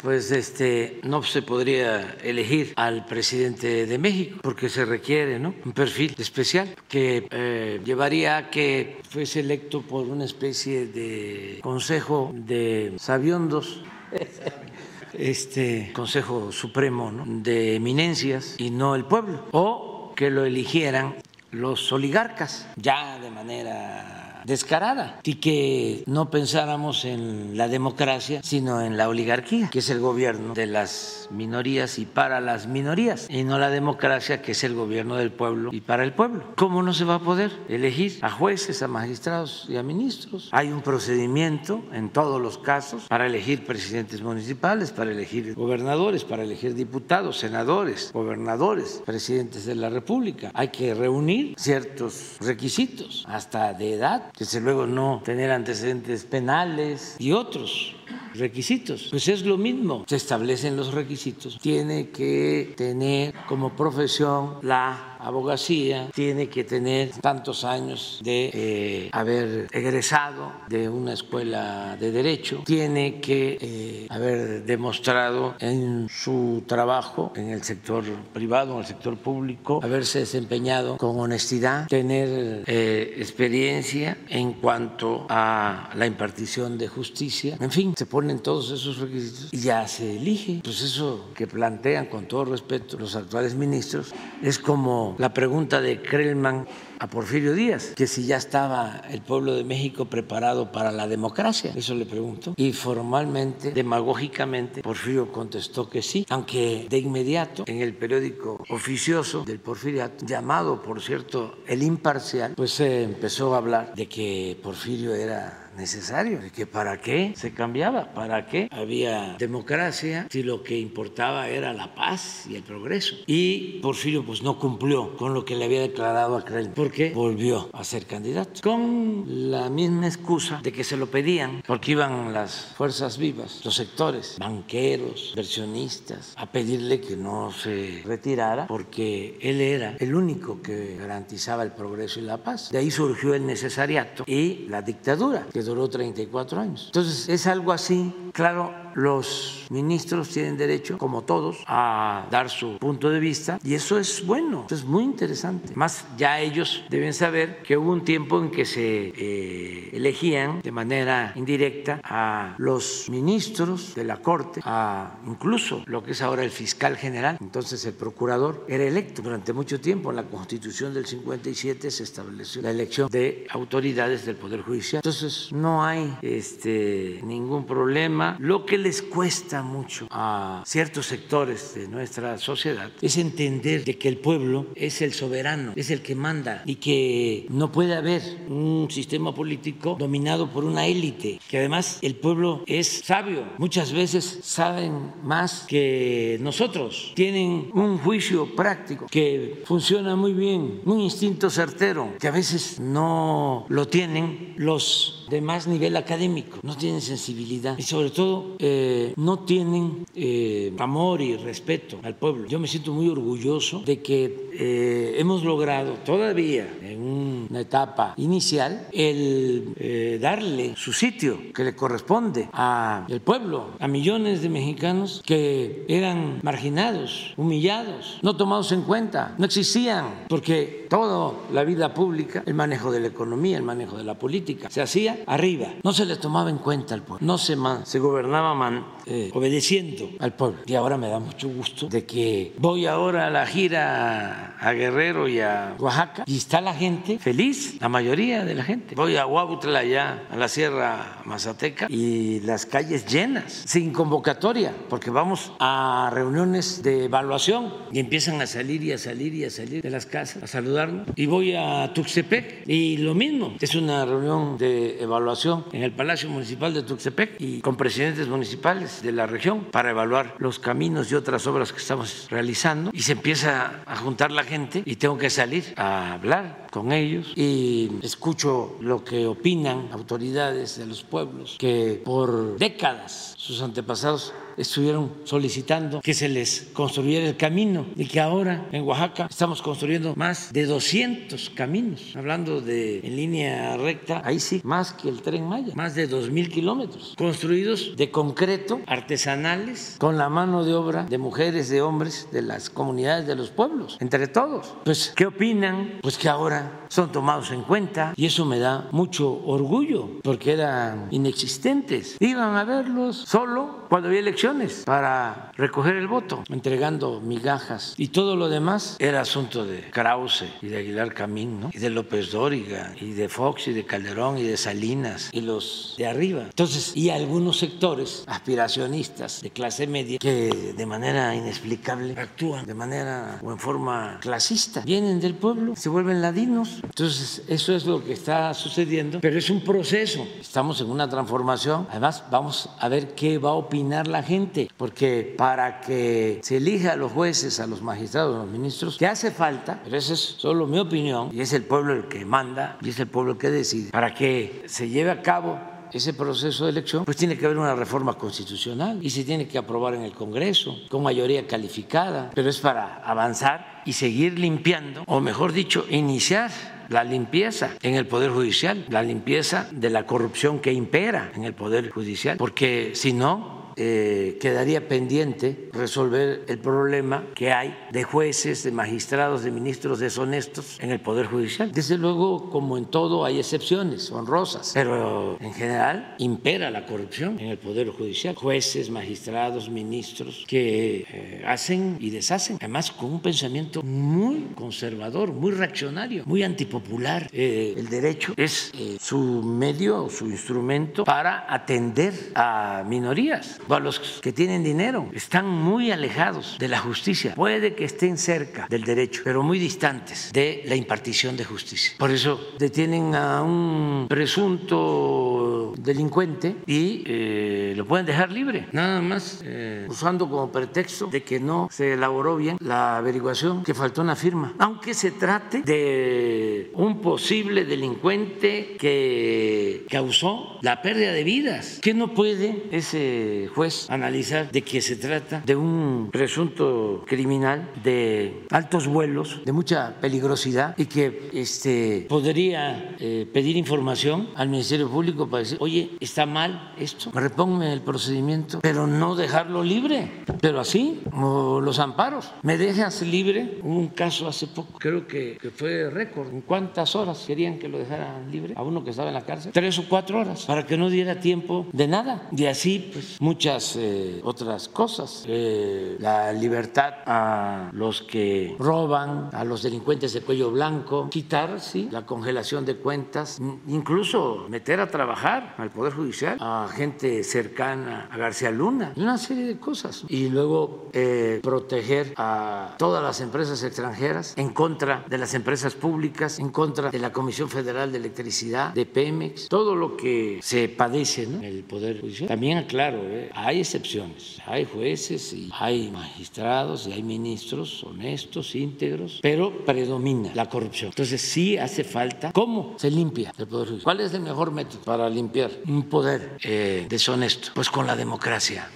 pues 0.02 0.30
este 0.32 1.00
no 1.04 1.22
se 1.22 1.42
podría 1.42 2.16
elegir 2.22 2.72
al 2.76 3.06
presidente 3.06 3.86
de 3.86 3.98
México 3.98 4.38
porque 4.42 4.68
se 4.68 4.84
requiere 4.84 5.38
¿no? 5.38 5.54
un 5.64 5.72
perfil 5.72 6.14
especial 6.18 6.74
que 6.88 7.28
eh, 7.30 7.80
llevaría 7.84 8.36
a 8.36 8.50
que 8.50 9.00
fuese 9.08 9.40
electo 9.40 9.82
por 9.82 10.06
una 10.06 10.24
especie 10.24 10.86
de 10.86 11.60
consejo 11.62 12.32
de 12.34 12.94
sabiondos 12.98 13.82
este 15.12 15.92
Consejo 15.92 16.52
Supremo 16.52 17.12
de 17.26 17.76
Eminencias 17.76 18.56
y 18.58 18.70
no 18.70 18.94
el 18.94 19.04
pueblo, 19.04 19.46
o 19.52 20.12
que 20.16 20.30
lo 20.30 20.44
eligieran 20.44 21.16
los 21.50 21.92
oligarcas 21.92 22.66
ya 22.76 23.18
de 23.18 23.30
manera 23.30 24.21
descarada 24.44 25.20
y 25.22 25.36
que 25.36 26.04
no 26.06 26.30
pensáramos 26.30 27.04
en 27.04 27.56
la 27.56 27.68
democracia, 27.68 28.40
sino 28.42 28.80
en 28.82 28.96
la 28.96 29.08
oligarquía, 29.08 29.68
que 29.70 29.80
es 29.80 29.90
el 29.90 30.00
gobierno 30.00 30.54
de 30.54 30.66
las 30.66 31.28
minorías 31.30 31.98
y 31.98 32.06
para 32.06 32.40
las 32.40 32.66
minorías, 32.66 33.26
y 33.30 33.44
no 33.44 33.58
la 33.58 33.70
democracia, 33.70 34.42
que 34.42 34.52
es 34.52 34.64
el 34.64 34.74
gobierno 34.74 35.16
del 35.16 35.32
pueblo 35.32 35.70
y 35.72 35.80
para 35.80 36.04
el 36.04 36.12
pueblo. 36.12 36.44
¿Cómo 36.56 36.82
no 36.82 36.92
se 36.94 37.04
va 37.04 37.16
a 37.16 37.20
poder 37.20 37.50
elegir 37.68 38.18
a 38.22 38.30
jueces, 38.30 38.82
a 38.82 38.88
magistrados 38.88 39.66
y 39.68 39.76
a 39.76 39.82
ministros? 39.82 40.48
Hay 40.52 40.68
un 40.68 40.82
procedimiento 40.82 41.82
en 41.92 42.10
todos 42.10 42.40
los 42.40 42.58
casos 42.58 43.04
para 43.08 43.26
elegir 43.26 43.64
presidentes 43.64 44.22
municipales, 44.22 44.90
para 44.92 45.10
elegir 45.10 45.54
gobernadores, 45.54 46.24
para 46.24 46.42
elegir 46.42 46.74
diputados, 46.74 47.38
senadores, 47.38 48.10
gobernadores, 48.12 49.02
presidentes 49.04 49.64
de 49.66 49.74
la 49.74 49.88
República. 49.88 50.50
Hay 50.54 50.68
que 50.68 50.94
reunir 50.94 51.54
ciertos 51.58 52.36
requisitos, 52.40 53.24
hasta 53.28 53.72
de 53.72 53.94
edad, 53.94 54.31
desde 54.38 54.60
luego 54.60 54.86
no 54.86 55.22
tener 55.24 55.50
antecedentes 55.50 56.24
penales 56.24 57.16
y 57.18 57.32
otros 57.32 57.94
requisitos. 58.34 59.08
Pues 59.10 59.28
es 59.28 59.44
lo 59.44 59.56
mismo, 59.56 60.04
se 60.06 60.16
establecen 60.16 60.76
los 60.76 60.92
requisitos. 60.92 61.58
Tiene 61.60 62.10
que 62.10 62.74
tener 62.76 63.34
como 63.46 63.76
profesión 63.76 64.58
la 64.62 65.11
abogacía, 65.22 66.08
tiene 66.14 66.48
que 66.48 66.64
tener 66.64 67.10
tantos 67.20 67.64
años 67.64 68.20
de 68.22 68.50
eh, 68.52 69.08
haber 69.12 69.68
egresado 69.72 70.52
de 70.68 70.88
una 70.88 71.12
escuela 71.12 71.96
de 71.98 72.10
derecho, 72.10 72.62
tiene 72.64 73.20
que 73.20 73.58
eh, 73.60 74.06
haber 74.10 74.64
demostrado 74.64 75.54
en 75.60 76.08
su 76.08 76.64
trabajo 76.66 77.32
en 77.36 77.50
el 77.50 77.62
sector 77.62 78.04
privado, 78.32 78.74
en 78.74 78.80
el 78.80 78.86
sector 78.86 79.16
público, 79.16 79.80
haberse 79.82 80.20
desempeñado 80.20 80.96
con 80.96 81.18
honestidad, 81.18 81.86
tener 81.88 82.64
eh, 82.66 83.14
experiencia 83.18 84.18
en 84.28 84.54
cuanto 84.54 85.26
a 85.28 85.90
la 85.94 86.06
impartición 86.06 86.78
de 86.78 86.88
justicia, 86.88 87.56
en 87.60 87.70
fin, 87.70 87.94
se 87.96 88.06
ponen 88.06 88.40
todos 88.40 88.70
esos 88.70 88.98
requisitos 88.98 89.48
y 89.52 89.58
ya 89.58 89.86
se 89.86 90.16
elige. 90.16 90.60
Pues 90.62 90.82
eso 90.82 91.30
que 91.34 91.46
plantean 91.46 92.06
con 92.06 92.26
todo 92.26 92.44
respeto 92.46 92.98
los 92.98 93.16
actuales 93.16 93.54
ministros 93.54 94.12
es 94.42 94.58
como 94.58 95.11
la 95.18 95.32
pregunta 95.32 95.80
de 95.80 96.00
Krellman 96.02 96.66
a 96.98 97.08
Porfirio 97.08 97.52
Díaz, 97.52 97.94
que 97.96 98.06
si 98.06 98.26
ya 98.26 98.36
estaba 98.36 99.02
el 99.10 99.22
pueblo 99.22 99.54
de 99.54 99.64
México 99.64 100.04
preparado 100.04 100.70
para 100.70 100.92
la 100.92 101.08
democracia. 101.08 101.72
Eso 101.74 101.94
le 101.94 102.06
pregunto. 102.06 102.54
Y 102.56 102.72
formalmente, 102.72 103.72
demagógicamente, 103.72 104.82
Porfirio 104.82 105.32
contestó 105.32 105.90
que 105.90 106.00
sí, 106.00 106.24
aunque 106.28 106.86
de 106.88 106.98
inmediato 106.98 107.64
en 107.66 107.80
el 107.80 107.94
periódico 107.94 108.62
oficioso 108.68 109.44
del 109.44 109.58
Porfiriato, 109.58 110.24
llamado 110.24 110.80
por 110.82 111.00
cierto 111.00 111.56
el 111.66 111.82
imparcial, 111.82 112.54
pues 112.56 112.72
se 112.72 113.02
empezó 113.02 113.54
a 113.54 113.58
hablar 113.58 113.94
de 113.94 114.06
que 114.06 114.56
Porfirio 114.62 115.14
era 115.14 115.61
necesario, 115.76 116.40
de 116.40 116.50
que 116.50 116.66
para 116.66 117.00
qué 117.00 117.32
se 117.36 117.52
cambiaba, 117.52 118.12
para 118.14 118.46
qué 118.46 118.68
había 118.70 119.36
democracia 119.38 120.26
si 120.30 120.42
lo 120.42 120.62
que 120.62 120.78
importaba 120.78 121.48
era 121.48 121.72
la 121.72 121.94
paz 121.94 122.46
y 122.48 122.56
el 122.56 122.62
progreso. 122.62 123.16
Y 123.26 123.80
Porfirio 123.80 124.24
pues 124.24 124.42
no 124.42 124.58
cumplió 124.58 125.16
con 125.16 125.34
lo 125.34 125.44
que 125.44 125.56
le 125.56 125.64
había 125.64 125.80
declarado 125.80 126.36
a 126.36 126.44
Krell, 126.44 126.70
porque 126.70 127.10
volvió 127.10 127.70
a 127.72 127.84
ser 127.84 128.06
candidato, 128.06 128.60
con 128.62 129.50
la 129.50 129.68
misma 129.70 130.06
excusa 130.06 130.60
de 130.62 130.72
que 130.72 130.84
se 130.84 130.96
lo 130.96 131.06
pedían, 131.06 131.62
porque 131.66 131.92
iban 131.92 132.32
las 132.32 132.72
fuerzas 132.76 133.18
vivas, 133.18 133.60
los 133.64 133.74
sectores, 133.74 134.36
banqueros, 134.38 135.32
versionistas, 135.36 136.34
a 136.36 136.50
pedirle 136.50 137.00
que 137.00 137.16
no 137.16 137.52
se 137.52 138.02
retirara, 138.04 138.66
porque 138.66 139.38
él 139.40 139.60
era 139.60 139.96
el 139.98 140.14
único 140.14 140.60
que 140.62 140.96
garantizaba 140.96 141.62
el 141.62 141.72
progreso 141.72 142.20
y 142.20 142.24
la 142.24 142.38
paz. 142.38 142.70
De 142.70 142.78
ahí 142.78 142.90
surgió 142.90 143.34
el 143.34 143.46
necesariato 143.46 144.24
y 144.26 144.66
la 144.68 144.82
dictadura, 144.82 145.46
que 145.52 145.61
duró 145.62 145.88
34 145.88 146.60
años. 146.60 146.84
Entonces, 146.86 147.28
es 147.28 147.46
algo 147.46 147.72
así, 147.72 148.14
claro, 148.32 148.74
los 148.94 149.66
ministros 149.70 150.28
tienen 150.28 150.56
derecho, 150.56 150.98
como 150.98 151.22
todos, 151.22 151.64
a 151.66 152.26
dar 152.30 152.50
su 152.50 152.78
punto 152.78 153.10
de 153.10 153.20
vista 153.20 153.58
y 153.64 153.74
eso 153.74 153.98
es 153.98 154.24
bueno, 154.26 154.64
eso 154.66 154.74
es 154.74 154.84
muy 154.84 155.04
interesante. 155.04 155.72
Más 155.74 156.04
ya 156.16 156.40
ellos 156.40 156.84
deben 156.90 157.14
saber 157.14 157.62
que 157.62 157.76
hubo 157.76 157.92
un 157.92 158.04
tiempo 158.04 158.38
en 158.40 158.50
que 158.50 158.64
se 158.64 159.12
eh, 159.16 159.90
elegían 159.92 160.60
de 160.62 160.70
manera 160.70 161.32
indirecta 161.36 162.00
a 162.04 162.54
los 162.58 163.08
ministros 163.08 163.94
de 163.94 164.04
la 164.04 164.18
Corte, 164.18 164.60
a 164.64 165.18
incluso 165.26 165.82
lo 165.86 166.02
que 166.02 166.12
es 166.12 166.22
ahora 166.22 166.44
el 166.44 166.50
fiscal 166.50 166.96
general. 166.96 167.38
Entonces 167.40 167.84
el 167.86 167.94
procurador 167.94 168.64
era 168.68 168.84
electo 168.84 169.22
durante 169.22 169.52
mucho 169.52 169.80
tiempo. 169.80 170.10
En 170.10 170.16
la 170.16 170.24
Constitución 170.24 170.94
del 170.94 171.06
57 171.06 171.90
se 171.90 172.02
estableció 172.02 172.62
la 172.62 172.70
elección 172.70 173.08
de 173.10 173.46
autoridades 173.50 174.26
del 174.26 174.36
Poder 174.36 174.62
Judicial. 174.62 175.00
Entonces 175.00 175.50
no 175.52 175.84
hay 175.84 176.16
este, 176.22 177.20
ningún 177.24 177.66
problema. 177.66 178.36
Lo 178.38 178.66
que 178.66 178.78
les 178.82 179.00
cuesta 179.00 179.62
mucho 179.62 180.08
a 180.10 180.62
ciertos 180.66 181.06
sectores 181.06 181.74
de 181.74 181.86
nuestra 181.86 182.36
sociedad 182.38 182.90
es 183.00 183.16
entender 183.16 183.84
de 183.84 183.96
que 183.96 184.08
el 184.08 184.18
pueblo 184.18 184.66
es 184.74 185.02
el 185.02 185.12
soberano, 185.12 185.72
es 185.76 185.90
el 185.90 186.02
que 186.02 186.14
manda 186.14 186.62
y 186.66 186.76
que 186.76 187.46
no 187.48 187.70
puede 187.70 187.94
haber 187.94 188.22
un 188.48 188.88
sistema 188.90 189.34
político 189.34 189.96
dominado 189.98 190.50
por 190.50 190.64
una 190.64 190.86
élite, 190.86 191.40
que 191.48 191.58
además 191.58 191.98
el 192.02 192.16
pueblo 192.16 192.64
es 192.66 193.02
sabio, 193.04 193.44
muchas 193.58 193.92
veces 193.92 194.40
saben 194.42 195.12
más 195.22 195.64
que 195.68 196.38
nosotros, 196.40 197.12
tienen 197.14 197.70
un 197.74 197.98
juicio 197.98 198.54
práctico 198.56 199.06
que 199.10 199.62
funciona 199.64 200.16
muy 200.16 200.32
bien, 200.32 200.80
un 200.84 201.00
instinto 201.00 201.50
certero, 201.50 202.14
que 202.18 202.28
a 202.28 202.32
veces 202.32 202.80
no 202.80 203.66
lo 203.68 203.86
tienen 203.86 204.54
los 204.56 205.26
de 205.30 205.40
más 205.40 205.66
nivel 205.66 205.96
académico, 205.96 206.58
no 206.62 206.76
tienen 206.76 207.00
sensibilidad 207.00 207.78
y 207.78 207.82
sobre 207.82 208.10
todo 208.10 208.56
eh, 208.58 208.71
no 209.16 209.40
tienen 209.40 210.06
eh, 210.14 210.72
amor 210.78 211.20
y 211.20 211.36
respeto 211.36 211.98
al 212.02 212.16
pueblo. 212.16 212.46
Yo 212.46 212.58
me 212.58 212.68
siento 212.68 212.92
muy 212.92 213.08
orgulloso 213.08 213.82
de 213.84 214.00
que 214.00 214.50
eh, 214.52 215.14
hemos 215.18 215.44
logrado 215.44 215.94
todavía 216.04 216.68
en 216.82 217.02
un 217.02 217.32
una 217.50 217.60
etapa 217.60 218.14
inicial, 218.16 218.86
el 218.92 219.74
eh, 219.76 220.18
darle 220.20 220.74
su 220.76 220.92
sitio 220.92 221.38
que 221.54 221.64
le 221.64 221.74
corresponde 221.74 222.48
al 222.52 223.20
pueblo, 223.20 223.70
a 223.78 223.88
millones 223.88 224.42
de 224.42 224.48
mexicanos 224.48 225.22
que 225.24 225.84
eran 225.88 226.40
marginados, 226.42 227.34
humillados, 227.36 228.18
no 228.22 228.36
tomados 228.36 228.72
en 228.72 228.82
cuenta, 228.82 229.34
no 229.38 229.44
existían, 229.44 230.24
porque 230.28 230.81
toda 230.92 231.32
la 231.50 231.64
vida 231.64 231.94
pública, 231.94 232.42
el 232.44 232.52
manejo 232.52 232.92
de 232.92 233.00
la 233.00 233.06
economía, 233.06 233.56
el 233.56 233.62
manejo 233.62 233.96
de 233.96 234.04
la 234.04 234.18
política, 234.18 234.68
se 234.68 234.82
hacía 234.82 235.20
arriba, 235.26 235.68
no 235.82 235.94
se 235.94 236.04
les 236.04 236.20
tomaba 236.20 236.50
en 236.50 236.58
cuenta 236.58 236.94
al 236.94 237.00
pueblo, 237.00 237.26
no 237.26 237.38
se, 237.38 237.56
se 237.84 237.98
gobernaba 237.98 238.54
man, 238.54 238.84
obedeciendo 239.32 240.10
al 240.18 240.34
pueblo. 240.34 240.60
Y 240.66 240.74
ahora 240.74 240.96
me 240.96 241.08
da 241.08 241.18
mucho 241.18 241.48
gusto 241.48 241.88
de 241.88 242.04
que 242.04 242.52
voy 242.58 242.86
ahora 242.86 243.26
a 243.26 243.30
la 243.30 243.46
gira 243.46 244.56
a 244.58 244.72
Guerrero 244.72 245.28
y 245.28 245.40
a 245.40 245.74
Oaxaca 245.78 246.24
y 246.26 246.36
está 246.36 246.60
la 246.60 246.74
gente 246.74 247.18
feliz, 247.18 247.80
la 247.80 247.88
mayoría 247.88 248.44
de 248.44 248.54
la 248.54 248.64
gente. 248.64 248.94
Voy 248.94 249.16
a 249.16 249.26
Huautla 249.26 249.80
allá, 249.80 250.24
a 250.30 250.36
la 250.36 250.48
Sierra 250.48 251.22
Mazateca 251.24 251.86
y 251.88 252.40
las 252.40 252.66
calles 252.66 253.06
llenas, 253.06 253.64
sin 253.66 253.92
convocatoria, 253.92 254.74
porque 254.88 255.10
vamos 255.10 255.52
a 255.58 256.10
reuniones 256.12 256.82
de 256.82 257.04
evaluación 257.04 257.72
y 257.92 258.00
empiezan 258.00 258.40
a 258.40 258.46
salir 258.46 258.82
y 258.82 258.92
a 258.92 258.98
salir 258.98 259.34
y 259.34 259.44
a 259.44 259.50
salir 259.50 259.82
de 259.82 259.90
las 259.90 260.06
casas 260.06 260.42
a 260.42 260.46
saludarnos. 260.46 261.08
Y 261.16 261.26
voy 261.26 261.54
a 261.54 261.92
Tuxtepec 261.94 262.68
y 262.68 262.98
lo 262.98 263.14
mismo, 263.14 263.54
es 263.60 263.74
una 263.74 264.04
reunión 264.04 264.58
de 264.58 265.02
evaluación 265.02 265.64
en 265.72 265.82
el 265.82 265.92
Palacio 265.92 266.28
Municipal 266.28 266.72
de 266.74 266.82
Tuxtepec 266.82 267.40
y 267.40 267.60
con 267.60 267.76
presidentes 267.76 268.28
municipales 268.28 268.91
de 269.00 269.12
la 269.12 269.26
región 269.26 269.66
para 269.70 269.90
evaluar 269.90 270.34
los 270.38 270.58
caminos 270.58 271.10
y 271.10 271.14
otras 271.14 271.46
obras 271.46 271.72
que 271.72 271.78
estamos 271.78 272.26
realizando. 272.30 272.90
Y 272.92 273.02
se 273.02 273.12
empieza 273.12 273.82
a 273.86 273.96
juntar 273.96 274.30
la 274.30 274.44
gente 274.44 274.82
y 274.84 274.96
tengo 274.96 275.16
que 275.16 275.30
salir 275.30 275.72
a 275.76 276.12
hablar 276.14 276.66
con 276.70 276.92
ellos. 276.92 277.32
Y 277.36 277.90
escucho 278.02 278.76
lo 278.80 279.04
que 279.04 279.26
opinan 279.26 279.88
autoridades 279.92 280.76
de 280.78 280.86
los 280.86 281.02
pueblos 281.02 281.56
que 281.58 282.00
por 282.04 282.58
décadas 282.58 283.34
sus 283.36 283.62
antepasados 283.62 284.34
estuvieron 284.56 285.12
solicitando 285.24 286.00
que 286.00 286.14
se 286.14 286.28
les 286.28 286.68
construyera 286.72 287.26
el 287.26 287.36
camino 287.36 287.86
y 287.96 288.06
que 288.06 288.20
ahora 288.20 288.68
en 288.72 288.84
Oaxaca 288.84 289.26
estamos 289.30 289.62
construyendo 289.62 290.14
más 290.16 290.52
de 290.52 290.66
200 290.66 291.50
caminos, 291.50 292.14
hablando 292.16 292.60
de 292.60 293.00
en 293.00 293.16
línea 293.16 293.76
recta, 293.76 294.22
ahí 294.24 294.40
sí, 294.40 294.60
más 294.64 294.92
que 294.92 295.08
el 295.08 295.22
tren 295.22 295.48
Maya, 295.48 295.74
más 295.74 295.94
de 295.94 296.08
2.000 296.08 296.50
kilómetros, 296.50 297.14
construidos 297.16 297.96
de 297.96 298.10
concreto, 298.10 298.80
artesanales, 298.86 299.96
con 299.98 300.18
la 300.18 300.28
mano 300.28 300.64
de 300.64 300.74
obra 300.74 301.04
de 301.04 301.18
mujeres, 301.18 301.68
de 301.68 301.80
hombres, 301.80 302.28
de 302.32 302.42
las 302.42 302.70
comunidades, 302.70 303.26
de 303.26 303.34
los 303.34 303.50
pueblos, 303.50 303.96
entre 304.00 304.26
todos. 304.26 304.74
Pues, 304.84 305.12
¿qué 305.16 305.26
opinan? 305.26 305.98
Pues 306.02 306.18
que 306.18 306.28
ahora 306.28 306.86
son 306.88 307.10
tomados 307.10 307.50
en 307.52 307.62
cuenta 307.62 308.12
y 308.16 308.26
eso 308.26 308.44
me 308.44 308.58
da 308.58 308.88
mucho 308.92 309.42
orgullo 309.46 310.20
porque 310.22 310.52
eran 310.52 311.08
inexistentes. 311.10 312.16
Iban 312.20 312.56
a 312.56 312.64
verlos 312.64 313.16
solo 313.26 313.86
cuando 313.88 314.08
había 314.08 314.20
elecciones 314.20 314.41
para 314.84 315.52
recoger 315.56 315.94
el 315.94 316.08
voto, 316.08 316.42
entregando 316.48 317.20
migajas 317.20 317.94
y 317.96 318.08
todo 318.08 318.34
lo 318.34 318.48
demás 318.48 318.96
era 318.98 319.20
asunto 319.20 319.64
de 319.64 319.82
Krause 319.90 320.46
y 320.60 320.66
de 320.66 320.78
Aguilar 320.78 321.14
Camín, 321.14 321.60
¿no? 321.60 321.70
y 321.72 321.78
de 321.78 321.90
López 321.90 322.32
Dóriga 322.32 322.92
y 323.00 323.12
de 323.12 323.28
Fox 323.28 323.68
y 323.68 323.72
de 323.72 323.84
Calderón 323.84 324.38
y 324.38 324.42
de 324.42 324.56
Salinas 324.56 325.30
y 325.32 325.42
los 325.42 325.94
de 325.96 326.08
arriba. 326.08 326.42
Entonces, 326.42 326.96
y 326.96 327.10
algunos 327.10 327.58
sectores 327.58 328.24
aspiracionistas 328.26 329.42
de 329.42 329.50
clase 329.50 329.86
media 329.86 330.18
que 330.18 330.74
de 330.76 330.86
manera 330.86 331.36
inexplicable 331.36 332.20
actúan 332.20 332.66
de 332.66 332.74
manera 332.74 333.38
o 333.44 333.52
en 333.52 333.60
forma 333.60 334.18
clasista, 334.20 334.80
vienen 334.80 335.20
del 335.20 335.34
pueblo, 335.34 335.74
se 335.76 335.88
vuelven 335.88 336.20
ladinos. 336.20 336.80
Entonces, 336.82 337.44
eso 337.46 337.76
es 337.76 337.86
lo 337.86 338.02
que 338.02 338.12
está 338.12 338.52
sucediendo, 338.54 339.20
pero 339.20 339.38
es 339.38 339.50
un 339.50 339.60
proceso. 339.60 340.26
Estamos 340.40 340.80
en 340.80 340.90
una 340.90 341.08
transformación. 341.08 341.86
Además, 341.90 342.24
vamos 342.28 342.70
a 342.80 342.88
ver 342.88 343.14
qué 343.14 343.38
va 343.38 343.50
a 343.50 343.54
opinar 343.54 344.08
la 344.08 344.24
gente 344.24 344.31
porque 344.76 345.34
para 345.36 345.80
que 345.80 346.40
se 346.42 346.56
elija 346.56 346.92
a 346.92 346.96
los 346.96 347.12
jueces, 347.12 347.60
a 347.60 347.66
los 347.66 347.82
magistrados, 347.82 348.36
a 348.36 348.38
los 348.40 348.48
ministros, 348.48 348.96
que 348.96 349.06
hace 349.06 349.30
falta, 349.30 349.80
pero 349.84 349.96
esa 349.96 350.14
es 350.14 350.20
solo 350.20 350.66
mi 350.66 350.78
opinión, 350.78 351.30
y 351.32 351.40
es 351.40 351.52
el 351.52 351.64
pueblo 351.64 351.92
el 351.92 352.08
que 352.08 352.24
manda, 352.24 352.78
y 352.80 352.90
es 352.90 352.98
el 352.98 353.08
pueblo 353.08 353.32
el 353.32 353.38
que 353.38 353.50
decide, 353.50 353.90
para 353.90 354.14
que 354.14 354.62
se 354.66 354.88
lleve 354.88 355.10
a 355.10 355.22
cabo 355.22 355.58
ese 355.92 356.14
proceso 356.14 356.64
de 356.64 356.70
elección, 356.70 357.04
pues 357.04 357.16
tiene 357.16 357.36
que 357.36 357.44
haber 357.44 357.58
una 357.58 357.74
reforma 357.74 358.14
constitucional 358.14 358.98
y 359.02 359.10
se 359.10 359.24
tiene 359.24 359.46
que 359.46 359.58
aprobar 359.58 359.94
en 359.94 360.02
el 360.02 360.12
Congreso 360.12 360.78
con 360.88 361.02
mayoría 361.02 361.46
calificada, 361.46 362.30
pero 362.34 362.48
es 362.48 362.58
para 362.58 363.02
avanzar 363.04 363.82
y 363.84 363.92
seguir 363.92 364.38
limpiando, 364.38 365.04
o 365.06 365.20
mejor 365.20 365.52
dicho, 365.52 365.84
iniciar 365.90 366.50
la 366.88 367.04
limpieza 367.04 367.70
en 367.82 367.94
el 367.94 368.06
Poder 368.06 368.30
Judicial, 368.30 368.86
la 368.88 369.02
limpieza 369.02 369.68
de 369.70 369.90
la 369.90 370.06
corrupción 370.06 370.60
que 370.60 370.72
impera 370.72 371.32
en 371.34 371.44
el 371.44 371.54
Poder 371.54 371.90
Judicial, 371.90 372.36
porque 372.38 372.92
si 372.94 373.12
no, 373.12 373.61
eh, 373.76 374.38
quedaría 374.40 374.88
pendiente 374.88 375.68
resolver 375.72 376.44
el 376.48 376.58
problema 376.58 377.24
que 377.34 377.52
hay 377.52 377.76
de 377.90 378.04
jueces, 378.04 378.62
de 378.62 378.72
magistrados, 378.72 379.42
de 379.42 379.50
ministros 379.50 379.98
deshonestos 379.98 380.78
en 380.80 380.90
el 380.90 381.00
Poder 381.00 381.26
Judicial. 381.26 381.72
Desde 381.72 381.98
luego, 381.98 382.50
como 382.50 382.78
en 382.78 382.86
todo, 382.86 383.24
hay 383.24 383.38
excepciones 383.38 384.10
honrosas, 384.10 384.72
pero 384.74 385.36
en 385.40 385.54
general 385.54 386.14
impera 386.18 386.70
la 386.70 386.86
corrupción 386.86 387.38
en 387.38 387.48
el 387.48 387.58
Poder 387.58 387.88
Judicial. 387.90 388.34
Jueces, 388.34 388.90
magistrados, 388.90 389.68
ministros 389.68 390.44
que 390.46 391.06
eh, 391.10 391.42
hacen 391.46 391.96
y 392.00 392.10
deshacen, 392.10 392.56
además 392.60 392.90
con 392.90 393.12
un 393.12 393.20
pensamiento 393.20 393.82
muy 393.82 394.48
conservador, 394.54 395.32
muy 395.32 395.52
reaccionario, 395.52 396.24
muy 396.26 396.42
antipopular. 396.42 397.28
Eh, 397.32 397.74
el 397.76 397.88
derecho 397.88 398.34
es 398.36 398.72
su 399.00 399.42
medio, 399.42 400.08
su 400.08 400.26
instrumento 400.26 401.04
para 401.04 401.52
atender 401.52 402.12
a 402.34 402.84
minorías 402.86 403.60
a 403.68 403.80
los 403.80 404.20
que 404.20 404.32
tienen 404.32 404.62
dinero. 404.62 405.08
Están 405.12 405.46
muy 405.48 405.90
alejados 405.90 406.56
de 406.58 406.68
la 406.68 406.78
justicia. 406.78 407.34
Puede 407.34 407.74
que 407.74 407.84
estén 407.84 408.18
cerca 408.18 408.66
del 408.68 408.84
derecho, 408.84 409.22
pero 409.24 409.42
muy 409.42 409.58
distantes 409.58 410.30
de 410.32 410.62
la 410.66 410.76
impartición 410.76 411.36
de 411.36 411.44
justicia. 411.44 411.94
Por 411.98 412.10
eso 412.10 412.40
detienen 412.58 413.14
a 413.14 413.42
un 413.42 414.06
presunto 414.08 415.74
delincuente 415.78 416.56
y 416.66 417.02
eh, 417.06 417.74
lo 417.76 417.86
pueden 417.86 418.06
dejar 418.06 418.32
libre, 418.32 418.68
nada 418.72 419.00
más 419.00 419.40
eh, 419.44 419.86
usando 419.88 420.28
como 420.28 420.50
pretexto 420.50 421.06
de 421.06 421.22
que 421.22 421.40
no 421.40 421.68
se 421.70 421.94
elaboró 421.94 422.36
bien 422.36 422.56
la 422.60 422.98
averiguación, 422.98 423.62
que 423.64 423.74
faltó 423.74 424.02
una 424.02 424.16
firma, 424.16 424.54
aunque 424.58 424.94
se 424.94 425.10
trate 425.10 425.62
de 425.62 426.70
un 426.74 427.00
posible 427.00 427.64
delincuente 427.64 428.76
que 428.78 429.86
causó 429.88 430.58
la 430.62 430.82
pérdida 430.82 431.12
de 431.12 431.24
vidas. 431.24 431.78
¿Qué 431.82 431.94
no 431.94 432.14
puede 432.14 432.68
ese 432.70 433.48
juez 433.54 433.88
analizar 433.90 434.50
de 434.50 434.62
que 434.62 434.80
se 434.80 434.96
trata 434.96 435.42
de 435.44 435.56
un 435.56 436.08
presunto 436.12 437.04
criminal 437.06 437.70
de 437.82 438.46
altos 438.50 438.86
vuelos, 438.86 439.40
de 439.44 439.52
mucha 439.52 439.96
peligrosidad 440.00 440.74
y 440.78 440.86
que 440.86 441.30
este, 441.32 442.06
podría 442.08 442.96
eh, 442.98 443.26
pedir 443.32 443.56
información 443.56 444.28
al 444.34 444.48
Ministerio 444.48 444.88
Público 444.88 445.28
para 445.28 445.42
decir, 445.42 445.58
oye, 445.60 445.90
está 446.00 446.26
mal 446.26 446.72
esto, 446.78 447.10
reponme 447.14 447.72
el 447.72 447.80
procedimiento, 447.80 448.60
pero 448.60 448.86
no 448.86 449.14
dejarlo 449.14 449.62
libre, 449.62 450.24
pero 450.40 450.60
así, 450.60 451.00
o 451.12 451.60
los 451.60 451.78
amparos, 451.78 452.30
me 452.42 452.58
dejas 452.58 453.02
libre, 453.02 453.58
Hubo 453.62 453.78
un 453.78 453.88
caso 453.88 454.28
hace 454.28 454.46
poco, 454.46 454.78
creo 454.78 455.06
que, 455.06 455.38
que 455.40 455.50
fue 455.50 455.90
récord, 455.90 456.28
¿en 456.32 456.40
cuántas 456.42 456.96
horas 456.96 457.24
querían 457.26 457.58
que 457.58 457.68
lo 457.68 457.78
dejaran 457.78 458.30
libre 458.30 458.54
a 458.56 458.62
uno 458.62 458.84
que 458.84 458.90
estaba 458.90 459.08
en 459.08 459.14
la 459.14 459.24
cárcel? 459.24 459.52
Tres 459.52 459.78
o 459.78 459.84
cuatro 459.88 460.18
horas, 460.18 460.44
para 460.46 460.66
que 460.66 460.76
no 460.76 460.90
diera 460.90 461.20
tiempo 461.20 461.66
de 461.72 461.88
nada, 461.88 462.28
y 462.36 462.46
así 462.46 462.90
pues 462.92 463.16
muchas 463.42 463.74
eh, 463.74 464.20
otras 464.22 464.68
cosas. 464.68 465.24
Eh, 465.26 465.96
la 465.98 466.32
libertad 466.32 466.94
a 467.06 467.70
los 467.72 468.02
que 468.02 468.54
roban, 468.56 469.30
a 469.32 469.44
los 469.44 469.64
delincuentes 469.64 470.12
de 470.12 470.20
cuello 470.20 470.52
blanco, 470.52 471.08
quitar, 471.10 471.58
sí, 471.58 471.88
la 471.90 472.06
congelación 472.06 472.64
de 472.64 472.76
cuentas, 472.76 473.40
incluso 473.66 474.46
meter 474.48 474.78
a 474.78 474.88
trabajar 474.88 475.56
al 475.58 475.70
Poder 475.70 475.92
Judicial 475.92 476.36
a 476.38 476.68
gente 476.72 477.24
cercana 477.24 478.08
a 478.12 478.16
García 478.16 478.52
Luna, 478.52 478.92
una 478.94 479.18
serie 479.18 479.44
de 479.44 479.58
cosas. 479.58 480.04
Y 480.08 480.28
luego 480.28 480.90
eh, 480.92 481.40
proteger 481.42 482.14
a 482.18 482.76
todas 482.78 483.02
las 483.02 483.20
empresas 483.20 483.64
extranjeras 483.64 484.34
en 484.36 484.50
contra 484.50 485.04
de 485.08 485.18
las 485.18 485.34
empresas 485.34 485.74
públicas, 485.74 486.38
en 486.38 486.50
contra 486.50 486.92
de 486.92 486.98
la 487.00 487.12
Comisión 487.12 487.48
Federal 487.48 487.90
de 487.90 487.98
Electricidad, 487.98 488.72
de 488.72 488.86
Pemex, 488.86 489.48
todo 489.48 489.74
lo 489.74 489.96
que 489.96 490.38
se 490.42 490.68
padece 490.68 491.24
en 491.24 491.42
el 491.42 491.64
Poder 491.64 492.00
Judicial. 492.00 492.28
También 492.28 492.58
aclaro, 492.58 493.02
hay 493.34 493.60
excepciones. 493.60 494.38
Hay 494.46 494.64
jueces 494.64 495.32
y 495.32 495.50
hay 495.52 495.90
magistrados 495.90 496.86
y 496.86 496.92
hay 496.92 497.02
ministros 497.02 497.84
honestos, 497.84 498.54
íntegros, 498.54 499.20
pero 499.22 499.64
predomina 499.64 500.30
la 500.34 500.48
corrupción. 500.48 500.90
Entonces 500.90 501.20
sí 501.20 501.56
hace 501.56 501.84
falta. 501.84 502.32
¿Cómo 502.32 502.74
se 502.78 502.90
limpia 502.90 503.32
el 503.38 503.46
Poder 503.46 503.68
Judicial? 503.68 503.84
¿Cuál 503.84 504.00
es 504.00 504.14
el 504.14 504.22
mejor 504.22 504.50
método 504.50 504.80
para 504.82 505.08
limpiar 505.08 505.50
un 505.66 505.84
poder 505.84 506.38
eh, 506.42 506.86
deshonesto? 506.88 507.50
Pues 507.54 507.70
con 507.70 507.86
la 507.86 507.96
democracia 507.96 508.68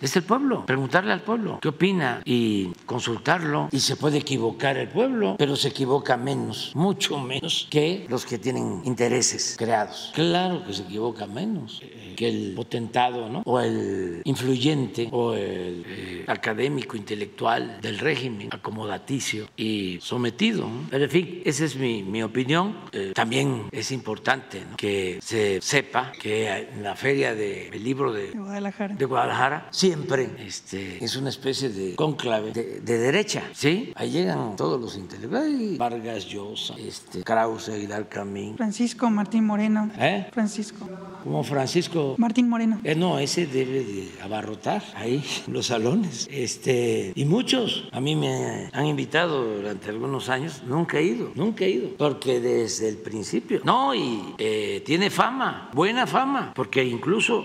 es 0.00 0.16
el 0.16 0.22
pueblo, 0.22 0.66
preguntarle 0.66 1.12
al 1.12 1.22
pueblo 1.22 1.58
qué 1.60 1.68
opina 1.68 2.20
y 2.24 2.72
consultarlo. 2.86 3.68
Y 3.72 3.80
se 3.80 3.96
puede 3.96 4.18
equivocar 4.18 4.76
el 4.76 4.88
pueblo, 4.88 5.36
pero 5.38 5.56
se 5.56 5.68
equivoca 5.68 6.16
menos, 6.16 6.72
mucho 6.74 7.18
menos 7.18 7.68
que 7.70 8.06
los 8.08 8.24
que 8.24 8.38
tienen 8.38 8.82
intereses 8.84 9.56
creados. 9.58 10.12
Claro 10.14 10.64
que 10.64 10.72
se 10.72 10.82
equivoca 10.82 11.26
menos 11.26 11.80
eh, 11.82 12.14
que 12.16 12.28
el 12.28 12.52
potentado, 12.54 13.28
¿no? 13.28 13.42
O 13.44 13.60
el 13.60 14.22
influyente 14.24 15.08
o 15.10 15.34
el 15.34 15.84
eh, 15.86 16.24
académico 16.26 16.96
intelectual 16.96 17.80
del 17.80 17.98
régimen 17.98 18.48
acomodaticio 18.50 19.48
y 19.56 19.98
sometido. 20.00 20.68
Pero 20.90 21.04
en 21.04 21.10
fin, 21.10 21.42
esa 21.44 21.64
es 21.64 21.76
mi, 21.76 22.02
mi 22.02 22.22
opinión. 22.22 22.76
Eh, 22.92 23.12
también 23.14 23.68
es 23.72 23.90
importante 23.90 24.62
que 24.76 25.18
se 25.22 25.60
sepa 25.60 26.12
que 26.20 26.48
en 26.48 26.82
la 26.82 26.96
feria 26.96 27.34
del 27.34 27.82
libro 27.82 28.12
de, 28.12 28.30
Guadalajara, 28.30 28.94
de 28.94 29.04
Guadalajara 29.04 29.68
siempre 29.84 30.30
este, 30.38 31.04
es 31.04 31.14
una 31.14 31.28
especie 31.28 31.68
de 31.68 31.94
cónclave 31.94 32.52
de, 32.52 32.80
de, 32.80 32.98
derecha, 32.98 33.42
¿sí? 33.52 33.92
Ahí 33.96 34.12
llegan 34.12 34.56
todos 34.56 34.80
los 34.80 34.96
intelectuales, 34.96 35.76
Vargas 35.76 36.26
Llosa, 36.26 36.74
este, 36.78 37.22
Krause, 37.22 37.68
Aguilar 37.68 38.08
Camín. 38.08 38.56
Francisco 38.56 39.10
Martín 39.10 39.44
Moreno. 39.44 39.90
¿Eh? 39.98 40.26
Francisco. 40.32 40.88
Como 41.22 41.44
Francisco 41.44 42.14
Martín 42.16 42.48
Moreno. 42.48 42.80
Eh, 42.82 42.94
no, 42.94 43.18
ese 43.18 43.46
debe 43.46 43.84
de 43.84 44.08
abarrotar 44.22 44.82
ahí 44.94 45.22
los 45.48 45.66
salones. 45.66 46.28
Este, 46.30 47.12
y 47.14 47.26
muchos 47.26 47.86
a 47.92 48.00
mí 48.00 48.16
me 48.16 48.70
han 48.72 48.86
invitado 48.86 49.56
durante 49.56 49.90
algunos 49.90 50.30
años, 50.30 50.62
nunca 50.66 50.98
he 50.98 51.02
ido, 51.02 51.30
nunca 51.34 51.66
he 51.66 51.70
ido, 51.70 51.88
porque 51.98 52.40
desde 52.40 52.88
el 52.88 52.96
principio. 52.96 53.60
No, 53.64 53.94
y 53.94 54.34
eh, 54.38 54.82
tiene 54.86 55.10
fama, 55.10 55.68
buena 55.74 56.06
fama, 56.06 56.52
porque 56.54 56.82
incluso 56.82 57.44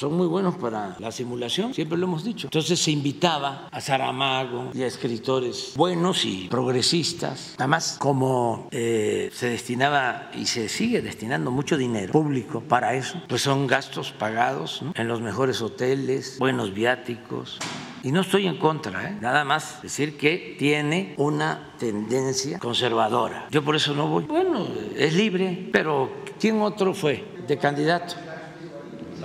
son 0.00 0.14
muy 0.14 0.26
buenos 0.26 0.56
para 0.56 0.96
la 0.98 1.12
simulación, 1.12 1.74
siempre 1.74 1.98
lo 1.98 2.06
hemos 2.06 2.24
dicho. 2.24 2.46
Entonces 2.46 2.80
se 2.80 2.90
invitaba 2.90 3.68
a 3.70 3.82
Saramago 3.82 4.70
y 4.72 4.80
a 4.80 4.86
escritores 4.86 5.74
buenos 5.76 6.24
y 6.24 6.48
progresistas. 6.48 7.54
Además, 7.58 7.96
como 8.00 8.68
eh, 8.70 9.28
se 9.30 9.50
destinaba 9.50 10.30
y 10.34 10.46
se 10.46 10.70
sigue 10.70 11.02
destinando 11.02 11.50
mucho 11.50 11.76
dinero 11.76 12.12
público 12.12 12.62
para 12.62 12.94
eso, 12.94 13.20
pues 13.28 13.42
son 13.42 13.66
gastos 13.66 14.10
pagados 14.12 14.80
¿no? 14.80 14.94
en 14.96 15.06
los 15.06 15.20
mejores 15.20 15.60
hoteles, 15.60 16.38
buenos 16.38 16.72
viáticos. 16.72 17.58
Y 18.02 18.10
no 18.10 18.22
estoy 18.22 18.46
en 18.46 18.56
contra, 18.56 19.10
¿eh? 19.10 19.18
nada 19.20 19.44
más 19.44 19.82
decir 19.82 20.16
que 20.16 20.56
tiene 20.58 21.12
una 21.18 21.74
tendencia 21.78 22.58
conservadora. 22.58 23.48
Yo 23.50 23.62
por 23.62 23.76
eso 23.76 23.92
no 23.92 24.06
voy. 24.06 24.24
Bueno, 24.24 24.66
es 24.96 25.12
libre, 25.12 25.68
pero 25.70 26.10
¿quién 26.40 26.62
otro 26.62 26.94
fue 26.94 27.22
de 27.46 27.58
candidato? 27.58 28.14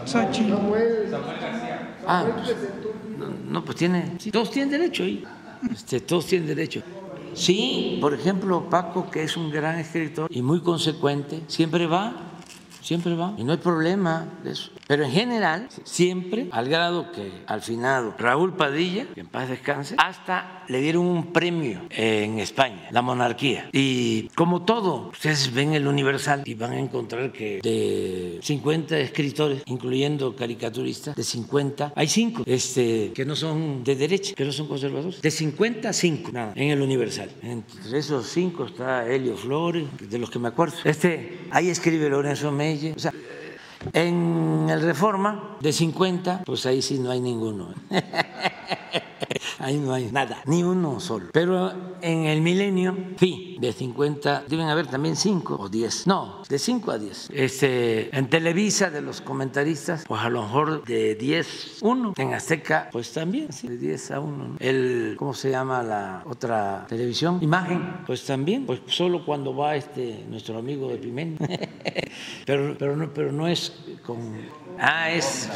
Xochitl. 0.05 0.53
Ah, 2.07 2.25
pues, 2.35 2.55
no, 3.17 3.27
no, 3.51 3.65
pues 3.65 3.77
tiene, 3.77 4.13
sí, 4.19 4.31
todos 4.31 4.51
tienen 4.51 4.69
derecho 4.69 5.03
ahí, 5.03 5.23
este, 5.71 5.99
todos 5.99 6.27
tienen 6.27 6.47
derecho. 6.47 6.81
Sí, 7.33 7.97
por 7.99 8.13
ejemplo, 8.13 8.69
Paco, 8.69 9.09
que 9.09 9.23
es 9.23 9.35
un 9.35 9.51
gran 9.51 9.77
escritor 9.79 10.29
y 10.31 10.41
muy 10.41 10.61
consecuente, 10.61 11.41
siempre 11.47 11.85
va, 11.87 12.24
siempre 12.85 13.15
va, 13.15 13.33
y 13.37 13.43
no 13.43 13.53
hay 13.53 13.57
problema 13.57 14.27
de 14.43 14.51
eso. 14.51 14.71
Pero 14.87 15.03
en 15.03 15.11
general, 15.11 15.67
siempre, 15.83 16.47
al 16.51 16.69
grado 16.69 17.11
que 17.11 17.43
al 17.47 17.61
finado 17.61 18.13
Raúl 18.17 18.55
Padilla, 18.55 19.07
en 19.15 19.27
paz 19.27 19.49
descanse, 19.49 19.95
hasta 19.97 20.63
le 20.67 20.79
dieron 20.81 21.05
un 21.05 21.33
premio 21.33 21.81
en 21.89 22.39
España, 22.39 22.87
la 22.91 23.01
monarquía. 23.01 23.69
Y 23.71 24.29
como 24.35 24.63
todo, 24.63 25.09
ustedes 25.11 25.53
ven 25.53 25.73
el 25.73 25.87
Universal 25.87 26.43
y 26.45 26.53
van 26.53 26.73
a 26.73 26.79
encontrar 26.79 27.31
que 27.31 27.59
de 27.63 28.39
50 28.41 28.99
escritores, 28.99 29.63
incluyendo 29.65 30.35
caricaturistas, 30.35 31.15
de 31.15 31.23
50, 31.23 31.93
hay 31.95 32.07
5 32.07 32.43
este, 32.45 33.11
que 33.13 33.25
no 33.25 33.35
son 33.35 33.83
de 33.83 33.95
derecha, 33.95 34.35
que 34.35 34.45
no 34.45 34.51
son 34.51 34.67
conservadores. 34.67 35.21
De 35.21 35.31
50, 35.31 35.91
5, 35.91 36.31
nada, 36.31 36.53
en 36.55 36.69
el 36.69 36.81
Universal. 36.81 37.31
Entre 37.41 37.97
esos 37.97 38.27
5 38.27 38.65
está 38.65 39.07
Helio 39.07 39.35
Flores, 39.35 39.87
de 39.99 40.19
los 40.19 40.29
que 40.29 40.37
me 40.37 40.49
acuerdo. 40.49 40.75
Este, 40.83 41.47
ahí 41.51 41.69
escribe 41.69 42.09
Lorenzo 42.09 42.51
Melle. 42.75 42.93
O 42.95 42.99
sea, 42.99 43.11
en 43.93 44.67
el 44.69 44.81
Reforma, 44.81 45.57
de 45.59 45.71
50, 45.71 46.43
pues 46.45 46.65
ahí 46.65 46.81
sí 46.81 46.99
no 46.99 47.11
hay 47.11 47.21
ninguno. 47.21 47.73
Ahí 49.59 49.77
no 49.77 49.93
hay 49.93 50.11
nada, 50.11 50.41
ni 50.45 50.63
uno 50.63 50.99
solo. 50.99 51.27
Pero 51.31 51.71
en 52.01 52.25
el 52.25 52.41
milenio, 52.41 52.95
sí, 53.17 53.57
de 53.59 53.73
50, 53.73 54.43
deben 54.47 54.67
haber 54.67 54.87
también 54.87 55.15
5 55.15 55.57
o 55.59 55.69
10. 55.69 56.07
No, 56.07 56.43
de 56.47 56.59
5 56.59 56.91
a 56.91 56.97
10. 56.99 57.29
Este, 57.33 58.15
en 58.15 58.29
Televisa, 58.29 58.89
de 58.89 59.01
los 59.01 59.21
comentaristas, 59.21 60.03
pues 60.07 60.21
a 60.21 60.29
lo 60.29 60.43
mejor 60.43 60.83
de 60.85 61.15
10, 61.15 61.77
1. 61.81 62.13
En 62.17 62.33
Azteca, 62.33 62.89
pues 62.91 63.11
también, 63.11 63.51
sí, 63.51 63.67
de 63.67 63.77
10 63.77 64.11
a 64.11 64.19
1. 64.19 64.57
El, 64.59 65.15
¿cómo 65.17 65.33
se 65.33 65.49
llama 65.49 65.81
la 65.81 66.23
otra 66.25 66.85
televisión? 66.87 67.39
Imagen, 67.41 68.01
pues 68.05 68.25
también, 68.25 68.65
pues 68.65 68.81
solo 68.87 69.25
cuando 69.25 69.55
va 69.55 69.75
este 69.75 70.25
nuestro 70.29 70.57
amigo 70.57 70.89
de 70.89 70.97
Pimen. 70.97 71.37
pero, 72.45 72.75
pero, 72.77 72.95
no, 72.95 73.13
pero 73.13 73.31
no 73.31 73.47
es 73.47 73.64
con 74.05 74.35
Ah, 74.79 75.11
es 75.11 75.49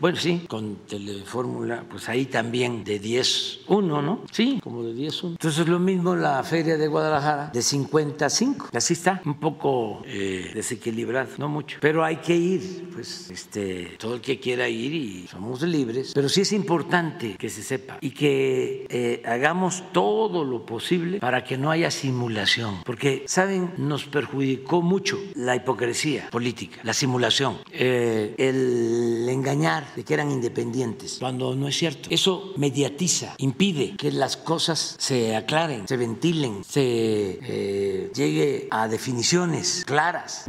bueno, 0.00 0.18
sí, 0.18 0.44
con 0.48 0.76
Telefórmula, 0.86 1.84
pues 1.88 2.08
ahí 2.08 2.26
también 2.26 2.84
de 2.84 3.00
10-1, 3.00 3.82
¿no? 3.82 4.22
Sí, 4.30 4.60
como 4.62 4.82
de 4.82 4.92
10-1. 4.92 5.30
Entonces 5.30 5.66
lo 5.66 5.78
mismo 5.78 6.14
la 6.14 6.42
feria 6.42 6.76
de 6.76 6.88
Guadalajara, 6.88 7.50
de 7.52 7.62
55. 7.62 8.68
Así 8.74 8.92
está, 8.92 9.22
un 9.24 9.40
poco 9.40 10.02
eh, 10.06 10.50
desequilibrado, 10.52 11.30
no 11.38 11.48
mucho. 11.48 11.78
Pero 11.80 12.04
hay 12.04 12.16
que 12.16 12.36
ir, 12.36 12.90
pues, 12.92 13.30
este, 13.30 13.96
todo 13.98 14.16
el 14.16 14.20
que 14.20 14.38
quiera 14.38 14.68
ir 14.68 14.94
y 14.94 15.26
somos 15.28 15.62
libres. 15.62 16.12
Pero 16.14 16.28
sí 16.28 16.42
es 16.42 16.52
importante 16.52 17.36
que 17.36 17.48
se 17.48 17.62
sepa 17.62 17.96
y 18.00 18.10
que 18.10 18.86
eh, 18.90 19.22
hagamos 19.24 19.84
todo 19.92 20.44
lo 20.44 20.66
posible 20.66 21.18
para 21.18 21.44
que 21.44 21.56
no 21.56 21.70
haya 21.70 21.90
simulación. 21.90 22.82
Porque, 22.84 23.24
¿saben? 23.26 23.72
Nos 23.78 24.04
perjudicó 24.04 24.82
mucho 24.82 25.18
la 25.34 25.56
hipocresía 25.56 26.28
política, 26.30 26.80
la 26.82 26.92
simulación. 26.92 27.58
Eh, 27.72 28.13
el 28.38 29.28
engañar 29.28 29.94
de 29.94 30.04
que 30.04 30.14
eran 30.14 30.30
independientes, 30.30 31.16
cuando 31.18 31.54
no 31.54 31.68
es 31.68 31.76
cierto. 31.76 32.08
Eso 32.10 32.52
mediatiza, 32.56 33.34
impide 33.38 33.96
que 33.96 34.10
las 34.10 34.36
cosas 34.36 34.96
se 34.98 35.36
aclaren, 35.36 35.86
se 35.88 35.96
ventilen, 35.96 36.64
se 36.64 37.38
eh, 37.42 38.10
llegue 38.14 38.68
a 38.70 38.88
definiciones 38.88 39.84
claras. 39.86 40.48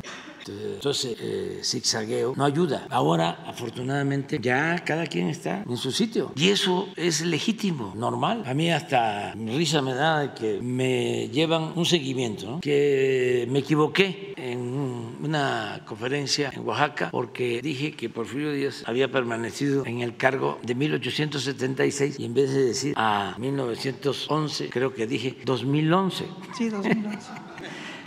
Entonces, 0.51 1.15
eh, 1.19 1.59
zigzagueo 1.63 2.33
no 2.35 2.45
ayuda. 2.45 2.87
Ahora, 2.89 3.43
afortunadamente, 3.47 4.39
ya 4.41 4.83
cada 4.85 5.07
quien 5.07 5.29
está 5.29 5.63
en 5.67 5.77
su 5.77 5.91
sitio. 5.91 6.31
Y 6.35 6.49
eso 6.49 6.87
es 6.95 7.21
legítimo, 7.21 7.93
normal. 7.95 8.43
A 8.45 8.53
mí 8.53 8.71
hasta 8.71 9.33
risa 9.33 9.81
me 9.81 9.93
da 9.93 10.19
de 10.19 10.33
que 10.33 10.61
me 10.61 11.29
llevan 11.29 11.73
un 11.75 11.85
seguimiento, 11.85 12.49
¿no? 12.49 12.59
que 12.59 13.47
me 13.49 13.59
equivoqué 13.59 14.33
en 14.37 15.15
una 15.21 15.81
conferencia 15.85 16.51
en 16.53 16.65
Oaxaca 16.67 17.09
porque 17.11 17.61
dije 17.61 17.93
que 17.93 18.09
Porfirio 18.09 18.51
Díaz 18.51 18.83
había 18.85 19.11
permanecido 19.11 19.85
en 19.85 20.01
el 20.01 20.15
cargo 20.17 20.59
de 20.63 20.75
1876 20.75 22.19
y 22.19 22.25
en 22.25 22.33
vez 22.33 22.53
de 22.53 22.65
decir 22.65 22.93
a 22.95 23.35
1911, 23.39 24.69
creo 24.69 24.93
que 24.93 25.07
dije 25.07 25.37
2011. 25.45 26.25
Sí, 26.57 26.69
2011. 26.69 27.31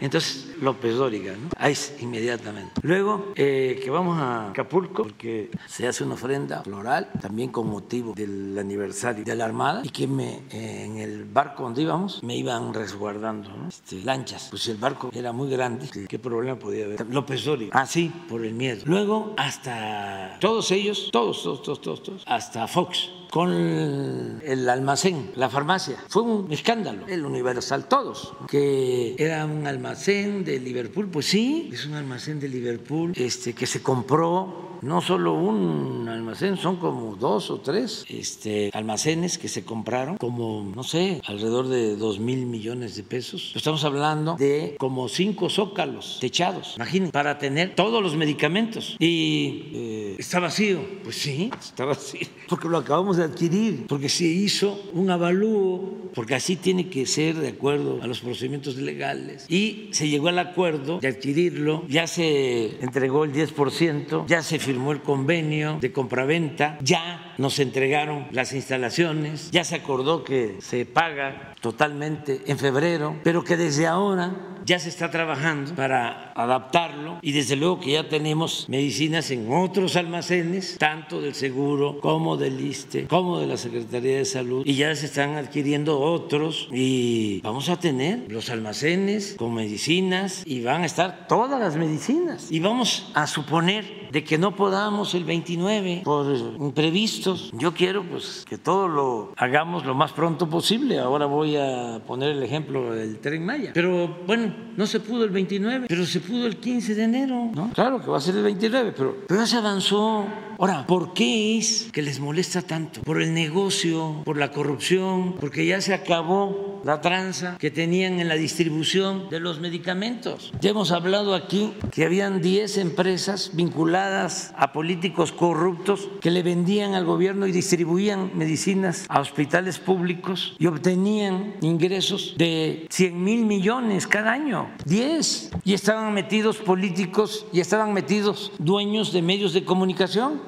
Entonces, 0.01 0.48
López 0.61 0.95
Dóriga, 0.95 1.33
¿no? 1.33 1.49
Ahí 1.57 1.77
inmediatamente. 2.01 2.81
Luego, 2.83 3.33
eh, 3.37 3.81
que 3.83 3.91
vamos 3.91 4.19
a 4.19 4.51
Acapulco, 4.51 5.03
porque 5.03 5.51
se 5.67 5.87
hace 5.87 6.05
una 6.05 6.15
ofrenda 6.15 6.63
floral, 6.63 7.11
también 7.21 7.51
con 7.51 7.69
motivo 7.69 8.15
del 8.15 8.57
aniversario 8.59 9.25
de 9.25 9.35
la 9.35 9.45
Armada, 9.45 9.83
y 9.85 9.91
que 9.91 10.07
me, 10.07 10.43
eh, 10.51 10.85
en 10.85 10.99
el 10.99 11.25
barco 11.25 11.65
donde 11.65 11.83
íbamos 11.83 12.23
me 12.23 12.37
iban 12.37 12.75
resguardando 12.75 13.51
¿no? 13.51 13.69
este, 13.69 14.03
lanchas. 14.03 14.49
Pues 14.51 14.69
el 14.69 14.77
barco 14.77 15.11
era 15.13 15.33
muy 15.33 15.51
grande, 15.51 15.89
¿qué 16.09 16.19
problema 16.19 16.59
podía 16.59 16.85
haber? 16.85 17.07
López 17.07 17.45
Dóriga. 17.45 17.73
Ah, 17.75 17.87
sí, 17.87 18.13
por 18.29 18.45
el 18.45 18.55
miedo. 18.55 18.83
Luego, 18.87 19.35
hasta 19.37 20.37
todos 20.41 20.71
ellos, 20.71 21.11
todos, 21.13 21.43
todos, 21.43 21.63
todos, 21.63 22.03
todos 22.03 22.25
hasta 22.27 22.67
Fox 22.67 23.11
con 23.31 23.53
el 23.53 24.69
almacén, 24.69 25.33
la 25.35 25.51
farmacia. 25.51 25.97
Fue 26.09 26.23
un 26.23 26.51
escándalo, 26.51 27.07
el 27.09 27.25
Universal, 27.25 27.87
todos, 27.87 28.33
que 28.49 29.15
era 29.19 29.45
un 29.45 29.67
almacén 29.67 30.45
de 30.53 30.61
Liverpool. 30.61 31.09
Pues 31.09 31.27
sí, 31.27 31.71
es 31.73 31.87
un 31.87 31.95
almacén 31.95 32.41
de 32.41 32.49
Liverpool 32.49 33.13
este, 33.15 33.53
que 33.53 33.67
se 33.67 33.83
compró 33.83 34.78
no 34.83 35.01
solo 35.01 35.35
un 35.35 36.09
almacén, 36.09 36.57
son 36.57 36.77
como 36.77 37.17
dos 37.17 37.51
o 37.51 37.61
tres 37.61 38.05
este, 38.09 38.71
almacenes 38.73 39.39
que 39.39 39.49
se 39.49 39.65
compraron, 39.65 40.17
como, 40.17 40.71
no 40.75 40.83
sé, 40.83 41.21
alrededor 41.27 41.69
de 41.69 41.97
dos 41.97 42.19
mil 42.19 42.47
millones 42.47 42.97
de 42.97 43.03
pesos. 43.03 43.53
Estamos 43.55 43.85
hablando 43.85 44.37
de 44.37 44.77
como 44.79 45.09
cinco 45.09 45.49
zócalos 45.49 46.19
techados, 46.21 46.75
imaginen, 46.77 47.11
para 47.11 47.39
tener 47.39 47.75
todos 47.75 48.03
los 48.03 48.17
medicamentos. 48.17 48.97
Y 48.99 49.71
eh, 49.73 50.17
está 50.19 50.41
vacío. 50.41 50.81
Pues 51.03 51.17
sí, 51.17 51.51
está 51.59 51.85
vacío, 51.85 52.27
porque 52.49 52.69
lo 52.69 52.79
acabamos 52.79 53.17
de 53.17 53.25
adquirir, 53.25 53.87
porque 53.87 54.09
se 54.09 54.25
hizo 54.25 54.81
un 54.93 55.11
avalúo, 55.11 56.11
porque 56.15 56.35
así 56.35 56.57
tiene 56.57 56.89
que 56.89 57.07
ser 57.07 57.37
de 57.37 57.49
acuerdo 57.49 58.01
a 58.03 58.07
los 58.07 58.21
procedimientos 58.21 58.77
legales. 58.77 59.47
Y 59.49 59.89
se 59.93 60.09
llegó 60.09 60.29
al 60.29 60.39
acuerdo 60.39 60.99
de 61.01 61.09
adquirirlo, 61.09 61.85
ya 61.89 62.07
se 62.07 62.83
entregó 62.83 63.25
el 63.25 63.33
10%, 63.33 64.27
ya 64.27 64.43
se 64.43 64.59
firmó 64.69 64.93
el 64.93 65.01
convenio 65.01 65.79
de 65.81 65.93
compraventa, 65.93 66.77
ya 66.83 67.33
nos 67.39 67.59
entregaron 67.59 68.27
las 68.33 68.53
instalaciones, 68.53 69.51
ya 69.51 69.65
se 69.65 69.77
acordó 69.77 70.25
que 70.25 70.57
se 70.61 70.85
paga 70.85 71.55
totalmente 71.63 72.43
en 72.47 72.59
febrero, 72.59 73.17
pero 73.25 73.43
que 73.45 73.57
desde 73.57 73.87
ahora 73.87 74.59
ya 74.67 74.79
se 74.79 74.91
está 74.91 75.11
trabajando 75.11 75.75
para 75.75 76.33
adaptarlo 76.35 77.19
y 77.23 77.33
desde 77.33 77.57
luego 77.57 77.81
que 77.81 77.93
ya 77.93 78.07
tenemos 78.07 78.69
medicinas 78.69 79.31
en 79.31 79.51
otros 79.51 79.97
almacenes, 79.97 80.77
tanto 80.79 81.23
del 81.23 81.35
seguro 81.35 81.99
como 82.01 82.37
del 82.37 82.61
ISTE, 82.61 83.07
como 83.07 83.41
de 83.41 83.47
la 83.47 83.57
Secretaría 83.57 84.19
de 84.19 84.27
Salud, 84.27 84.63
y 84.67 84.75
ya 84.75 84.95
se 84.95 85.07
están 85.07 85.37
adquiriendo 85.37 85.99
otros 85.99 86.69
y 86.71 87.41
vamos 87.41 87.71
a 87.71 87.81
tener 87.81 88.31
los 88.31 88.51
almacenes 88.51 89.37
con 89.39 89.55
medicinas 89.55 90.43
y 90.45 90.61
van 90.61 90.83
a 90.83 90.87
estar 90.87 91.27
todas 91.27 91.59
las 91.59 91.77
medicinas. 91.77 92.49
Y 92.51 92.61
vamos 92.61 93.11
a 93.15 93.27
suponer 93.27 94.09
de 94.11 94.25
que 94.25 94.39
no 94.39 94.57
podamos 94.59 95.15
el 95.15 95.23
29 95.23 96.03
por 96.05 96.27
imprevistos. 96.59 97.51
Yo 97.55 97.73
quiero 97.73 98.03
pues 98.03 98.45
que 98.45 98.59
todo 98.59 98.89
lo 98.89 99.33
hagamos 99.37 99.87
lo 99.87 99.95
más 99.95 100.13
pronto 100.13 100.51
posible. 100.51 100.99
Ahora 100.99 101.27
voy 101.27 101.57
a 101.57 102.03
poner 102.05 102.31
el 102.31 102.43
ejemplo 102.43 102.93
del 102.93 103.21
tren 103.21 103.47
Maya. 103.47 103.71
Pero 103.73 104.19
bueno, 104.27 104.53
no 104.77 104.87
se 104.89 104.99
pudo 104.99 105.23
el 105.23 105.31
29, 105.31 105.87
pero 105.89 106.05
se 106.05 106.19
pudo 106.19 106.47
el 106.49 106.57
15 106.57 106.95
de 106.97 107.03
enero. 107.05 107.53
Claro 107.73 108.03
que 108.03 108.11
va 108.11 108.19
a 108.19 108.21
ser 108.21 108.35
el 108.35 108.43
29, 108.43 108.93
pero, 108.97 109.17
pero 109.29 109.41
ya 109.41 109.47
se 109.47 109.57
avanzó. 109.57 110.27
Ahora, 110.61 110.89
¿por 110.89 111.15
qué 111.15 111.57
es 111.57 111.89
que 111.93 112.03
les 112.03 112.19
molesta 112.19 112.63
tanto? 112.63 113.01
Por 113.03 113.23
el 113.23 113.33
negocio, 113.33 114.23
por 114.25 114.37
la 114.37 114.51
corrupción, 114.51 115.37
porque 115.39 115.65
ya 115.65 115.81
se 115.81 115.95
acabó 115.95 116.81
la 116.85 117.01
tranza 117.01 117.57
que 117.59 117.71
tenían 117.71 118.19
en 118.19 118.27
la 118.27 118.35
distribución 118.35 119.29
de 119.31 119.39
los 119.39 119.61
medicamentos. 119.61 120.53
Ya 120.61 120.71
hemos 120.71 120.91
hablado 120.91 121.35
aquí 121.37 121.75
que 121.93 122.05
habían 122.05 122.41
10 122.41 122.79
empresas 122.79 123.51
vinculadas 123.53 124.53
a 124.57 124.73
políticos 124.73 125.31
corruptos 125.31 126.09
que 126.21 126.33
le 126.33 126.43
vendían 126.43 126.95
al 126.95 127.05
gobierno 127.05 127.47
y 127.47 127.53
distribuían 127.53 128.33
medicinas 128.35 129.07
a 129.09 129.21
hospitales 129.21 129.79
públicos 129.79 130.57
y 130.59 130.67
obtenían 130.67 131.55
ingresos 131.61 132.35
de 132.37 132.87
100 132.91 133.23
mil 133.23 133.45
millones 133.47 134.09
cada 134.09 134.33
año. 134.33 134.71
10. 134.87 135.51
Y 135.65 135.75
estaban 135.75 136.13
metidos 136.15 136.57
políticos 136.57 137.47
y 137.53 137.61
estaban 137.61 137.93
metidos 137.93 138.51
dueños 138.59 139.13
de 139.13 139.23
medios 139.23 139.53
de 139.53 139.65
comunicación. 139.65 140.48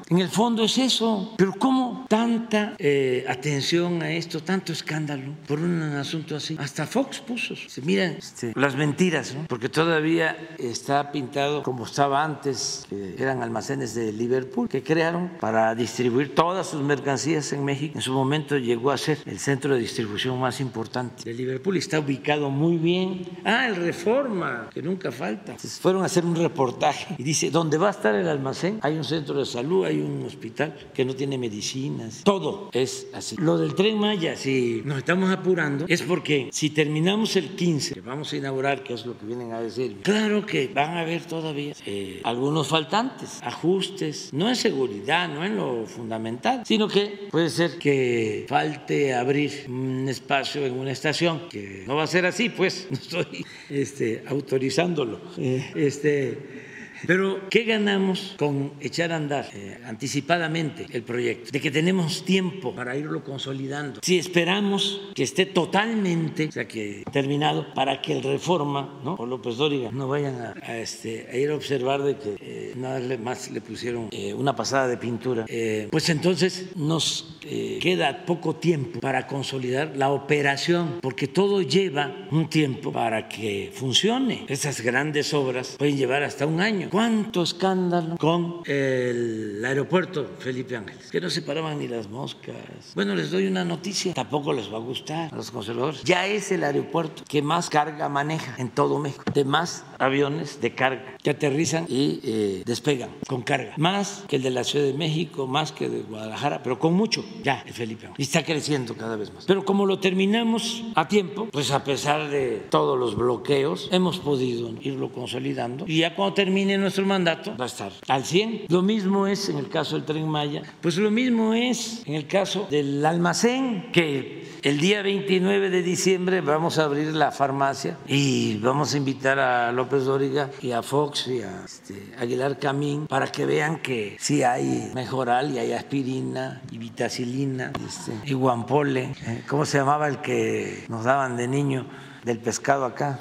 En 0.11 0.19
el 0.19 0.27
fondo 0.27 0.65
es 0.65 0.77
eso. 0.77 1.35
Pero 1.37 1.53
¿cómo 1.57 2.05
tanta 2.09 2.75
eh, 2.77 3.23
atención 3.29 4.01
a 4.01 4.11
esto, 4.11 4.43
tanto 4.43 4.73
escándalo 4.73 5.31
por 5.47 5.57
un 5.57 5.81
asunto 5.81 6.35
así? 6.35 6.57
Hasta 6.59 6.85
Fox 6.85 7.21
puso. 7.21 7.55
Se 7.55 7.81
miran 7.81 8.17
este, 8.17 8.51
las 8.55 8.75
mentiras, 8.75 9.33
¿no? 9.33 9.45
porque 9.47 9.69
todavía 9.69 10.35
está 10.59 11.13
pintado 11.13 11.63
como 11.63 11.85
estaba 11.85 12.25
antes, 12.25 12.85
que 12.89 13.15
eran 13.17 13.41
almacenes 13.41 13.95
de 13.95 14.11
Liverpool, 14.11 14.67
que 14.67 14.83
crearon 14.83 15.31
para 15.39 15.73
distribuir 15.75 16.35
todas 16.35 16.67
sus 16.67 16.81
mercancías 16.81 17.53
en 17.53 17.63
México. 17.63 17.93
En 17.95 18.01
su 18.01 18.11
momento 18.11 18.57
llegó 18.57 18.91
a 18.91 18.97
ser 18.97 19.17
el 19.25 19.39
centro 19.39 19.75
de 19.75 19.79
distribución 19.79 20.37
más 20.37 20.59
importante 20.59 21.23
de 21.23 21.33
Liverpool 21.33 21.77
y 21.77 21.79
está 21.79 22.01
ubicado 22.01 22.49
muy 22.49 22.75
bien. 22.75 23.25
Ah, 23.45 23.65
el 23.65 23.77
Reforma, 23.77 24.69
que 24.73 24.81
nunca 24.81 25.09
falta. 25.09 25.53
Entonces, 25.53 25.79
fueron 25.79 26.03
a 26.03 26.07
hacer 26.07 26.25
un 26.25 26.35
reportaje 26.35 27.15
y 27.17 27.23
dice, 27.23 27.49
¿dónde 27.49 27.77
va 27.77 27.87
a 27.87 27.91
estar 27.91 28.13
el 28.13 28.27
almacén? 28.27 28.79
Hay 28.81 28.97
un 28.97 29.05
centro 29.05 29.39
de 29.39 29.45
salud, 29.45 29.85
hay 29.85 30.00
un 30.01 30.25
hospital 30.25 30.91
que 30.93 31.05
no 31.05 31.15
tiene 31.15 31.37
medicinas. 31.37 32.23
Todo 32.23 32.69
es 32.73 33.07
así. 33.13 33.35
Lo 33.37 33.57
del 33.57 33.75
tren 33.75 33.97
Maya, 33.97 34.35
si 34.35 34.81
nos 34.85 34.97
estamos 34.97 35.31
apurando, 35.31 35.85
es 35.87 36.01
porque 36.01 36.49
si 36.51 36.69
terminamos 36.69 37.35
el 37.35 37.55
15, 37.55 37.93
que 37.95 38.01
vamos 38.01 38.31
a 38.33 38.37
inaugurar, 38.37 38.83
que 38.83 38.93
es 38.93 39.05
lo 39.05 39.17
que 39.17 39.25
vienen 39.25 39.53
a 39.53 39.61
decir, 39.61 39.97
claro 40.01 40.45
que 40.45 40.67
van 40.67 40.97
a 40.97 41.01
haber 41.01 41.23
todavía 41.25 41.73
eh, 41.85 42.21
algunos 42.23 42.67
faltantes, 42.67 43.39
ajustes, 43.43 44.29
no 44.33 44.49
en 44.49 44.55
seguridad, 44.55 45.29
no 45.29 45.45
en 45.45 45.55
lo 45.55 45.85
fundamental, 45.85 46.63
sino 46.65 46.87
que 46.87 47.27
puede 47.31 47.49
ser 47.49 47.77
que 47.77 48.45
falte 48.47 49.13
abrir 49.13 49.65
un 49.67 50.07
espacio 50.09 50.65
en 50.65 50.73
una 50.73 50.91
estación, 50.91 51.49
que 51.49 51.83
no 51.87 51.95
va 51.95 52.03
a 52.03 52.07
ser 52.07 52.25
así, 52.25 52.49
pues 52.49 52.87
no 52.91 52.97
estoy 52.97 53.45
este, 53.69 54.23
autorizándolo. 54.27 55.19
Eh, 55.37 55.71
este, 55.75 56.70
pero, 57.07 57.49
¿qué 57.49 57.63
ganamos 57.63 58.35
con 58.37 58.73
echar 58.79 59.11
a 59.11 59.17
andar 59.17 59.49
eh, 59.53 59.79
anticipadamente 59.85 60.85
el 60.91 61.03
proyecto? 61.03 61.51
De 61.51 61.59
que 61.59 61.71
tenemos 61.71 62.23
tiempo 62.25 62.73
para 62.75 62.95
irlo 62.95 63.23
consolidando. 63.23 63.99
Si 64.03 64.17
esperamos 64.17 65.09
que 65.15 65.23
esté 65.23 65.45
totalmente, 65.45 66.47
o 66.47 66.51
sea, 66.51 66.67
que 66.67 67.03
terminado, 67.11 67.73
para 67.73 68.01
que 68.01 68.13
el 68.13 68.23
reforma, 68.23 68.99
¿no? 69.03 69.15
O 69.15 69.25
López 69.25 69.57
Dóriga, 69.57 69.89
no 69.91 70.07
vayan 70.07 70.53
a, 70.63 70.77
este, 70.77 71.27
a 71.31 71.35
ir 71.35 71.49
a 71.49 71.55
observar 71.55 72.03
de 72.03 72.17
que 72.17 72.35
eh, 72.39 72.73
nada 72.75 72.99
más 73.17 73.51
le 73.51 73.61
pusieron 73.61 74.07
eh, 74.11 74.33
una 74.33 74.55
pasada 74.55 74.87
de 74.87 74.97
pintura, 74.97 75.45
eh, 75.47 75.87
pues 75.91 76.09
entonces 76.09 76.75
nos 76.75 77.37
eh, 77.43 77.79
queda 77.81 78.25
poco 78.25 78.55
tiempo 78.55 78.99
para 78.99 79.25
consolidar 79.25 79.93
la 79.95 80.11
operación, 80.11 80.99
porque 81.01 81.27
todo 81.27 81.61
lleva 81.61 82.27
un 82.31 82.49
tiempo 82.49 82.91
para 82.91 83.27
que 83.27 83.71
funcione. 83.73 84.45
Esas 84.47 84.81
grandes 84.81 85.33
obras 85.33 85.75
pueden 85.77 85.97
llevar 85.97 86.23
hasta 86.23 86.45
un 86.45 86.61
año 86.61 86.89
cuánto 86.91 87.43
escándalo 87.43 88.17
con 88.17 88.61
el 88.65 89.63
aeropuerto 89.65 90.27
Felipe 90.39 90.75
Ángeles, 90.75 91.09
que 91.09 91.21
no 91.21 91.29
se 91.29 91.41
paraban 91.41 91.79
ni 91.79 91.87
las 91.87 92.09
moscas. 92.09 92.55
Bueno, 92.95 93.15
les 93.15 93.31
doy 93.31 93.47
una 93.47 93.63
noticia, 93.63 94.13
tampoco 94.13 94.51
les 94.51 94.71
va 94.71 94.77
a 94.77 94.81
gustar 94.81 95.33
a 95.33 95.35
los 95.35 95.51
conservadores. 95.51 96.03
Ya 96.03 96.27
es 96.27 96.51
el 96.51 96.63
aeropuerto 96.63 97.23
que 97.27 97.41
más 97.41 97.69
carga 97.69 98.09
maneja 98.09 98.55
en 98.57 98.69
todo 98.69 98.99
México, 98.99 99.23
de 99.33 99.45
más 99.45 99.85
aviones 99.99 100.59
de 100.59 100.75
carga 100.75 101.17
que 101.23 101.29
aterrizan 101.29 101.85
y 101.87 102.19
eh, 102.23 102.63
despegan 102.65 103.11
con 103.27 103.41
carga, 103.41 103.73
más 103.77 104.25
que 104.27 104.35
el 104.35 104.43
de 104.43 104.49
la 104.49 104.63
Ciudad 104.63 104.85
de 104.85 104.93
México, 104.93 105.47
más 105.47 105.71
que 105.71 105.87
de 105.87 106.01
Guadalajara, 106.01 106.61
pero 106.61 106.77
con 106.77 106.93
mucho, 106.93 107.23
ya 107.43 107.63
el 107.65 107.73
Felipe 107.73 108.07
Ángeles. 108.07 108.19
Y 108.19 108.23
está 108.23 108.43
creciendo 108.43 108.95
cada 108.95 109.15
vez 109.15 109.33
más. 109.33 109.45
Pero 109.45 109.63
como 109.63 109.85
lo 109.85 109.99
terminamos 109.99 110.83
a 110.95 111.07
tiempo, 111.07 111.47
pues 111.51 111.71
a 111.71 111.83
pesar 111.85 112.29
de 112.29 112.65
todos 112.69 112.99
los 112.99 113.15
bloqueos, 113.15 113.87
hemos 113.91 114.19
podido 114.19 114.71
irlo 114.81 115.11
consolidando 115.11 115.85
y 115.87 115.99
ya 115.99 116.15
cuando 116.15 116.33
termine 116.33 116.80
nuestro 116.81 117.05
mandato 117.05 117.55
va 117.57 117.65
a 117.65 117.67
estar 117.67 117.91
al 118.07 118.25
100. 118.25 118.65
Lo 118.67 118.81
mismo 118.81 119.27
es 119.27 119.49
en 119.49 119.57
el 119.57 119.69
caso 119.69 119.95
del 119.95 120.05
tren 120.05 120.27
Maya, 120.27 120.63
pues 120.81 120.97
lo 120.97 121.11
mismo 121.11 121.53
es 121.53 122.03
en 122.05 122.15
el 122.15 122.27
caso 122.27 122.67
del 122.69 123.05
almacén, 123.05 123.91
que 123.91 124.41
el 124.63 124.79
día 124.79 125.01
29 125.01 125.69
de 125.69 125.81
diciembre 125.81 126.41
vamos 126.41 126.77
a 126.77 126.83
abrir 126.83 127.13
la 127.13 127.31
farmacia 127.31 127.97
y 128.07 128.57
vamos 128.57 128.93
a 128.93 128.97
invitar 128.97 129.39
a 129.39 129.71
López 129.71 130.05
Dóriga 130.05 130.51
y 130.61 130.71
a 130.71 130.83
Fox 130.83 131.27
y 131.27 131.41
a 131.41 131.63
este, 131.65 132.13
Aguilar 132.19 132.59
Camín 132.59 133.07
para 133.07 133.27
que 133.31 133.45
vean 133.45 133.79
que 133.79 134.17
sí 134.19 134.43
hay 134.43 134.91
mejoral 134.93 135.51
y 135.51 135.57
hay 135.57 135.73
aspirina 135.73 136.61
y 136.71 136.77
vitacilina 136.77 137.71
este, 137.87 138.11
y 138.25 138.33
guampole. 138.33 139.13
Eh, 139.25 139.43
¿Cómo 139.47 139.65
se 139.65 139.79
llamaba 139.79 140.07
el 140.07 140.21
que 140.21 140.85
nos 140.89 141.05
daban 141.05 141.37
de 141.37 141.47
niño 141.47 141.87
del 142.23 142.39
pescado 142.39 142.85
acá? 142.85 143.19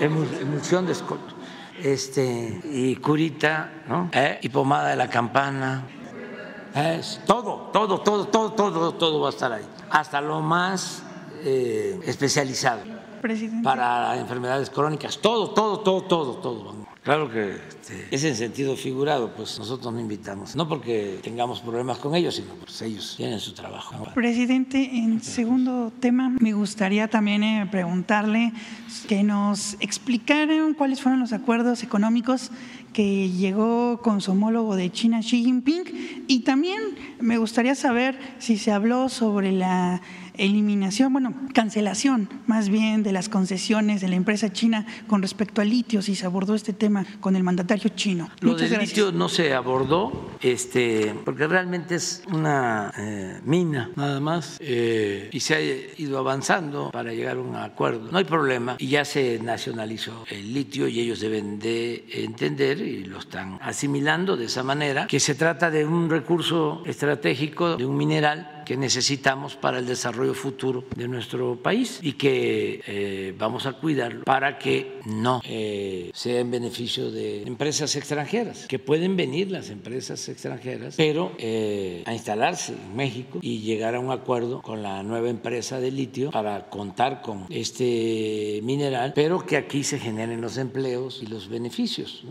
Emulsión 0.00 0.86
de 0.86 0.92
escoto 0.92 1.41
este, 1.82 2.60
y 2.64 2.96
curita, 2.96 3.70
¿no? 3.88 4.10
¿Eh? 4.12 4.38
y 4.42 4.48
pomada 4.48 4.90
de 4.90 4.96
la 4.96 5.08
campana. 5.08 5.86
Es 6.74 7.20
todo, 7.26 7.70
todo, 7.72 8.00
todo, 8.00 8.26
todo, 8.28 8.52
todo, 8.52 8.94
todo 8.94 9.20
va 9.20 9.28
a 9.28 9.30
estar 9.30 9.52
ahí. 9.52 9.64
Hasta 9.90 10.20
lo 10.20 10.40
más 10.40 11.02
eh, 11.44 12.00
especializado 12.06 12.82
Presidente. 13.20 13.62
para 13.62 14.16
enfermedades 14.16 14.70
crónicas. 14.70 15.18
Todo, 15.18 15.50
todo, 15.50 15.80
todo, 15.80 16.02
todo, 16.02 16.36
todo. 16.36 16.81
Claro 17.02 17.28
que 17.28 17.56
este, 17.56 18.06
es 18.12 18.22
en 18.22 18.36
sentido 18.36 18.76
figurado, 18.76 19.32
pues 19.34 19.58
nosotros 19.58 19.92
no 19.92 19.98
invitamos. 19.98 20.54
No 20.54 20.68
porque 20.68 21.18
tengamos 21.20 21.60
problemas 21.60 21.98
con 21.98 22.14
ellos, 22.14 22.36
sino 22.36 22.54
porque 22.54 22.84
ellos 22.84 23.14
tienen 23.16 23.40
su 23.40 23.54
trabajo. 23.54 24.06
Presidente, 24.14 24.88
en 24.94 25.20
segundo 25.20 25.92
tema, 25.98 26.28
me 26.38 26.52
gustaría 26.52 27.08
también 27.08 27.42
eh, 27.42 27.68
preguntarle 27.68 28.52
que 29.08 29.24
nos 29.24 29.76
explicaran 29.80 30.74
cuáles 30.74 31.00
fueron 31.00 31.18
los 31.18 31.32
acuerdos 31.32 31.82
económicos 31.82 32.52
que 32.92 33.30
llegó 33.30 34.00
con 34.00 34.20
su 34.20 34.30
homólogo 34.30 34.76
de 34.76 34.92
China, 34.92 35.20
Xi 35.22 35.42
Jinping, 35.42 36.24
y 36.28 36.40
también 36.40 36.80
me 37.18 37.36
gustaría 37.36 37.74
saber 37.74 38.16
si 38.38 38.58
se 38.58 38.70
habló 38.70 39.08
sobre 39.08 39.50
la 39.50 40.02
eliminación, 40.34 41.12
bueno, 41.12 41.34
cancelación 41.54 42.28
más 42.46 42.68
bien 42.68 43.02
de 43.02 43.12
las 43.12 43.28
concesiones 43.28 44.00
de 44.00 44.08
la 44.08 44.16
empresa 44.16 44.52
china 44.52 44.86
con 45.06 45.22
respecto 45.22 45.60
al 45.60 45.70
litio, 45.70 46.02
si 46.02 46.14
se 46.14 46.26
abordó 46.26 46.54
este 46.54 46.72
tema 46.72 47.04
con 47.20 47.36
el 47.36 47.42
mandatario 47.42 47.90
chino. 47.94 48.30
Lo 48.40 48.54
del 48.54 48.78
litio 48.78 49.12
no 49.12 49.28
se 49.28 49.54
abordó, 49.54 50.30
este, 50.40 51.14
porque 51.24 51.46
realmente 51.46 51.96
es 51.96 52.22
una 52.32 52.92
eh, 52.98 53.40
mina 53.44 53.90
nada 53.96 54.20
más 54.20 54.56
eh, 54.60 55.28
y 55.32 55.40
se 55.40 55.54
ha 55.54 55.60
ido 56.00 56.18
avanzando 56.18 56.90
para 56.90 57.12
llegar 57.12 57.36
a 57.36 57.40
un 57.40 57.56
acuerdo. 57.56 58.10
No 58.10 58.18
hay 58.18 58.24
problema 58.24 58.76
y 58.78 58.88
ya 58.88 59.04
se 59.04 59.38
nacionalizó 59.42 60.24
el 60.30 60.52
litio 60.52 60.88
y 60.88 61.00
ellos 61.00 61.20
deben 61.20 61.58
de 61.58 62.04
entender 62.12 62.80
y 62.80 63.04
lo 63.04 63.18
están 63.18 63.58
asimilando 63.60 64.36
de 64.36 64.46
esa 64.46 64.62
manera 64.62 65.06
que 65.06 65.20
se 65.20 65.34
trata 65.34 65.70
de 65.70 65.84
un 65.84 66.10
recurso 66.10 66.82
estratégico, 66.86 67.76
de 67.76 67.84
un 67.84 67.96
mineral 67.96 68.62
que 68.64 68.76
necesitamos 68.76 69.56
para 69.56 69.78
el 69.78 69.86
desarrollo 69.86 70.21
futuro 70.30 70.84
de 70.96 71.08
nuestro 71.08 71.56
país 71.56 71.98
y 72.02 72.12
que 72.14 72.80
eh, 72.86 73.34
vamos 73.38 73.66
a 73.66 73.74
cuidar 73.74 74.24
para 74.24 74.58
que 74.58 75.00
no 75.04 75.40
eh, 75.44 76.10
sea 76.14 76.40
en 76.40 76.50
beneficio 76.50 77.10
de 77.10 77.42
empresas 77.42 77.96
extranjeras, 77.96 78.66
que 78.66 78.78
pueden 78.78 79.16
venir 79.16 79.50
las 79.50 79.70
empresas 79.70 80.28
extranjeras, 80.28 80.94
pero 80.96 81.32
eh, 81.38 82.02
a 82.06 82.12
instalarse 82.12 82.74
en 82.74 82.96
México 82.96 83.38
y 83.42 83.60
llegar 83.60 83.94
a 83.94 84.00
un 84.00 84.10
acuerdo 84.10 84.62
con 84.62 84.82
la 84.82 85.02
nueva 85.02 85.28
empresa 85.28 85.80
de 85.80 85.90
litio 85.90 86.30
para 86.30 86.68
contar 86.70 87.22
con 87.22 87.46
este 87.50 88.60
mineral, 88.62 89.12
pero 89.14 89.44
que 89.44 89.56
aquí 89.56 89.84
se 89.84 89.98
generen 89.98 90.40
los 90.40 90.56
empleos 90.56 91.20
y 91.22 91.26
los 91.26 91.48
beneficios. 91.48 92.24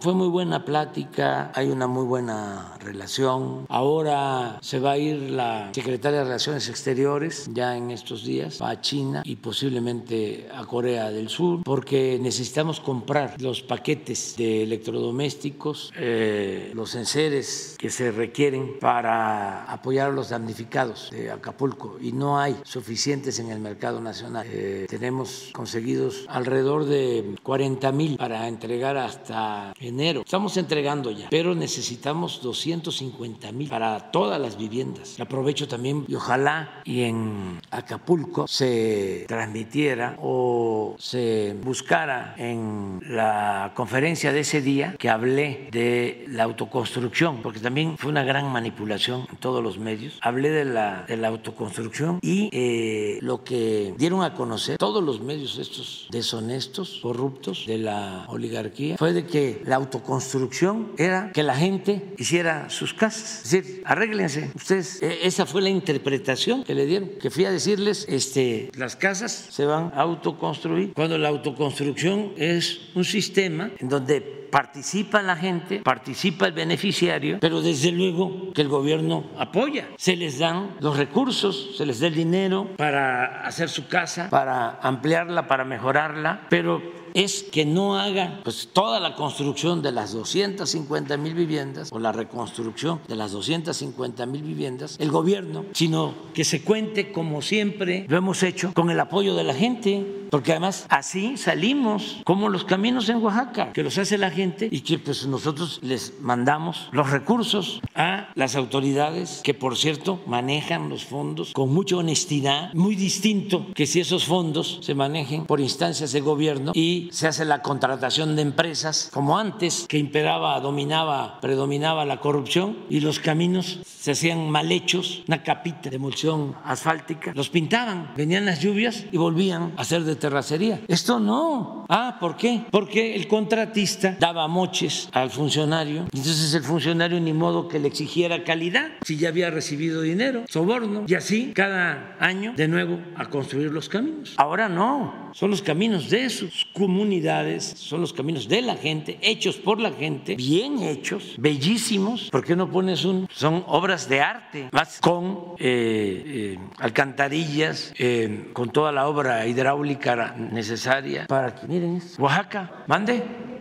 fue 0.00 0.14
muy 0.14 0.28
buena 0.28 0.64
plática, 0.64 1.52
hay 1.54 1.68
una 1.68 1.86
muy 1.86 2.04
buena 2.04 2.76
relación. 2.80 3.66
Ahora 3.68 4.58
se 4.60 4.78
va 4.78 4.92
a 4.92 4.98
ir 4.98 5.30
la 5.30 5.70
secretaria 5.72 6.20
de 6.20 6.24
Relaciones 6.24 6.68
Exteriores 6.68 7.13
ya 7.52 7.76
en 7.76 7.92
estos 7.92 8.24
días 8.24 8.60
a 8.60 8.80
China 8.80 9.22
y 9.24 9.36
posiblemente 9.36 10.48
a 10.52 10.64
Corea 10.64 11.12
del 11.12 11.28
Sur 11.28 11.62
porque 11.62 12.18
necesitamos 12.20 12.80
comprar 12.80 13.40
los 13.40 13.62
paquetes 13.62 14.34
de 14.36 14.64
electrodomésticos, 14.64 15.92
eh, 15.96 16.72
los 16.74 16.96
enseres 16.96 17.76
que 17.78 17.90
se 17.90 18.10
requieren 18.10 18.80
para 18.80 19.64
apoyar 19.72 20.10
a 20.10 20.12
los 20.12 20.30
damnificados 20.30 21.10
de 21.12 21.30
Acapulco 21.30 21.98
y 22.00 22.10
no 22.10 22.40
hay 22.40 22.56
suficientes 22.64 23.38
en 23.38 23.52
el 23.52 23.60
mercado 23.60 24.00
nacional. 24.00 24.44
Eh, 24.50 24.86
tenemos 24.90 25.50
conseguidos 25.52 26.26
alrededor 26.28 26.84
de 26.84 27.36
40 27.44 27.92
mil 27.92 28.16
para 28.16 28.48
entregar 28.48 28.96
hasta 28.96 29.72
enero. 29.78 30.22
Estamos 30.22 30.56
entregando 30.56 31.12
ya, 31.12 31.28
pero 31.30 31.54
necesitamos 31.54 32.42
250 32.42 33.52
mil 33.52 33.68
para 33.68 34.10
todas 34.10 34.40
las 34.40 34.58
viviendas. 34.58 35.20
Aprovecho 35.20 35.68
también 35.68 36.04
y 36.08 36.16
ojalá 36.16 36.82
y 36.84 37.03
en 37.08 37.60
Acapulco 37.70 38.46
se 38.46 39.24
transmitiera 39.28 40.16
o 40.20 40.96
se 40.98 41.56
buscara 41.62 42.34
en 42.38 43.00
la 43.08 43.72
conferencia 43.74 44.32
de 44.32 44.40
ese 44.40 44.60
día 44.60 44.94
que 44.98 45.08
hablé 45.08 45.68
de 45.70 46.24
la 46.28 46.44
autoconstrucción, 46.44 47.42
porque 47.42 47.60
también 47.60 47.96
fue 47.98 48.10
una 48.10 48.24
gran 48.24 48.50
manipulación 48.52 49.26
en 49.30 49.36
todos 49.36 49.62
los 49.62 49.78
medios. 49.78 50.18
Hablé 50.22 50.50
de 50.50 50.64
la, 50.64 51.04
de 51.06 51.16
la 51.16 51.28
autoconstrucción 51.28 52.18
y 52.22 52.48
eh, 52.52 53.18
lo 53.20 53.44
que 53.44 53.94
dieron 53.98 54.22
a 54.22 54.34
conocer 54.34 54.78
todos 54.78 55.02
los 55.02 55.20
medios 55.20 55.58
estos 55.58 56.08
deshonestos, 56.10 57.00
corruptos 57.02 57.64
de 57.66 57.78
la 57.78 58.24
oligarquía, 58.28 58.96
fue 58.96 59.12
de 59.12 59.26
que 59.26 59.62
la 59.64 59.76
autoconstrucción 59.76 60.92
era 60.98 61.32
que 61.32 61.42
la 61.42 61.54
gente 61.54 62.14
hiciera 62.18 62.70
sus 62.70 62.94
casas. 62.94 63.42
Es 63.44 63.50
decir, 63.50 63.82
arréglense 63.84 64.50
ustedes. 64.54 65.02
E, 65.02 65.26
esa 65.26 65.46
fue 65.46 65.62
la 65.62 65.70
interpretación 65.70 66.64
que 66.64 66.74
le 66.74 66.86
dieron, 66.86 66.93
que 67.02 67.30
fui 67.30 67.44
a 67.44 67.50
decirles, 67.50 68.06
este, 68.08 68.70
las 68.76 68.96
casas 68.96 69.32
se 69.32 69.64
van 69.64 69.92
a 69.94 70.02
autoconstruir, 70.02 70.92
cuando 70.94 71.18
la 71.18 71.28
autoconstrucción 71.28 72.32
es 72.36 72.90
un 72.94 73.04
sistema 73.04 73.70
en 73.78 73.88
donde 73.88 74.44
participa 74.54 75.20
la 75.20 75.34
gente, 75.34 75.80
participa 75.80 76.46
el 76.46 76.52
beneficiario, 76.52 77.38
pero 77.40 77.60
desde 77.60 77.90
luego 77.90 78.52
que 78.52 78.62
el 78.62 78.68
gobierno 78.68 79.24
apoya. 79.36 79.88
Se 79.96 80.14
les 80.14 80.38
dan 80.38 80.76
los 80.78 80.96
recursos, 80.96 81.74
se 81.76 81.84
les 81.84 81.98
da 81.98 82.06
el 82.06 82.14
dinero 82.14 82.68
para 82.76 83.44
hacer 83.44 83.68
su 83.68 83.88
casa, 83.88 84.30
para 84.30 84.78
ampliarla, 84.80 85.48
para 85.48 85.64
mejorarla, 85.64 86.46
pero 86.48 86.80
es 87.14 87.44
que 87.44 87.64
no 87.64 87.96
haga 87.96 88.40
pues, 88.42 88.68
toda 88.72 88.98
la 88.98 89.14
construcción 89.14 89.80
de 89.82 89.92
las 89.92 90.12
250 90.12 91.16
mil 91.16 91.34
viviendas 91.34 91.90
o 91.92 91.98
la 92.00 92.12
reconstrucción 92.12 93.00
de 93.06 93.14
las 93.14 93.30
250 93.32 94.26
mil 94.26 94.42
viviendas 94.42 94.96
el 94.98 95.10
gobierno, 95.10 95.64
sino 95.72 96.12
que 96.34 96.44
se 96.44 96.62
cuente 96.62 97.12
como 97.12 97.40
siempre 97.40 98.04
lo 98.08 98.16
hemos 98.16 98.42
hecho 98.42 98.74
con 98.74 98.90
el 98.90 98.98
apoyo 98.98 99.36
de 99.36 99.44
la 99.44 99.54
gente, 99.54 100.26
porque 100.30 100.52
además 100.52 100.86
así 100.88 101.36
salimos 101.36 102.20
como 102.24 102.48
los 102.48 102.64
caminos 102.64 103.08
en 103.08 103.22
Oaxaca, 103.22 103.72
que 103.72 103.84
los 103.84 103.96
hace 103.98 104.18
la 104.18 104.30
gente 104.30 104.68
y 104.70 104.80
que 104.80 104.98
pues 104.98 105.26
nosotros 105.26 105.78
les 105.82 106.20
mandamos 106.20 106.88
los 106.90 107.10
recursos 107.10 107.80
a 107.94 108.30
las 108.34 108.56
autoridades 108.56 109.40
que 109.44 109.54
por 109.54 109.76
cierto 109.76 110.20
manejan 110.26 110.88
los 110.88 111.04
fondos 111.04 111.52
con 111.52 111.72
mucha 111.72 111.96
honestidad, 111.96 112.74
muy 112.74 112.96
distinto 112.96 113.66
que 113.74 113.86
si 113.86 114.00
esos 114.00 114.24
fondos 114.24 114.80
se 114.82 114.94
manejen 114.94 115.46
por 115.46 115.60
instancias 115.60 116.10
de 116.10 116.20
gobierno 116.20 116.72
y 116.74 117.03
se 117.12 117.26
hace 117.26 117.44
la 117.44 117.62
contratación 117.62 118.36
de 118.36 118.42
empresas 118.42 119.10
como 119.12 119.38
antes, 119.38 119.86
que 119.88 119.98
imperaba, 119.98 120.58
dominaba, 120.60 121.40
predominaba 121.40 122.04
la 122.04 122.20
corrupción 122.20 122.78
y 122.88 123.00
los 123.00 123.18
caminos 123.18 123.80
se 123.84 124.12
hacían 124.12 124.50
mal 124.50 124.70
hechos, 124.70 125.22
una 125.28 125.42
capita 125.42 125.88
de 125.88 125.96
emulsión 125.96 126.54
asfáltica, 126.64 127.32
los 127.34 127.48
pintaban, 127.48 128.12
venían 128.16 128.44
las 128.44 128.60
lluvias 128.60 129.04
y 129.10 129.16
volvían 129.16 129.72
a 129.76 129.82
hacer 129.82 130.04
de 130.04 130.16
terracería. 130.16 130.80
Esto 130.88 131.18
no. 131.18 131.86
Ah, 131.88 132.18
¿por 132.20 132.36
qué? 132.36 132.64
Porque 132.70 133.14
el 133.14 133.28
contratista 133.28 134.16
daba 134.20 134.48
moches 134.48 135.08
al 135.12 135.30
funcionario, 135.30 136.02
entonces 136.12 136.52
el 136.54 136.62
funcionario 136.62 137.20
ni 137.20 137.32
modo 137.32 137.68
que 137.68 137.78
le 137.78 137.88
exigiera 137.88 138.44
calidad 138.44 138.88
si 139.02 139.16
ya 139.16 139.28
había 139.28 139.50
recibido 139.50 140.02
dinero, 140.02 140.44
soborno, 140.48 141.04
y 141.06 141.14
así 141.14 141.52
cada 141.54 142.16
año 142.20 142.52
de 142.56 142.68
nuevo 142.68 143.00
a 143.16 143.26
construir 143.26 143.70
los 143.70 143.88
caminos. 143.88 144.34
Ahora 144.36 144.68
no, 144.68 145.30
son 145.32 145.50
los 145.50 145.62
caminos 145.62 146.10
de 146.10 146.30
sus 146.30 146.66
comunidades, 146.94 147.74
son 147.76 148.02
los 148.02 148.12
caminos 148.12 148.48
de 148.48 148.62
la 148.62 148.76
gente, 148.76 149.18
hechos 149.20 149.56
por 149.56 149.80
la 149.80 149.90
gente, 149.90 150.36
bien 150.36 150.80
hechos, 150.80 151.34
bellísimos. 151.38 152.30
¿Por 152.30 152.44
qué 152.44 152.54
no 152.54 152.70
pones 152.70 153.04
un? 153.04 153.26
Son 153.32 153.64
obras 153.66 154.08
de 154.08 154.20
arte, 154.20 154.68
más 154.70 155.00
con 155.00 155.54
eh, 155.58 156.54
eh, 156.54 156.58
alcantarillas, 156.78 157.92
eh, 157.98 158.50
con 158.52 158.70
toda 158.70 158.92
la 158.92 159.08
obra 159.08 159.44
hidráulica 159.44 160.36
necesaria 160.36 161.26
para 161.26 161.56
que, 161.56 161.66
miren, 161.66 162.00
Oaxaca, 162.16 162.84
mande. 162.86 163.53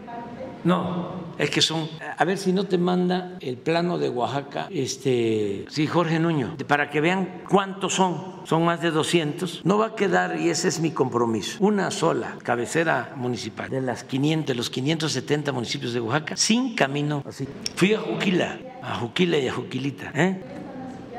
No, 0.64 1.24
es 1.38 1.50
que 1.50 1.62
son, 1.62 1.90
a 2.18 2.24
ver 2.26 2.38
si 2.38 2.54
no 2.54 2.66
te 2.66 2.78
manda 2.78 3.38
el 3.42 3.58
plano 3.58 3.98
de 3.98 4.10
Oaxaca, 4.10 4.68
este, 4.72 5.66
sí, 5.70 5.88
Jorge 5.88 6.20
Nuño, 6.20 6.56
para 6.68 6.90
que 6.90 7.02
vean 7.02 7.42
cuántos 7.50 7.94
son, 7.94 8.42
son 8.46 8.64
más 8.64 8.82
de 8.82 8.92
200. 8.92 9.66
No 9.66 9.78
va 9.78 9.88
a 9.88 9.96
quedar, 9.96 10.40
y 10.40 10.50
ese 10.50 10.68
es 10.68 10.80
mi 10.80 10.92
compromiso, 10.92 11.58
una 11.60 11.92
sola 11.92 12.38
cabecera 12.44 13.14
municipal 13.16 13.70
de 13.70 13.82
las 13.82 14.04
500, 14.04 14.56
los 14.56 14.70
570 14.70 15.52
municipios 15.52 15.94
de 15.94 16.00
Oaxaca 16.00 16.38
sin 16.38 16.76
camino. 16.76 17.24
Así. 17.28 17.48
Fui 17.76 17.94
a 17.94 18.00
Juquila, 18.00 18.60
a 18.82 18.96
Juquila 18.96 19.38
y 19.38 19.48
a 19.48 19.54
Juquilita, 19.54 20.12
¿eh? 20.14 20.42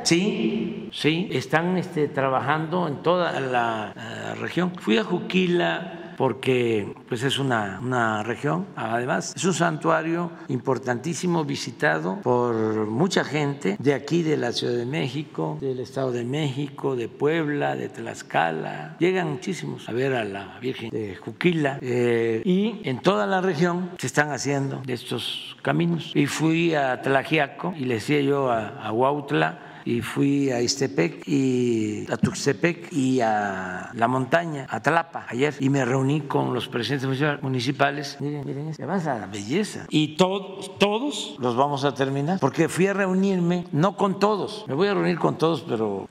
Sí, 0.04 0.90
sí, 0.92 1.28
están 1.32 1.78
este, 1.78 2.08
trabajando 2.08 2.86
en 2.88 3.02
toda 3.02 3.40
la, 3.40 3.92
la 3.96 4.34
región. 4.34 4.72
Fui 4.78 4.98
a 4.98 5.04
Juquila, 5.04 6.03
porque 6.16 6.94
pues 7.08 7.22
es 7.22 7.38
una, 7.38 7.80
una 7.82 8.22
región, 8.22 8.66
además 8.76 9.32
es 9.36 9.44
un 9.44 9.54
santuario 9.54 10.30
importantísimo 10.48 11.44
visitado 11.44 12.20
por 12.22 12.54
mucha 12.86 13.24
gente 13.24 13.76
de 13.78 13.94
aquí, 13.94 14.22
de 14.22 14.36
la 14.36 14.52
Ciudad 14.52 14.74
de 14.74 14.86
México, 14.86 15.58
del 15.60 15.80
Estado 15.80 16.12
de 16.12 16.24
México, 16.24 16.96
de 16.96 17.08
Puebla, 17.08 17.76
de 17.76 17.88
Tlaxcala. 17.88 18.96
Llegan 18.98 19.30
muchísimos 19.30 19.88
a 19.88 19.92
ver 19.92 20.14
a 20.14 20.24
la 20.24 20.58
Virgen 20.60 20.90
de 20.90 21.16
Juquila 21.16 21.78
eh, 21.80 22.42
y 22.44 22.80
en 22.84 23.00
toda 23.00 23.26
la 23.26 23.40
región 23.40 23.90
se 23.98 24.06
están 24.06 24.30
haciendo 24.30 24.82
estos 24.86 25.56
caminos. 25.62 26.12
Y 26.14 26.26
fui 26.26 26.74
a 26.74 27.00
Tlajiaco 27.02 27.74
y 27.76 27.84
le 27.84 27.94
decía 27.94 28.20
yo 28.20 28.50
a, 28.50 28.68
a 28.68 28.92
Huautla, 28.92 29.73
y 29.84 30.00
fui 30.00 30.50
a 30.50 30.60
Istepec 30.60 31.26
y 31.28 32.06
a 32.10 32.16
Tuxtepec 32.16 32.92
y 32.92 33.20
a 33.20 33.90
la 33.94 34.08
montaña, 34.08 34.66
a 34.70 34.80
Tlapa 34.80 35.26
ayer 35.28 35.54
y 35.60 35.68
me 35.68 35.84
reuní 35.84 36.22
con 36.22 36.54
los 36.54 36.68
presidentes 36.68 37.42
municipales. 37.42 38.16
Miren, 38.20 38.46
miren, 38.46 38.74
se 38.74 38.84
a 38.84 39.18
la 39.18 39.26
belleza. 39.26 39.86
Y 39.90 40.16
todos, 40.16 40.78
todos 40.78 41.36
los 41.38 41.56
vamos 41.56 41.84
a 41.84 41.94
terminar 41.94 42.40
porque 42.40 42.68
fui 42.68 42.86
a 42.86 42.94
reunirme, 42.94 43.66
no 43.72 43.96
con 43.96 44.18
todos, 44.18 44.64
me 44.68 44.74
voy 44.74 44.88
a 44.88 44.94
reunir 44.94 45.18
con 45.18 45.36
todos, 45.38 45.62
pero 45.62 46.06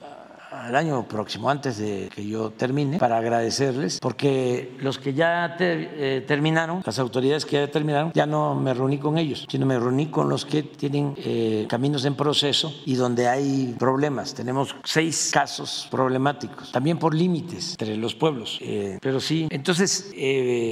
el 0.67 0.75
año 0.75 1.07
próximo, 1.07 1.49
antes 1.49 1.77
de 1.77 2.09
que 2.13 2.25
yo 2.25 2.51
termine, 2.51 2.97
para 2.97 3.17
agradecerles, 3.17 3.99
porque 3.99 4.75
los 4.79 4.97
que 4.99 5.13
ya 5.13 5.55
eh, 5.59 6.23
terminaron, 6.27 6.81
las 6.85 6.99
autoridades 6.99 7.45
que 7.45 7.57
ya 7.57 7.71
terminaron, 7.71 8.11
ya 8.13 8.25
no 8.25 8.55
me 8.55 8.73
reuní 8.73 8.97
con 8.97 9.17
ellos, 9.17 9.45
sino 9.49 9.65
me 9.65 9.77
reuní 9.77 10.07
con 10.07 10.29
los 10.29 10.45
que 10.45 10.63
tienen 10.63 11.15
eh, 11.17 11.65
caminos 11.69 12.05
en 12.05 12.15
proceso 12.15 12.73
y 12.85 12.95
donde 12.95 13.27
hay 13.27 13.75
problemas. 13.77 14.33
Tenemos 14.33 14.75
seis 14.83 15.31
casos 15.33 15.87
problemáticos, 15.91 16.71
también 16.71 16.97
por 16.97 17.13
límites 17.13 17.71
entre 17.71 17.97
los 17.97 18.15
pueblos. 18.15 18.59
Eh, 18.61 18.99
pero 19.01 19.19
sí, 19.19 19.47
entonces 19.49 20.11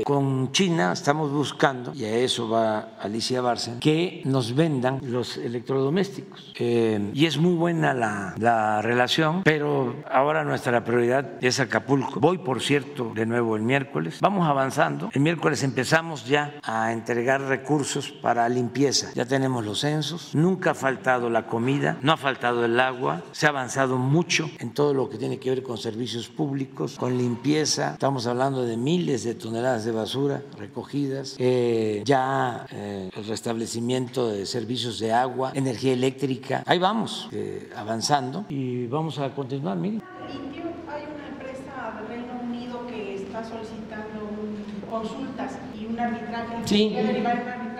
con 0.05 0.51
China 0.51 0.93
estamos 0.93 1.31
buscando, 1.31 1.93
y 1.93 2.05
a 2.05 2.15
eso 2.17 2.49
va 2.49 2.95
Alicia 2.99 3.41
Barcen, 3.41 3.79
que 3.79 4.21
nos 4.25 4.55
vendan 4.55 4.99
los 5.03 5.37
electrodomésticos. 5.37 6.53
y 6.57 7.25
es 7.25 7.37
muy 7.37 7.53
buena 7.53 7.93
la, 7.93 8.35
la 8.37 8.81
relación, 8.81 9.41
pero 9.43 9.80
ahora 10.09 10.43
nuestra 10.43 10.83
prioridad 10.83 11.31
es 11.41 11.59
Acapulco. 11.59 12.19
Voy, 12.19 12.37
por 12.39 12.61
cierto, 12.61 13.11
de 13.13 13.25
nuevo 13.25 13.55
el 13.55 13.63
miércoles. 13.63 14.19
Vamos 14.21 14.47
avanzando. 14.47 15.09
El 15.13 15.21
miércoles 15.21 15.63
empezamos 15.63 16.25
ya 16.25 16.53
a 16.63 16.91
entregar 16.91 17.41
recursos 17.41 18.11
para 18.11 18.47
limpieza. 18.49 19.11
Ya 19.13 19.25
tenemos 19.25 19.65
los 19.65 19.79
censos. 19.79 20.35
Nunca 20.35 20.71
ha 20.71 20.75
faltado 20.75 21.29
la 21.29 21.47
comida, 21.47 21.97
no 22.01 22.13
ha 22.13 22.17
faltado 22.17 22.65
el 22.65 22.79
agua. 22.79 23.23
Se 23.31 23.45
ha 23.45 23.49
avanzado 23.49 23.97
mucho 23.97 24.49
en 24.59 24.73
todo 24.73 24.93
lo 24.93 25.09
que 25.09 25.17
tiene 25.17 25.39
que 25.39 25.49
ver 25.49 25.63
con 25.63 25.77
servicios 25.77 26.27
públicos, 26.27 26.97
con 26.97 27.17
limpieza. 27.17 27.93
Estamos 27.93 28.27
hablando 28.27 28.65
de 28.65 28.77
miles 28.77 29.23
de 29.23 29.35
toneladas 29.35 29.85
de 29.85 29.91
basura 29.91 30.41
recogidas. 30.57 31.35
Eh, 31.39 32.03
ya 32.05 32.65
eh, 32.71 33.09
el 33.15 33.25
restablecimiento 33.25 34.29
de 34.29 34.45
servicios 34.45 34.99
de 34.99 35.13
agua, 35.13 35.51
energía 35.55 35.93
eléctrica. 35.93 36.63
Ahí 36.65 36.79
vamos 36.79 37.29
eh, 37.31 37.69
avanzando 37.75 38.45
y 38.49 38.87
vamos 38.87 39.19
a 39.19 39.29
continuar. 39.33 39.70
Hay 39.71 39.77
una 39.77 41.27
empresa 41.29 41.93
del 41.97 42.07
Reino 42.09 42.41
Unido 42.43 42.85
que 42.87 43.15
está 43.15 43.41
solicitando 43.41 44.19
consultas 44.89 45.57
y 45.79 45.85
un 45.85 45.97
arbitraje. 45.97 46.55
Sí, 46.65 46.93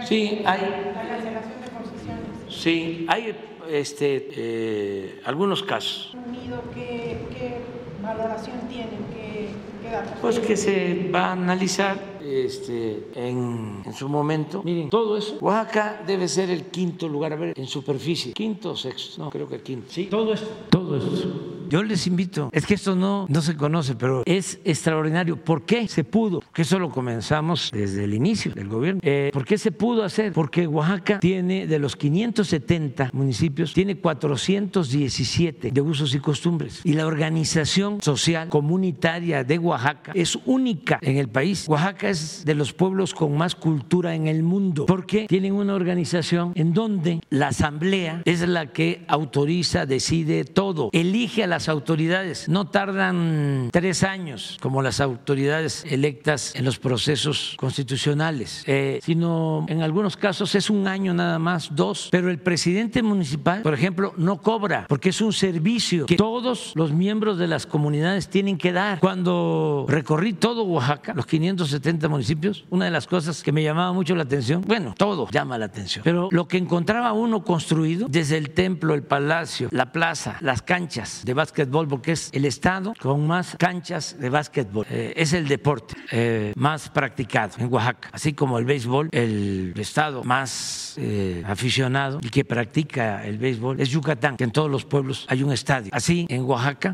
sí, 0.07 0.41
hay. 0.45 0.61
La 0.95 1.07
cancelación 1.09 1.61
de 1.61 1.69
concesiones. 1.69 2.31
Sí, 2.47 3.05
hay 3.09 3.35
este, 3.69 4.29
eh, 4.37 5.21
algunos 5.25 5.63
casos. 5.63 6.15
Unido, 6.27 6.63
¿qué, 6.73 7.27
¿qué, 7.33 7.57
valoración 8.01 8.61
tienen? 8.69 9.05
¿Qué, 9.13 9.49
qué 9.81 9.89
datos? 9.89 10.13
Pues 10.21 10.39
que 10.39 10.55
se 10.55 11.09
va 11.13 11.25
a 11.25 11.31
analizar 11.33 11.97
este, 12.23 13.09
en, 13.15 13.81
en, 13.85 13.93
su 13.93 14.07
momento. 14.07 14.63
Miren, 14.63 14.89
todo 14.89 15.17
eso. 15.17 15.37
Oaxaca 15.41 16.03
debe 16.07 16.29
ser 16.29 16.49
el 16.49 16.67
quinto 16.67 17.09
lugar, 17.09 17.33
a 17.33 17.35
ver, 17.35 17.59
en 17.59 17.67
superficie. 17.67 18.31
Quinto 18.31 18.71
o 18.71 18.77
sexto, 18.77 19.21
no, 19.21 19.29
creo 19.29 19.49
que 19.49 19.59
quinto. 19.59 19.87
Sí, 19.89 20.05
todo 20.05 20.31
esto. 20.33 20.47
Todo 20.69 20.95
esto. 20.95 21.61
Yo 21.72 21.84
les 21.84 22.05
invito, 22.05 22.49
es 22.51 22.65
que 22.65 22.74
esto 22.74 22.97
no, 22.97 23.28
no 23.30 23.41
se 23.41 23.55
conoce, 23.55 23.95
pero 23.95 24.24
es 24.26 24.59
extraordinario. 24.65 25.38
¿Por 25.38 25.63
qué 25.63 25.88
se 25.88 26.03
pudo? 26.03 26.41
Porque 26.41 26.63
eso 26.63 26.78
lo 26.78 26.89
comenzamos 26.89 27.72
desde 27.72 28.03
el 28.03 28.13
inicio 28.13 28.51
del 28.51 28.67
gobierno. 28.67 28.99
Eh, 29.01 29.30
¿Por 29.32 29.45
qué 29.45 29.57
se 29.57 29.72
pudo 29.72 30.03
hacer? 30.03 30.34
Porque 30.34 30.67
Oaxaca 30.67 31.22
tiene, 31.22 31.67
de 31.67 31.80
los 31.80 31.95
570 31.95 33.11
municipios, 33.13 33.74
tiene 33.74 33.95
417 33.95 35.72
de 35.72 35.82
usos 35.82 36.13
y 36.13 36.19
costumbres. 36.19 36.82
Y 36.84 36.91
la 36.91 37.07
organización 37.07 38.01
social 38.01 38.49
comunitaria 38.49 39.45
de 39.45 39.57
Oaxaca 39.57 40.11
es 40.13 40.38
única 40.45 40.99
en 41.01 41.15
el 41.15 41.30
país. 41.30 41.69
Oaxaca 41.69 42.09
es 42.09 42.43
de 42.43 42.53
los 42.53 42.74
pueblos 42.74 43.13
con 43.13 43.38
más 43.38 43.55
cultura 43.55 44.13
en 44.13 44.28
el 44.28 44.43
mundo, 44.43 44.88
porque 44.88 45.26
tienen 45.26 45.53
una 45.53 45.76
organización 45.76 46.51
en 46.55 46.74
donde 46.74 47.22
la 47.30 47.47
asamblea 47.47 48.24
es 48.26 48.41
la 48.41 48.74
que 48.74 49.05
autoriza, 49.07 49.86
decide 49.86 50.43
todo, 50.43 50.89
elige 50.91 51.45
a 51.45 51.47
las 51.47 51.61
autoridades. 51.70 52.47
No 52.47 52.68
tardan 52.68 53.70
tres 53.72 54.03
años 54.03 54.57
como 54.62 54.82
las 54.82 55.01
autoridades 55.01 55.86
electas 55.88 56.53
en 56.55 56.66
los 56.66 56.80
procesos 56.80 57.55
constitucionales, 57.57 58.64
eh, 58.68 58.99
sino 59.03 59.66
en 59.68 59.82
algunos 59.82 60.18
casos 60.18 60.55
es 60.55 60.70
un 60.70 60.88
año 60.88 61.14
nada 61.14 61.39
más, 61.39 61.76
dos. 61.76 62.09
Pero 62.12 62.30
el 62.30 62.39
presidente 62.39 63.03
municipal, 63.03 63.62
por 63.62 63.74
ejemplo, 63.74 64.14
no 64.18 64.41
cobra 64.41 64.86
porque 64.88 65.09
es 65.09 65.22
un 65.22 65.34
servicio 65.34 66.05
que 66.05 66.16
todos 66.16 66.74
los 66.76 66.91
miembros 66.91 67.38
de 67.38 67.47
las 67.47 67.66
comunidades 67.66 68.30
tienen 68.30 68.57
que 68.57 68.72
dar. 68.72 68.99
Cuando 68.99 69.86
recorrí 69.88 70.34
todo 70.34 70.64
Oaxaca, 70.64 71.14
los 71.14 71.26
570 71.26 72.07
municipios, 72.07 72.66
una 72.70 72.86
de 72.86 72.91
las 72.91 73.07
cosas 73.07 73.43
que 73.43 73.51
me 73.51 73.64
llamaba 73.64 73.93
mucho 73.93 74.16
la 74.16 74.24
atención, 74.24 74.64
bueno, 74.66 74.93
todo 74.97 75.28
llama 75.32 75.57
la 75.57 75.66
atención, 75.66 76.03
pero 76.03 76.30
lo 76.32 76.47
que 76.47 76.57
encontraba 76.57 77.14
uno 77.14 77.43
construido, 77.43 78.07
desde 78.09 78.38
el 78.38 78.51
templo, 78.51 78.93
el 78.93 79.03
palacio, 79.03 79.70
la 79.72 79.91
plaza, 79.91 80.38
las 80.41 80.62
canchas 80.62 81.22
de 81.24 81.34
básquetbol, 81.52 81.88
porque 81.89 82.14
es 82.14 82.30
el 82.32 82.45
estado 82.45 82.93
con 82.97 83.28
más 83.28 83.58
canchas 83.60 84.16
de 84.18 84.30
básquetbol. 84.30 84.86
Eh, 84.89 85.14
es 85.18 85.34
el 85.34 85.49
deporte 85.49 85.95
eh, 86.12 86.54
más 86.56 86.88
practicado 86.88 87.56
en 87.58 87.72
Oaxaca, 87.72 88.10
así 88.14 88.32
como 88.32 88.58
el 88.58 88.64
béisbol, 88.64 89.10
el 89.12 89.74
estado 89.76 90.24
más 90.24 90.95
eh, 90.97 91.43
aficionado 91.45 92.20
y 92.22 92.30
que 92.30 92.45
practica 92.45 93.26
el 93.26 93.38
béisbol 93.38 93.82
es 93.82 93.89
Yucatán, 93.89 94.38
que 94.38 94.45
en 94.45 94.52
todos 94.52 94.72
los 94.72 94.86
pueblos 94.86 95.26
hay 95.28 95.43
un 95.43 95.52
estadio. 95.52 95.91
Así 95.93 96.26
en 96.30 96.43
Oaxaca 96.43 96.93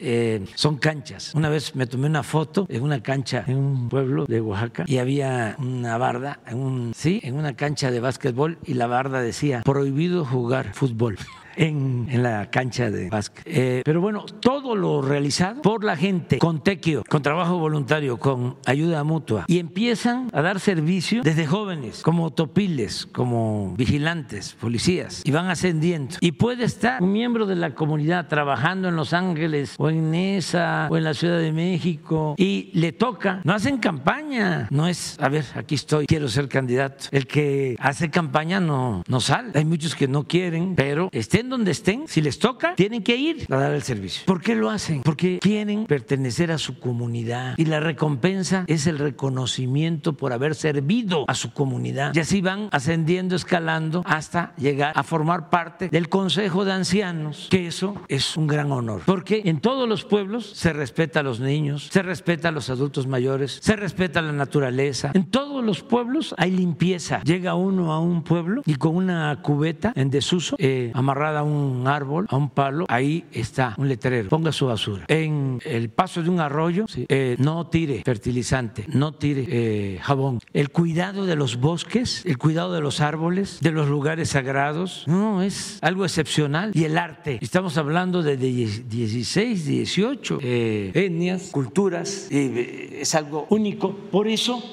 son 0.55 0.77
canchas. 0.77 1.35
Una 1.35 1.49
vez 1.49 1.75
me 1.75 1.85
tomé 1.85 2.07
una 2.07 2.23
foto 2.23 2.65
en 2.67 2.81
una 2.81 3.03
cancha 3.03 3.43
en 3.45 3.57
un 3.57 3.89
pueblo 3.89 4.25
de 4.25 4.41
Oaxaca 4.41 4.85
y 4.87 4.97
había 4.97 5.55
una 5.59 5.99
barda, 5.99 6.39
en 6.47 6.93
sí, 6.95 7.19
en 7.23 7.35
una 7.35 7.55
cancha 7.55 7.91
de 7.91 7.99
básquetbol 7.99 8.57
y 8.65 8.73
la 8.73 8.87
barda 8.87 9.21
decía 9.21 9.61
prohibido 9.61 10.25
jugar 10.25 10.73
fútbol 10.73 11.17
en, 11.57 12.07
en 12.09 12.23
la 12.23 12.49
cancha 12.49 12.89
de 12.89 13.09
básquet. 13.09 13.43
Eh, 13.45 13.81
pero 13.83 14.01
bueno, 14.01 14.25
todo 14.25 14.75
lo 14.75 15.01
realizado 15.01 15.61
por 15.61 15.83
la 15.83 15.95
gente 15.95 16.37
con 16.37 16.63
tequio, 16.63 17.03
con 17.09 17.21
trabajo 17.21 17.57
voluntario, 17.57 18.17
con 18.17 18.57
ayuda 18.65 19.03
mutua. 19.03 19.45
Y 19.47 19.59
empiezan 19.59 20.29
a 20.33 20.41
dar 20.41 20.59
servicio 20.59 21.21
desde 21.23 21.45
jóvenes, 21.45 22.01
como 22.01 22.31
topiles, 22.31 23.05
como 23.05 23.73
vigilantes, 23.77 24.55
policías, 24.59 25.21
y 25.25 25.31
van 25.31 25.49
ascendiendo. 25.49 26.15
Y 26.21 26.33
puede 26.33 26.63
estar 26.63 27.01
un 27.01 27.11
miembro 27.11 27.45
de 27.45 27.55
la 27.55 27.73
comunidad 27.73 28.27
trabajando 28.27 28.87
en 28.87 28.95
Los 28.95 29.13
Ángeles 29.13 29.75
o 29.77 29.89
en 29.89 30.11
Nesa 30.11 30.87
o 30.89 30.97
en 30.97 31.03
la 31.03 31.13
Ciudad 31.13 31.39
de 31.39 31.51
México 31.51 32.35
y 32.37 32.69
le 32.73 32.91
toca, 32.91 33.41
no 33.43 33.53
hacen 33.53 33.77
campaña, 33.77 34.67
no 34.69 34.87
es, 34.87 35.17
a 35.19 35.29
ver, 35.29 35.45
aquí 35.55 35.75
estoy, 35.75 36.05
quiero 36.05 36.27
ser 36.27 36.47
candidato. 36.47 37.05
El 37.11 37.27
que 37.27 37.75
hace 37.79 38.09
campaña 38.09 38.59
no, 38.59 39.03
no 39.07 39.19
sale. 39.19 39.51
Hay 39.55 39.65
muchos 39.65 39.95
que 39.95 40.07
no 40.07 40.27
quieren, 40.27 40.75
pero 40.75 41.09
estén 41.11 41.46
donde 41.49 41.71
estén, 41.71 42.07
si 42.07 42.21
les 42.21 42.39
toca, 42.39 42.75
tienen 42.75 43.03
que 43.03 43.15
ir 43.15 43.45
a 43.49 43.57
dar 43.57 43.73
el 43.73 43.83
servicio. 43.83 44.23
¿Por 44.25 44.41
qué 44.41 44.55
lo 44.55 44.69
hacen? 44.69 45.01
Porque 45.03 45.39
quieren 45.39 45.85
pertenecer 45.85 46.51
a 46.51 46.57
su 46.57 46.79
comunidad 46.79 47.55
y 47.57 47.65
la 47.65 47.79
recompensa 47.79 48.63
es 48.67 48.87
el 48.87 48.99
reconocimiento 48.99 50.13
por 50.13 50.33
haber 50.33 50.55
servido 50.55 51.25
a 51.27 51.33
su 51.33 51.53
comunidad. 51.53 52.13
Y 52.15 52.19
así 52.19 52.41
van 52.41 52.69
ascendiendo, 52.71 53.35
escalando 53.35 54.03
hasta 54.05 54.53
llegar 54.57 54.93
a 54.95 55.03
formar 55.03 55.49
parte 55.49 55.89
del 55.89 56.09
Consejo 56.09 56.65
de 56.65 56.73
Ancianos, 56.73 57.47
que 57.49 57.67
eso 57.67 57.95
es 58.07 58.37
un 58.37 58.47
gran 58.47 58.71
honor. 58.71 59.01
Porque 59.05 59.43
en 59.45 59.59
todos 59.59 59.87
los 59.87 60.03
pueblos 60.03 60.45
se 60.45 60.73
respeta 60.73 61.21
a 61.21 61.23
los 61.23 61.39
niños, 61.39 61.89
se 61.91 62.01
respeta 62.01 62.49
a 62.49 62.51
los 62.51 62.69
adultos 62.69 63.07
mayores, 63.07 63.59
se 63.61 63.75
respeta 63.75 64.21
la 64.21 64.31
naturaleza. 64.31 65.11
En 65.13 65.25
todos 65.25 65.63
los 65.63 65.83
pueblos 65.83 66.35
hay 66.37 66.51
limpieza. 66.51 67.21
Llega 67.23 67.55
uno 67.55 67.93
a 67.93 67.99
un 67.99 68.23
pueblo 68.23 68.61
y 68.65 68.75
con 68.75 68.95
una 68.95 69.41
cubeta 69.41 69.93
en 69.95 70.09
desuso 70.09 70.55
eh, 70.59 70.91
amarrada 70.93 71.36
a 71.39 71.43
un 71.43 71.87
árbol, 71.87 72.27
a 72.29 72.35
un 72.35 72.49
palo, 72.49 72.85
ahí 72.89 73.25
está 73.31 73.75
un 73.77 73.87
letrero, 73.87 74.29
ponga 74.29 74.51
su 74.51 74.67
basura. 74.67 75.05
En 75.07 75.59
el 75.65 75.89
paso 75.89 76.21
de 76.21 76.29
un 76.29 76.39
arroyo, 76.39 76.85
eh, 77.07 77.35
no 77.39 77.67
tire 77.67 78.01
fertilizante, 78.03 78.85
no 78.87 79.13
tire 79.13 79.45
eh, 79.47 79.99
jabón. 80.01 80.39
El 80.53 80.69
cuidado 80.69 81.25
de 81.25 81.35
los 81.35 81.57
bosques, 81.59 82.23
el 82.25 82.37
cuidado 82.37 82.73
de 82.73 82.81
los 82.81 83.01
árboles, 83.01 83.59
de 83.61 83.71
los 83.71 83.87
lugares 83.87 84.29
sagrados, 84.29 85.03
no, 85.07 85.41
es 85.41 85.79
algo 85.81 86.05
excepcional. 86.05 86.71
Y 86.73 86.85
el 86.85 86.97
arte, 86.97 87.39
estamos 87.41 87.77
hablando 87.77 88.23
de 88.23 88.37
16, 88.37 89.65
18 89.65 90.39
eh, 90.41 90.91
etnias, 90.93 91.49
culturas, 91.51 92.27
es 92.31 93.15
algo 93.15 93.47
único. 93.49 93.95
Por 94.11 94.27
eso 94.27 94.63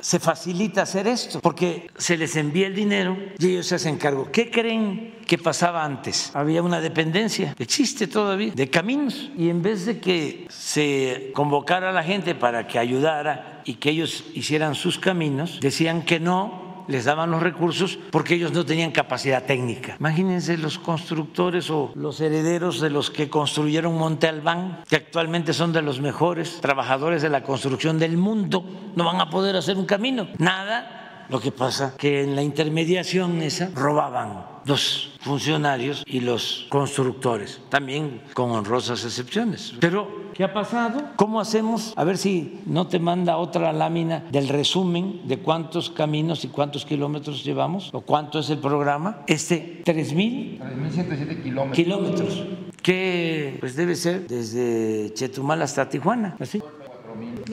se 0.00 0.18
facilita 0.18 0.82
hacer 0.82 1.06
esto, 1.06 1.40
porque 1.40 1.88
se 1.96 2.16
les 2.16 2.36
envía 2.36 2.66
el 2.66 2.74
dinero 2.74 3.16
y 3.38 3.48
ellos 3.48 3.66
se 3.66 3.76
hacen 3.76 3.96
cargo. 3.96 4.28
¿Qué 4.32 4.50
creen 4.50 5.17
que 5.28 5.38
pasaba 5.38 5.84
antes? 5.84 6.34
Había 6.34 6.62
una 6.62 6.80
dependencia, 6.80 7.54
existe 7.58 8.08
todavía, 8.08 8.52
de 8.52 8.70
caminos. 8.70 9.30
Y 9.36 9.50
en 9.50 9.62
vez 9.62 9.86
de 9.86 10.00
que 10.00 10.46
se 10.48 11.30
convocara 11.34 11.90
a 11.90 11.92
la 11.92 12.02
gente 12.02 12.34
para 12.34 12.66
que 12.66 12.78
ayudara 12.78 13.62
y 13.64 13.74
que 13.74 13.90
ellos 13.90 14.24
hicieran 14.34 14.74
sus 14.74 14.98
caminos, 14.98 15.60
decían 15.60 16.02
que 16.02 16.18
no, 16.18 16.66
les 16.88 17.04
daban 17.04 17.30
los 17.30 17.42
recursos 17.42 17.98
porque 18.10 18.34
ellos 18.34 18.52
no 18.52 18.64
tenían 18.64 18.90
capacidad 18.90 19.44
técnica. 19.44 19.96
Imagínense 20.00 20.56
los 20.56 20.78
constructores 20.78 21.70
o 21.70 21.92
los 21.94 22.20
herederos 22.20 22.80
de 22.80 22.88
los 22.88 23.10
que 23.10 23.28
construyeron 23.28 23.96
Monte 23.96 24.26
Albán, 24.26 24.82
que 24.88 24.96
actualmente 24.96 25.52
son 25.52 25.74
de 25.74 25.82
los 25.82 26.00
mejores 26.00 26.60
trabajadores 26.62 27.20
de 27.20 27.28
la 27.28 27.42
construcción 27.42 27.98
del 27.98 28.16
mundo, 28.16 28.64
no 28.96 29.04
van 29.04 29.20
a 29.20 29.28
poder 29.28 29.54
hacer 29.56 29.76
un 29.76 29.84
camino. 29.84 30.28
Nada. 30.38 31.26
Lo 31.28 31.40
que 31.40 31.52
pasa 31.52 31.94
que 31.98 32.22
en 32.22 32.34
la 32.34 32.40
intermediación 32.40 33.42
esa 33.42 33.70
robaban 33.74 34.57
los 34.68 35.10
funcionarios 35.20 36.04
y 36.06 36.20
los 36.20 36.66
constructores, 36.68 37.60
también 37.70 38.20
con 38.34 38.50
honrosas 38.50 39.04
excepciones. 39.04 39.74
Pero, 39.80 40.30
¿qué 40.34 40.44
ha 40.44 40.52
pasado? 40.52 41.02
¿Cómo 41.16 41.40
hacemos? 41.40 41.92
A 41.96 42.04
ver 42.04 42.18
si 42.18 42.60
no 42.66 42.86
te 42.86 42.98
manda 42.98 43.38
otra 43.38 43.72
lámina 43.72 44.24
del 44.30 44.48
resumen 44.48 45.22
de 45.26 45.38
cuántos 45.38 45.90
caminos 45.90 46.44
y 46.44 46.48
cuántos 46.48 46.84
kilómetros 46.84 47.44
llevamos 47.44 47.90
o 47.92 48.02
cuánto 48.02 48.38
es 48.38 48.50
el 48.50 48.58
programa. 48.58 49.22
Este, 49.26 49.82
3.000 49.84 50.60
3.107 50.60 51.42
kilómetros. 51.42 51.76
kilómetros, 51.76 52.44
que 52.82 53.56
pues 53.60 53.74
debe 53.74 53.96
ser 53.96 54.26
desde 54.28 55.12
Chetumal 55.14 55.62
hasta 55.62 55.88
Tijuana, 55.88 56.36
¿así? 56.38 56.62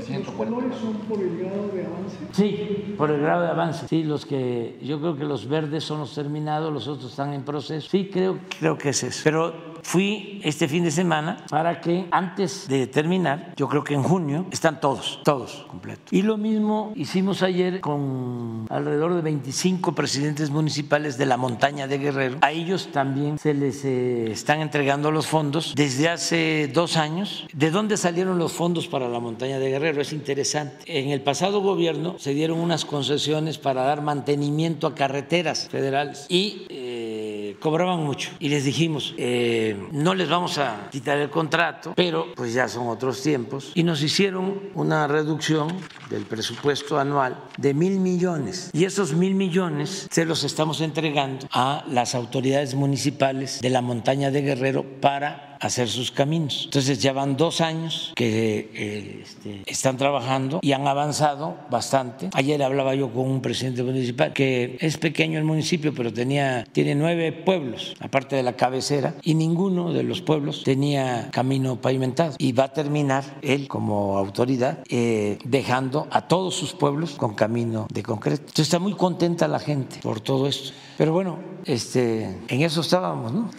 4.140. 0.03 1.85
Sí, 2.31 2.95
por 2.97 3.11
el 3.11 3.21
grado 3.21 3.43
de 3.43 3.49
avance. 3.49 3.87
Sí, 3.87 4.03
los 4.03 4.25
que 4.25 4.77
yo 4.81 4.99
creo 4.99 5.15
que 5.15 5.23
los 5.23 5.47
verdes 5.47 5.83
son 5.83 5.99
los 5.99 6.13
terminados, 6.13 6.73
los 6.73 6.87
otros 6.87 7.11
están 7.11 7.33
en 7.33 7.43
proceso. 7.43 7.87
Sí, 7.89 8.09
creo, 8.11 8.39
creo 8.59 8.77
que 8.77 8.89
es 8.89 9.03
eso. 9.03 9.21
Pero 9.23 9.74
fui 9.85 10.41
este 10.43 10.67
fin 10.67 10.83
de 10.83 10.89
semana 10.89 11.45
para 11.47 11.79
que 11.79 12.07
antes 12.09 12.67
de 12.67 12.87
terminar, 12.87 13.53
yo 13.55 13.69
creo 13.69 13.83
que 13.83 13.93
en 13.93 14.01
junio, 14.01 14.47
están 14.51 14.81
todos, 14.81 15.21
todos 15.23 15.67
completos. 15.69 16.11
Y 16.11 16.23
lo 16.23 16.37
mismo 16.37 16.91
hicimos 16.95 17.43
ayer 17.43 17.81
con 17.81 18.65
alrededor 18.71 19.13
de 19.13 19.21
25 19.21 19.93
presidentes 19.93 20.49
municipales 20.49 21.19
de 21.19 21.27
la 21.27 21.37
montaña 21.37 21.87
de 21.87 21.99
Guerrero. 21.99 22.37
A 22.41 22.51
ellos 22.51 22.89
también 22.91 23.37
se 23.37 23.53
les 23.53 23.85
eh, 23.85 24.31
están 24.31 24.61
entregando 24.61 25.11
los 25.11 25.27
fondos 25.27 25.73
desde 25.75 26.09
hace 26.09 26.67
dos 26.73 26.97
años. 26.97 27.47
¿De 27.53 27.69
dónde 27.69 27.95
salieron 27.95 28.39
los 28.39 28.53
fondos 28.53 28.87
para 28.87 29.07
la 29.07 29.19
montaña 29.19 29.59
de 29.59 29.69
Guerrero? 29.69 30.01
Es 30.01 30.13
interesante. 30.13 30.83
En 30.87 31.11
el 31.11 31.21
pasado 31.21 31.61
gobierno 31.61 32.15
se 32.17 32.33
dieron 32.33 32.59
unas 32.59 32.85
concesiones 32.85 33.59
para 33.59 33.83
dar 33.83 34.01
mantenimiento 34.01 34.87
a 34.87 34.95
carreteras 34.95 35.69
federales 35.69 36.25
y 36.27 36.65
eh, 36.69 37.55
cobraban 37.59 38.03
mucho. 38.03 38.31
Y 38.39 38.49
les 38.49 38.65
dijimos, 38.65 39.13
eh, 39.17 39.74
no 39.91 40.13
les 40.13 40.29
vamos 40.29 40.57
a 40.57 40.89
quitar 40.91 41.17
el 41.17 41.29
contrato, 41.29 41.93
pero 41.95 42.27
pues 42.35 42.53
ya 42.53 42.67
son 42.67 42.87
otros 42.87 43.21
tiempos. 43.21 43.71
Y 43.75 43.83
nos 43.83 44.01
hicieron 44.01 44.59
una 44.73 45.07
reducción 45.07 45.67
del 46.09 46.23
presupuesto 46.23 46.99
anual 46.99 47.37
de 47.57 47.73
mil 47.73 47.99
millones. 47.99 48.69
Y 48.73 48.85
esos 48.85 49.13
mil 49.13 49.35
millones 49.35 50.07
se 50.09 50.25
los 50.25 50.43
estamos 50.43 50.81
entregando 50.81 51.47
a 51.51 51.83
las 51.87 52.15
autoridades 52.15 52.75
municipales 52.75 53.59
de 53.61 53.69
la 53.69 53.81
montaña 53.81 54.31
de 54.31 54.41
Guerrero 54.41 54.85
para 55.01 55.54
hacer 55.59 55.87
sus 55.87 56.11
caminos. 56.11 56.63
Entonces 56.65 56.99
ya 56.99 57.13
van 57.13 57.37
dos 57.37 57.61
años 57.61 58.13
que 58.15 58.69
eh, 58.73 59.23
este, 59.23 59.61
están 59.65 59.97
trabajando 59.97 60.59
y 60.61 60.71
han 60.71 60.87
avanzado 60.87 61.57
bastante. 61.69 62.29
Ayer 62.33 62.61
hablaba 62.63 62.95
yo 62.95 63.11
con 63.11 63.29
un 63.29 63.41
presidente 63.41 63.83
municipal 63.83 64.33
que 64.33 64.77
es 64.79 64.97
pequeño 64.97 65.39
el 65.39 65.45
municipio, 65.45 65.93
pero 65.93 66.11
tenía, 66.13 66.65
tiene 66.71 66.95
nueve 66.95 67.31
pueblos, 67.31 67.95
aparte 67.99 68.35
de 68.35 68.43
la 68.43 68.53
cabecera, 68.53 69.15
y 69.23 69.35
ninguno 69.35 69.93
de 69.93 70.03
los 70.03 70.21
pueblos 70.21 70.63
tenía 70.63 71.29
camino 71.31 71.81
pavimentado. 71.81 72.35
Y 72.37 72.51
va 72.51 72.65
a 72.65 72.73
terminar 72.73 73.23
él 73.41 73.67
como 73.67 74.17
autoridad 74.17 74.79
eh, 74.89 75.37
dejando 75.43 76.07
a 76.11 76.27
todos 76.27 76.55
sus 76.55 76.73
pueblos 76.73 77.11
con 77.11 77.35
camino 77.35 77.87
de 77.91 78.03
concreto. 78.03 78.41
Entonces 78.41 78.67
está 78.67 78.79
muy 78.79 78.93
contenta 78.93 79.47
la 79.47 79.59
gente 79.59 79.99
por 80.01 80.21
todo 80.21 80.47
esto. 80.47 80.71
Pero 80.97 81.13
bueno, 81.13 81.39
este, 81.65 82.39
en 82.47 82.61
eso 82.61 82.81
estábamos, 82.81 83.33
¿no? 83.33 83.49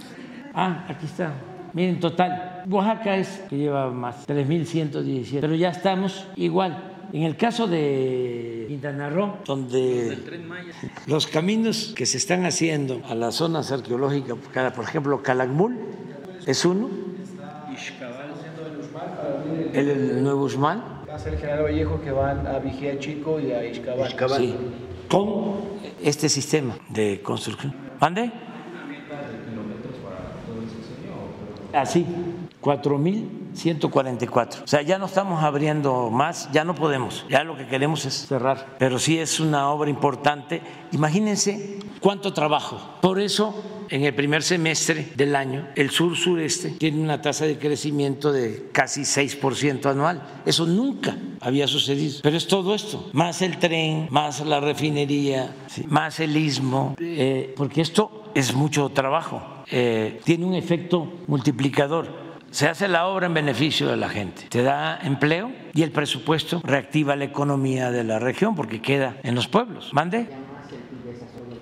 Ah, 0.55 0.87
aquí 0.89 1.07
está. 1.07 1.56
Miren, 1.77 2.01
total, 2.01 2.63
Oaxaca 2.71 3.19
es 3.19 3.43
que 3.51 3.59
lleva 3.59 3.91
más, 3.91 4.27
3.117, 4.27 5.41
pero 5.43 5.55
ya 5.55 5.69
estamos 5.69 6.27
igual. 6.35 6.95
En 7.13 7.25
el 7.25 7.37
caso 7.37 7.67
de 7.67 8.65
Quintana 8.67 9.11
Roo, 9.11 9.37
donde 9.45 10.17
los 11.07 11.27
caminos 11.27 11.93
que 11.95 12.07
se 12.07 12.17
están 12.17 12.47
haciendo 12.47 13.03
a 13.07 13.15
las 13.15 13.35
zonas 13.35 13.73
arqueológicas, 13.73 14.39
por 14.75 14.85
ejemplo, 14.85 15.23
Calakmul 15.23 15.77
es 16.47 16.65
uno, 16.65 16.89
el, 19.75 19.89
el 19.91 20.23
Nuevo 20.25 20.47
Hacia 20.47 21.31
el 21.31 21.39
General 21.39 21.63
Vallejo 21.63 22.01
que 22.01 22.11
van 22.11 22.47
a 22.47 22.59
Vigía 22.59 22.99
Chico 22.99 23.39
y 23.39 23.53
a 23.53 23.63
Ixcabal. 23.67 24.39
sí, 24.39 24.57
con 25.11 25.57
este 26.03 26.31
sistema 26.31 26.75
de 26.89 27.21
construcción. 27.21 27.75
¿Mande? 28.01 28.33
Así, 31.73 32.07
4.144. 32.61 34.65
O 34.65 34.67
sea, 34.67 34.83
ya 34.83 34.99
no 34.99 35.07
estamos 35.07 35.43
abriendo 35.43 36.11
más, 36.11 36.51
ya 36.53 36.65
no 36.65 36.75
podemos, 36.75 37.25
ya 37.29 37.45
lo 37.45 37.57
que 37.57 37.67
queremos 37.67 38.05
es 38.05 38.27
cerrar. 38.27 38.77
Pero 38.79 38.99
sí 38.99 39.19
es 39.19 39.41
una 39.41 39.71
obra 39.71 39.91
importante. 39.91 40.61
Imagínense 40.93 41.79
cuánto 42.01 42.33
trabajo. 42.33 42.81
Por 43.01 43.21
eso, 43.21 43.63
en 43.89 44.05
el 44.05 44.15
primer 44.15 44.43
semestre 44.43 45.13
del 45.15 45.37
año, 45.37 45.69
el 45.77 45.91
sur-sureste 45.91 46.71
tiene 46.71 47.01
una 47.01 47.23
tasa 47.23 47.47
de 47.47 47.59
crecimiento 47.59 48.33
de 48.33 48.69
casi 48.73 49.03
6% 49.03 49.87
anual. 49.87 50.23
Eso 50.45 50.67
nunca 50.67 51.17
había 51.41 51.69
sucedido. 51.69 52.21
Pero 52.23 52.37
es 52.37 52.47
todo 52.47 52.75
esto, 52.75 53.09
más 53.13 53.43
el 53.43 53.59
tren, 53.59 54.09
más 54.11 54.45
la 54.45 54.61
refinería, 54.61 55.55
más 55.87 56.21
el 56.21 56.37
istmo, 56.37 56.97
eh, 56.99 57.55
porque 57.57 57.81
esto 57.81 58.25
es 58.35 58.55
mucho 58.55 58.89
trabajo, 58.91 59.43
eh, 59.71 60.21
tiene 60.25 60.45
un 60.45 60.55
efecto 60.55 61.21
multiplicador. 61.27 62.27
Se 62.51 62.69
hace 62.69 62.89
la 62.89 63.07
obra 63.09 63.27
en 63.27 63.35
beneficio 63.35 63.89
de 63.89 63.97
la 63.97 64.09
gente, 64.09 64.43
te 64.49 64.63
da 64.63 64.99
empleo 65.03 65.51
y 65.75 65.83
el 65.83 65.91
presupuesto 65.91 66.61
reactiva 66.65 67.15
la 67.17 67.25
economía 67.25 67.91
de 67.91 68.05
la 68.05 68.19
región 68.19 68.55
porque 68.55 68.81
queda 68.81 69.17
en 69.25 69.35
los 69.35 69.47
pueblos. 69.49 69.91
¿Mande? 69.93 70.27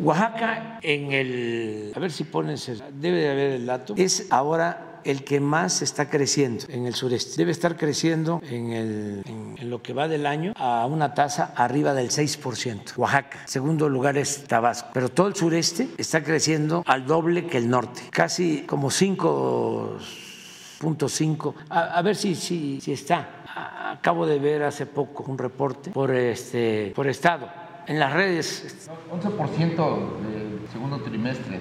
Oaxaca 0.00 0.78
en 0.82 1.12
el, 1.12 1.92
a 1.94 1.98
ver 2.00 2.10
si 2.12 2.24
pones, 2.24 2.68
el- 2.68 2.82
debe 3.00 3.18
de 3.20 3.30
haber 3.30 3.50
el 3.52 3.66
dato, 3.66 3.94
es 3.96 4.26
ahora 4.30 4.93
el 5.04 5.24
que 5.24 5.40
más 5.40 5.82
está 5.82 6.08
creciendo 6.08 6.64
en 6.68 6.86
el 6.86 6.94
sureste. 6.94 7.32
Debe 7.36 7.50
estar 7.52 7.76
creciendo 7.76 8.40
en, 8.48 8.72
el- 8.72 9.22
en- 9.26 9.56
en 9.58 9.70
lo 9.70 9.82
que 9.82 9.92
va 9.92 10.06
del 10.08 10.26
año 10.26 10.52
a 10.56 10.86
una 10.86 11.14
tasa 11.14 11.52
arriba 11.56 11.92
del 11.94 12.10
6%. 12.10 12.96
Oaxaca. 12.96 13.38
Segundo 13.46 13.88
lugar 13.88 14.16
es 14.18 14.44
Tabasco. 14.44 14.90
Pero 14.92 15.08
todo 15.10 15.26
el 15.28 15.34
sureste 15.36 15.88
está 15.98 16.22
creciendo 16.22 16.82
al 16.86 17.06
doble 17.06 17.46
que 17.46 17.58
el 17.58 17.68
norte. 17.70 18.02
Casi 18.10 18.62
como 18.66 18.90
5.5. 18.90 21.54
A, 21.70 21.80
a 21.98 22.02
ver 22.02 22.16
si, 22.16 22.34
si, 22.34 22.80
si 22.80 22.92
está. 22.92 23.42
A- 23.54 23.80
Acabo 23.94 24.26
de 24.26 24.38
ver 24.40 24.64
hace 24.64 24.86
poco 24.86 25.22
un 25.30 25.38
reporte 25.38 25.90
por, 25.92 26.10
este, 26.12 26.92
por 26.96 27.06
estado. 27.06 27.48
En 27.86 28.00
las 28.00 28.12
redes, 28.12 28.88
11% 29.12 30.20
del 30.22 30.58
segundo 30.72 30.98
trimestre 31.00 31.60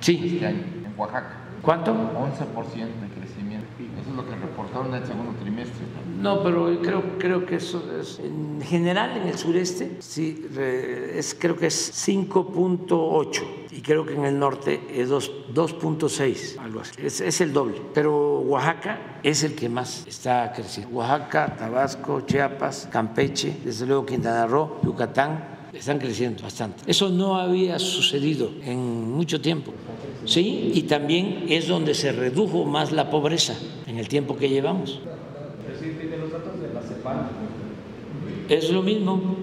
sí. 0.00 0.32
este 0.34 0.46
año 0.46 0.62
en 0.84 0.92
Oaxaca. 0.96 1.38
¿Cuánto? 1.62 1.92
11% 1.92 1.94
de 1.94 3.08
crecimiento. 3.20 3.66
Eso 4.00 4.10
es 4.10 4.16
lo 4.16 4.26
que 4.28 4.34
reportaron 4.34 4.88
en 4.88 4.94
el 5.02 5.06
segundo 5.06 5.32
trimestre. 5.40 5.84
No, 6.20 6.42
pero 6.42 6.76
creo, 6.82 7.18
creo 7.18 7.46
que 7.46 7.56
eso 7.56 7.82
es, 8.00 8.18
en 8.18 8.60
general 8.62 9.16
en 9.16 9.28
el 9.28 9.38
sureste, 9.38 9.96
sí, 10.00 10.46
es, 10.58 11.36
creo 11.38 11.56
que 11.56 11.66
es 11.66 11.92
5.8 12.08 13.42
y 13.70 13.80
creo 13.80 14.04
que 14.04 14.14
en 14.14 14.24
el 14.24 14.38
norte 14.38 14.80
es 14.92 15.08
dos- 15.08 15.30
2.6, 15.54 16.58
algo 16.58 16.80
así. 16.80 16.92
Es, 16.98 17.20
es 17.20 17.40
el 17.40 17.52
doble. 17.52 17.80
Pero 17.94 18.40
Oaxaca 18.40 19.18
es 19.22 19.42
el 19.44 19.54
que 19.54 19.68
más 19.68 20.04
está 20.06 20.52
creciendo. 20.52 20.96
Oaxaca, 20.96 21.56
Tabasco, 21.56 22.20
Chiapas, 22.22 22.88
Campeche, 22.90 23.56
desde 23.64 23.86
luego 23.86 24.04
Quintana 24.06 24.46
Roo, 24.46 24.80
Yucatán, 24.84 25.51
están 25.72 25.98
creciendo 25.98 26.42
bastante. 26.42 26.82
Eso 26.86 27.08
no 27.08 27.36
había 27.36 27.78
sucedido 27.78 28.50
en 28.64 29.10
mucho 29.10 29.40
tiempo. 29.40 29.72
Sí, 30.24 30.70
y 30.74 30.82
también 30.82 31.46
es 31.48 31.66
donde 31.66 31.94
se 31.94 32.12
redujo 32.12 32.64
más 32.64 32.92
la 32.92 33.10
pobreza 33.10 33.54
en 33.86 33.98
el 33.98 34.08
tiempo 34.08 34.36
que 34.36 34.48
llevamos. 34.48 35.00
Es 38.48 38.70
lo 38.70 38.82
mismo, 38.82 39.36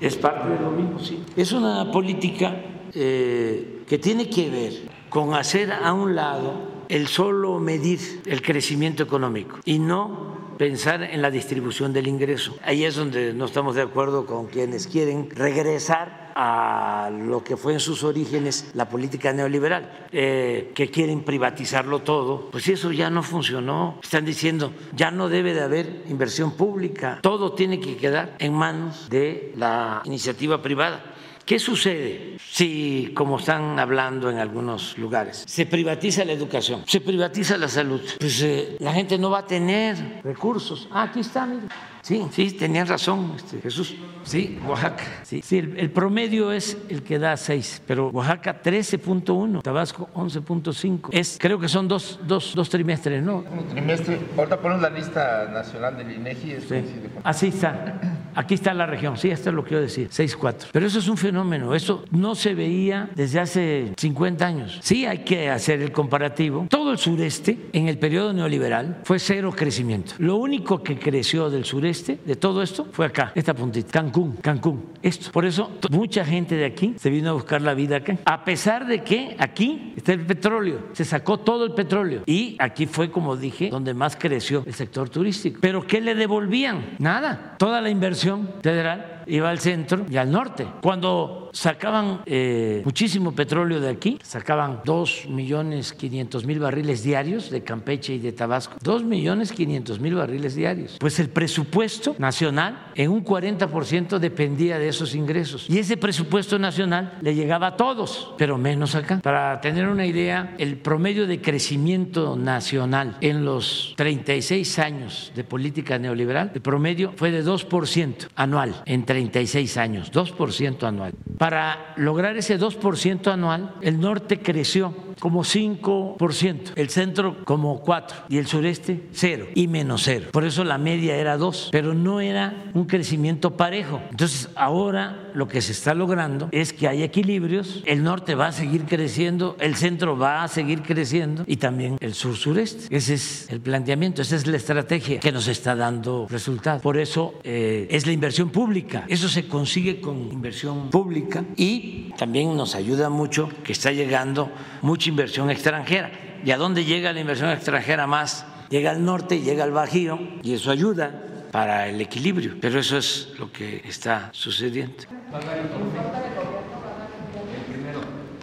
es 0.00 0.16
parte 0.16 0.48
de 0.48 0.60
lo 0.60 0.70
mismo, 0.70 0.98
sí. 0.98 1.22
Es 1.36 1.52
una 1.52 1.90
política 1.90 2.56
eh, 2.94 3.82
que 3.86 3.98
tiene 3.98 4.28
que 4.28 4.48
ver 4.48 4.72
con 5.10 5.34
hacer 5.34 5.72
a 5.72 5.92
un 5.92 6.14
lado 6.14 6.71
el 6.92 7.08
solo 7.08 7.58
medir 7.58 8.20
el 8.26 8.42
crecimiento 8.42 9.02
económico 9.02 9.58
y 9.64 9.78
no 9.78 10.52
pensar 10.58 11.02
en 11.02 11.22
la 11.22 11.30
distribución 11.30 11.94
del 11.94 12.06
ingreso. 12.06 12.54
Ahí 12.62 12.84
es 12.84 12.96
donde 12.96 13.32
no 13.32 13.46
estamos 13.46 13.74
de 13.76 13.82
acuerdo 13.82 14.26
con 14.26 14.46
quienes 14.46 14.86
quieren 14.86 15.30
regresar 15.30 16.32
a 16.36 17.10
lo 17.10 17.42
que 17.42 17.56
fue 17.56 17.72
en 17.72 17.80
sus 17.80 18.04
orígenes 18.04 18.70
la 18.74 18.88
política 18.88 19.32
neoliberal, 19.32 20.06
eh, 20.12 20.72
que 20.74 20.90
quieren 20.90 21.24
privatizarlo 21.24 22.00
todo. 22.00 22.50
Pues 22.50 22.68
eso 22.68 22.92
ya 22.92 23.08
no 23.08 23.22
funcionó. 23.22 23.98
Están 24.02 24.26
diciendo, 24.26 24.72
ya 24.94 25.10
no 25.10 25.30
debe 25.30 25.54
de 25.54 25.62
haber 25.62 26.04
inversión 26.08 26.52
pública, 26.52 27.20
todo 27.22 27.54
tiene 27.54 27.80
que 27.80 27.96
quedar 27.96 28.36
en 28.38 28.52
manos 28.52 29.08
de 29.08 29.52
la 29.56 30.02
iniciativa 30.04 30.60
privada. 30.60 31.11
¿Qué 31.44 31.58
sucede 31.58 32.36
si, 32.38 33.10
como 33.14 33.38
están 33.38 33.78
hablando 33.78 34.30
en 34.30 34.38
algunos 34.38 34.96
lugares, 34.96 35.44
se 35.46 35.66
privatiza 35.66 36.24
la 36.24 36.32
educación, 36.32 36.84
se 36.86 37.00
privatiza 37.00 37.56
la 37.56 37.68
salud? 37.68 38.00
Pues 38.20 38.42
eh, 38.42 38.76
la 38.78 38.92
gente 38.92 39.18
no 39.18 39.30
va 39.30 39.40
a 39.40 39.46
tener 39.46 40.22
recursos. 40.22 40.88
Ah, 40.90 41.04
aquí 41.04 41.20
está, 41.20 41.44
mire. 41.44 41.66
Sí, 42.02 42.26
sí, 42.32 42.50
tenían 42.52 42.88
razón, 42.88 43.34
este, 43.36 43.60
Jesús. 43.60 43.94
Sí, 44.24 44.58
Oaxaca. 44.66 45.04
Sí, 45.22 45.40
sí 45.42 45.58
el, 45.58 45.78
el, 45.78 45.90
promedio 45.90 46.52
es 46.52 46.76
el 46.88 47.02
que 47.02 47.18
da 47.18 47.36
6, 47.36 47.82
pero 47.86 48.08
Oaxaca 48.08 48.60
13.1, 48.60 49.62
Tabasco 49.62 50.08
11.5. 50.14 51.08
Es, 51.12 51.38
creo 51.40 51.60
que 51.60 51.68
son 51.68 51.86
dos, 51.86 52.18
dos, 52.26 52.54
dos 52.54 52.68
trimestres, 52.68 53.22
¿no? 53.22 53.38
Un 53.38 53.68
trimestre. 53.68 54.18
Ahorita 54.36 54.60
ponemos 54.60 54.82
la 54.82 54.90
lista 54.90 55.48
nacional 55.52 55.96
del 55.96 56.10
INEGI. 56.10 56.60
Sí. 56.68 56.84
Así 57.22 57.48
está. 57.48 58.00
Aquí 58.34 58.54
está 58.54 58.72
la 58.72 58.86
región, 58.86 59.18
sí, 59.18 59.28
esto 59.28 59.50
es 59.50 59.54
lo 59.54 59.62
que 59.62 59.68
quiero 59.68 59.82
decir, 59.82 60.08
6-4. 60.08 60.68
Pero 60.72 60.86
eso 60.86 60.98
es 60.98 61.08
un 61.08 61.18
fenómeno, 61.18 61.74
eso 61.74 62.04
no 62.10 62.34
se 62.34 62.54
veía 62.54 63.10
desde 63.14 63.40
hace 63.40 63.92
50 63.96 64.46
años. 64.46 64.78
Sí 64.82 65.04
hay 65.04 65.18
que 65.18 65.50
hacer 65.50 65.82
el 65.82 65.92
comparativo. 65.92 66.66
Todo 66.70 66.92
el 66.92 66.98
sureste, 66.98 67.58
en 67.74 67.88
el 67.88 67.98
periodo 67.98 68.32
neoliberal, 68.32 69.00
fue 69.04 69.18
cero 69.18 69.52
crecimiento. 69.54 70.14
Lo 70.18 70.36
único 70.36 70.82
que 70.82 70.98
creció 70.98 71.50
del 71.50 71.66
sureste, 71.66 71.91
de 71.92 72.36
todo 72.36 72.62
esto, 72.62 72.88
fue 72.90 73.06
acá, 73.06 73.32
esta 73.34 73.54
puntita, 73.54 73.90
Cancún, 73.90 74.36
Cancún, 74.36 74.86
esto. 75.02 75.30
Por 75.30 75.44
eso 75.44 75.70
mucha 75.90 76.24
gente 76.24 76.56
de 76.56 76.64
aquí 76.64 76.94
se 76.98 77.10
vino 77.10 77.30
a 77.30 77.32
buscar 77.34 77.60
la 77.60 77.74
vida 77.74 77.96
acá. 77.96 78.18
A 78.24 78.44
pesar 78.44 78.86
de 78.86 79.02
que 79.02 79.36
aquí 79.38 79.92
está 79.96 80.12
el 80.12 80.24
petróleo, 80.26 80.88
se 80.92 81.04
sacó 81.04 81.38
todo 81.38 81.64
el 81.64 81.72
petróleo. 81.72 82.22
Y 82.26 82.56
aquí 82.58 82.86
fue, 82.86 83.10
como 83.10 83.36
dije, 83.36 83.68
donde 83.70 83.94
más 83.94 84.16
creció 84.16 84.62
el 84.66 84.74
sector 84.74 85.08
turístico. 85.08 85.58
Pero 85.60 85.86
¿qué 85.86 86.00
le 86.00 86.14
devolvían? 86.14 86.96
Nada. 86.98 87.56
Toda 87.58 87.80
la 87.80 87.90
inversión 87.90 88.48
federal 88.62 89.22
iba 89.26 89.50
al 89.50 89.58
centro 89.58 90.06
y 90.08 90.16
al 90.16 90.30
norte. 90.30 90.66
Cuando 90.80 91.50
sacaban 91.52 92.22
eh, 92.26 92.82
muchísimo 92.84 93.32
petróleo 93.32 93.80
de 93.80 93.90
aquí, 93.90 94.18
sacaban 94.22 94.80
2 94.84 95.26
millones 95.28 95.92
500 95.92 96.44
mil 96.44 96.58
barriles 96.58 97.02
diarios 97.02 97.50
de 97.50 97.62
Campeche 97.62 98.14
y 98.14 98.18
de 98.18 98.32
Tabasco, 98.32 98.76
2 98.82 99.04
millones 99.04 99.52
500 99.52 100.00
mil 100.00 100.14
barriles 100.14 100.54
diarios. 100.54 100.96
Pues 100.98 101.18
el 101.20 101.28
presupuesto 101.28 101.81
nacional 102.18 102.92
en 102.94 103.10
un 103.10 103.24
40% 103.24 104.18
dependía 104.18 104.78
de 104.78 104.88
esos 104.88 105.14
ingresos. 105.14 105.66
Y 105.68 105.78
ese 105.78 105.96
presupuesto 105.96 106.58
nacional 106.58 107.18
le 107.20 107.34
llegaba 107.34 107.68
a 107.68 107.76
todos, 107.76 108.34
pero 108.38 108.58
menos 108.58 108.94
acá. 108.94 109.20
Para 109.22 109.60
tener 109.60 109.88
una 109.88 110.06
idea, 110.06 110.54
el 110.58 110.76
promedio 110.76 111.26
de 111.26 111.40
crecimiento 111.40 112.36
nacional 112.36 113.16
en 113.20 113.44
los 113.44 113.94
36 113.96 114.78
años 114.78 115.32
de 115.34 115.44
política 115.44 115.98
neoliberal, 115.98 116.52
el 116.54 116.60
promedio 116.60 117.12
fue 117.16 117.30
de 117.30 117.44
2% 117.44 118.28
anual 118.36 118.82
en 118.86 119.04
36 119.04 119.76
años, 119.76 120.12
2% 120.12 120.84
anual. 120.84 121.12
Para 121.38 121.94
lograr 121.96 122.36
ese 122.36 122.58
2% 122.58 123.32
anual, 123.32 123.74
el 123.80 124.00
norte 124.00 124.40
creció 124.40 124.94
como 125.18 125.44
5%, 125.44 126.72
el 126.74 126.90
centro 126.90 127.44
como 127.44 127.84
4% 127.84 128.24
y 128.28 128.38
el 128.38 128.46
sureste 128.46 129.08
0 129.12 129.46
y 129.54 129.68
menos 129.68 130.02
0. 130.04 130.30
Por 130.32 130.44
eso 130.44 130.64
la 130.64 130.78
media 130.78 131.16
era 131.16 131.36
2, 131.36 131.70
pero 131.72 131.94
no 131.94 132.20
era 132.20 132.70
un 132.74 132.84
crecimiento 132.84 133.56
parejo. 133.56 134.02
Entonces 134.10 134.50
ahora 134.56 135.30
lo 135.32 135.48
que 135.48 135.62
se 135.62 135.72
está 135.72 135.94
logrando 135.94 136.50
es 136.52 136.74
que 136.74 136.86
hay 136.86 137.02
equilibrios, 137.02 137.82
el 137.86 138.02
norte 138.02 138.34
va 138.34 138.48
a 138.48 138.52
seguir 138.52 138.84
creciendo, 138.84 139.56
el 139.58 139.74
centro 139.76 140.18
va 140.18 140.44
a 140.44 140.48
seguir 140.48 140.82
creciendo 140.82 141.44
y 141.46 141.56
también 141.56 141.96
el 142.00 142.12
sur-sureste. 142.12 142.94
Ese 142.94 143.14
es 143.14 143.46
el 143.48 143.62
planteamiento, 143.62 144.20
esa 144.20 144.36
es 144.36 144.46
la 144.46 144.58
estrategia 144.58 145.18
que 145.18 145.32
nos 145.32 145.48
está 145.48 145.74
dando 145.74 146.26
resultados. 146.28 146.82
Por 146.82 146.98
eso 146.98 147.40
eh, 147.42 147.88
es 147.90 148.06
la 148.06 148.12
inversión 148.12 148.50
pública, 148.50 149.06
eso 149.08 149.30
se 149.30 149.48
consigue 149.48 149.98
con 149.98 150.30
inversión 150.30 150.90
pública 150.90 151.42
y 151.56 152.12
también 152.18 152.54
nos 152.54 152.74
ayuda 152.74 153.08
mucho 153.08 153.48
que 153.64 153.72
está 153.72 153.92
llegando 153.92 154.52
mucha 154.82 155.08
inversión 155.08 155.48
extranjera. 155.48 156.12
¿Y 156.44 156.50
a 156.50 156.58
dónde 156.58 156.84
llega 156.84 157.14
la 157.14 157.20
inversión 157.20 157.48
extranjera 157.48 158.06
más? 158.06 158.44
Llega 158.68 158.90
al 158.90 159.02
norte, 159.02 159.40
llega 159.40 159.64
al 159.64 159.70
Bajío 159.70 160.18
y 160.42 160.52
eso 160.52 160.70
ayuda 160.70 161.31
para 161.52 161.86
el 161.86 162.00
equilibrio, 162.00 162.56
pero 162.60 162.80
eso 162.80 162.96
es 162.96 163.28
lo 163.38 163.52
que 163.52 163.82
está 163.84 164.30
sucediendo. 164.32 165.04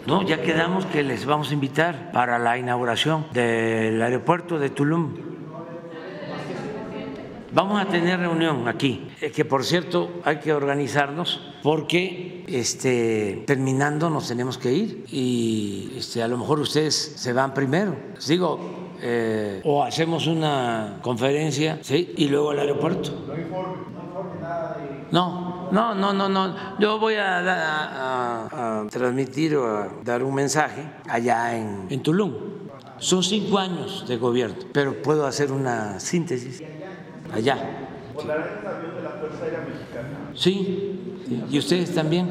No, 0.06 0.22
ya 0.22 0.40
quedamos 0.40 0.86
que 0.86 1.02
les 1.02 1.26
vamos 1.26 1.50
a 1.50 1.54
invitar 1.54 2.12
para 2.12 2.38
la 2.38 2.56
inauguración 2.56 3.26
del 3.32 4.00
aeropuerto 4.00 4.58
de 4.58 4.70
Tulum. 4.70 5.14
Vamos 7.52 7.82
a 7.82 7.86
tener 7.86 8.20
reunión 8.20 8.68
aquí, 8.68 9.08
que 9.34 9.44
por 9.44 9.64
cierto 9.64 10.20
hay 10.24 10.38
que 10.38 10.52
organizarnos 10.52 11.40
porque 11.64 12.44
este, 12.46 13.42
terminando 13.44 14.08
nos 14.08 14.28
tenemos 14.28 14.56
que 14.56 14.72
ir 14.72 15.04
y 15.10 15.94
este, 15.96 16.22
a 16.22 16.28
lo 16.28 16.38
mejor 16.38 16.60
ustedes 16.60 16.94
se 17.16 17.32
van 17.32 17.52
primero. 17.52 17.96
Digo, 18.26 18.89
eh, 19.02 19.60
o 19.64 19.82
hacemos 19.82 20.26
una 20.26 20.98
conferencia 21.02 21.78
¿sí? 21.82 22.12
y 22.16 22.28
luego 22.28 22.50
al 22.50 22.58
aeropuerto. 22.60 23.10
No, 25.10 25.68
no, 25.72 25.94
no, 25.94 26.12
no, 26.12 26.28
no. 26.28 26.54
Yo 26.78 26.98
voy 26.98 27.14
a, 27.14 27.38
a, 27.40 28.80
a 28.82 28.86
transmitir 28.88 29.56
o 29.56 29.66
a 29.66 29.88
dar 30.04 30.22
un 30.22 30.34
mensaje 30.34 30.82
allá 31.08 31.56
en, 31.56 31.86
en 31.90 32.02
Tulum. 32.02 32.32
Son 32.98 33.22
cinco 33.22 33.58
años 33.58 34.04
de 34.06 34.16
gobierno, 34.18 34.56
pero 34.72 35.00
puedo 35.02 35.26
hacer 35.26 35.50
una 35.50 35.98
síntesis 35.98 36.62
allá. 37.32 37.56
¿Volarán 38.14 38.58
en 38.60 38.66
avión 38.66 38.94
de 38.94 39.02
la 39.02 39.10
Fuerza 39.10 39.44
Aérea 39.44 39.60
Mexicana? 39.60 40.30
Sí, 40.34 41.20
sí. 41.26 41.44
¿y 41.50 41.58
ustedes 41.58 41.94
también? 41.94 42.28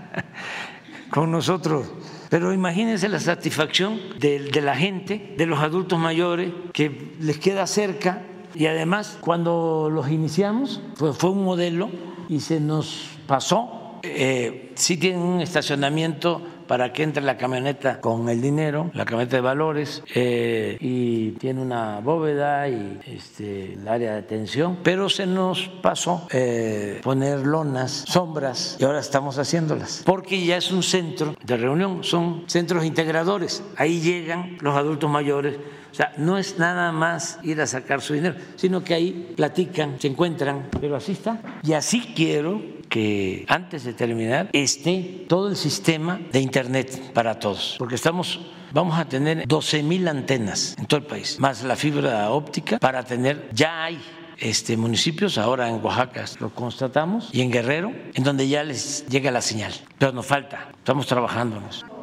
con 1.09 1.31
nosotros. 1.31 1.87
Pero 2.29 2.53
imagínense 2.53 3.09
la 3.09 3.19
satisfacción 3.19 3.99
de, 4.19 4.39
de, 4.39 4.61
la 4.61 4.75
gente, 4.75 5.33
de 5.37 5.45
los 5.45 5.59
adultos 5.59 5.99
mayores, 5.99 6.51
que 6.73 7.15
les 7.19 7.39
queda 7.39 7.65
cerca. 7.65 8.23
Y 8.53 8.67
además, 8.67 9.17
cuando 9.19 9.89
los 9.91 10.09
iniciamos, 10.09 10.81
pues 10.97 11.17
fue 11.17 11.31
un 11.31 11.43
modelo 11.43 11.89
y 12.29 12.39
se 12.39 12.59
nos 12.59 13.09
pasó. 13.27 13.99
Eh, 14.03 14.71
sí 14.75 14.97
tienen 14.97 15.21
un 15.21 15.41
estacionamiento 15.41 16.41
para 16.69 16.93
que 16.93 17.01
entre 17.01 17.23
la 17.23 17.35
camioneta 17.35 17.99
con 17.99 18.29
el 18.29 18.43
dinero, 18.43 18.91
la 18.93 19.03
camioneta 19.03 19.37
de 19.37 19.41
valores, 19.41 20.03
eh, 20.13 20.77
y 20.79 21.31
tiene 21.31 21.63
una 21.63 21.99
bóveda 21.99 22.69
y 22.69 22.99
este, 23.07 23.73
el 23.73 23.87
área 23.87 24.13
de 24.13 24.19
atención, 24.19 24.77
pero 24.83 25.09
se 25.09 25.25
nos 25.25 25.67
pasó 25.81 26.27
eh, 26.29 27.01
poner 27.01 27.39
lonas, 27.39 28.05
sombras, 28.07 28.77
y 28.79 28.83
ahora 28.83 28.99
estamos 28.99 29.39
haciéndolas, 29.39 30.03
porque 30.05 30.45
ya 30.45 30.57
es 30.57 30.71
un 30.71 30.83
centro 30.83 31.35
de 31.43 31.57
reunión, 31.57 32.03
son 32.03 32.43
centros 32.45 32.85
integradores, 32.85 33.63
ahí 33.75 33.99
llegan 33.99 34.59
los 34.61 34.77
adultos 34.77 35.09
mayores. 35.09 35.57
O 35.91 35.95
sea, 35.95 36.13
no 36.17 36.37
es 36.37 36.57
nada 36.57 36.91
más 36.91 37.39
ir 37.43 37.59
a 37.61 37.67
sacar 37.67 38.01
su 38.01 38.13
dinero, 38.13 38.35
sino 38.55 38.83
que 38.83 38.93
ahí 38.93 39.33
platican, 39.35 39.99
se 39.99 40.07
encuentran, 40.07 40.69
pero 40.79 40.95
así 40.95 41.13
está. 41.13 41.39
Y 41.63 41.73
así 41.73 42.13
quiero 42.15 42.61
que 42.89 43.45
antes 43.47 43.83
de 43.83 43.93
terminar 43.93 44.49
esté 44.53 45.25
todo 45.27 45.49
el 45.49 45.55
sistema 45.55 46.19
de 46.31 46.39
Internet 46.39 47.13
para 47.13 47.39
todos, 47.39 47.75
porque 47.77 47.95
estamos 47.95 48.39
vamos 48.71 48.97
a 48.99 49.05
tener 49.05 49.47
12 49.47 49.83
mil 49.83 50.07
antenas 50.07 50.75
en 50.77 50.85
todo 50.85 50.99
el 50.99 51.05
país, 51.05 51.39
más 51.39 51.63
la 51.63 51.75
fibra 51.75 52.29
óptica 52.31 52.79
para 52.79 53.03
tener, 53.03 53.49
ya 53.53 53.83
hay 53.83 53.99
este, 54.37 54.77
municipios, 54.77 55.37
ahora 55.37 55.69
en 55.69 55.83
Oaxaca 55.83 56.25
lo 56.39 56.53
constatamos, 56.53 57.29
y 57.31 57.41
en 57.41 57.51
Guerrero, 57.51 57.91
en 58.13 58.23
donde 58.23 58.47
ya 58.47 58.63
les 58.63 59.05
llega 59.07 59.31
la 59.31 59.41
señal, 59.41 59.73
pero 59.97 60.11
nos 60.11 60.25
falta, 60.25 60.69
estamos 60.77 61.05
eso. 61.05 61.98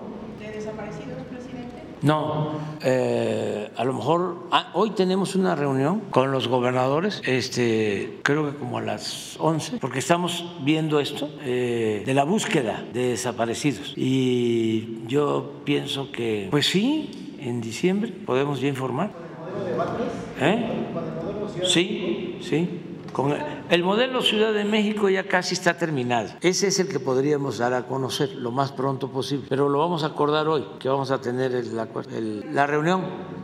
No, 2.03 2.53
eh, 2.83 3.71
a 3.75 3.85
lo 3.85 3.95
mejor 3.95 4.49
ah, 4.51 4.71
hoy 4.75 4.91
tenemos 4.91 5.35
una 5.35 5.55
reunión 5.55 6.01
con 6.11 6.31
los 6.31 6.47
gobernadores, 6.47 7.23
este, 7.25 8.19
creo 8.23 8.51
que 8.51 8.59
como 8.59 8.79
a 8.79 8.83
las 8.83 9.37
11, 9.39 9.79
porque 9.79 10.01
estamos 10.01 10.45
viendo 10.61 11.01
esto 11.01 11.31
eh, 11.43 12.03
de 12.05 12.15
la 12.15 12.25
búsqueda 12.25 12.85
de 12.93 13.09
desaparecidos. 13.09 13.95
Y 13.97 15.07
yo 15.07 15.53
pienso 15.65 16.13
que, 16.13 16.49
pues 16.51 16.67
sí, 16.67 17.35
en 17.41 17.61
diciembre 17.61 18.13
podemos 18.13 18.61
ya 18.61 18.69
informar. 18.69 19.11
¿Eh? 20.41 20.87
Sí, 21.65 22.39
sí. 22.43 22.69
Con 23.17 23.35
el 23.71 23.83
modelo 23.83 24.21
Ciudad 24.21 24.53
de 24.53 24.67
México 24.67 25.09
ya 25.09 25.27
casi 25.27 25.55
está 25.55 25.73
terminado. 25.73 26.29
Ese 26.43 26.67
es 26.67 26.79
el 26.81 26.89
que 26.89 27.01
podríamos 27.01 27.57
dar 27.57 27.73
a 27.73 27.85
conocer 27.87 28.35
lo 28.35 28.51
más 28.51 28.73
pronto 28.73 29.11
posible, 29.11 29.47
pero 29.49 29.71
lo 29.71 29.79
vamos 29.79 30.03
a 30.03 30.09
acordar 30.09 30.47
hoy, 30.49 30.67
que 30.79 30.91
vamos 30.91 31.11
a 31.11 31.19
tener 31.19 31.65
la, 31.69 31.89
la 32.53 32.67
reunión. 32.67 33.01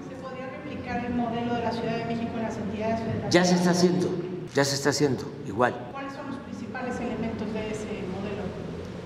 ¿Se 0.06 0.14
podría 0.16 0.50
replicar 0.50 1.06
el 1.06 1.14
modelo 1.14 1.54
de 1.54 1.62
la 1.62 1.72
Ciudad 1.72 1.96
de 1.96 2.04
México 2.04 2.32
en 2.36 2.42
las 2.42 2.58
entidades 2.58 3.00
federales? 3.00 3.30
Ya 3.34 3.44
se 3.46 3.54
está 3.54 3.70
haciendo, 3.70 4.10
ya 4.54 4.62
se 4.62 4.74
está 4.74 4.90
haciendo, 4.90 5.24
igual. 5.46 5.74
¿Cuáles 5.90 6.12
son 6.12 6.26
los 6.26 6.36
principales 6.40 6.94
elementos 7.00 7.50
de 7.54 7.70
ese 7.70 7.86
modelo? 8.12 8.42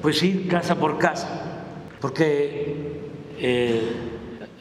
Pues 0.02 0.20
ir 0.24 0.48
casa 0.48 0.74
por 0.74 0.98
casa, 0.98 1.28
porque... 2.00 3.06
Eh, 3.38 4.15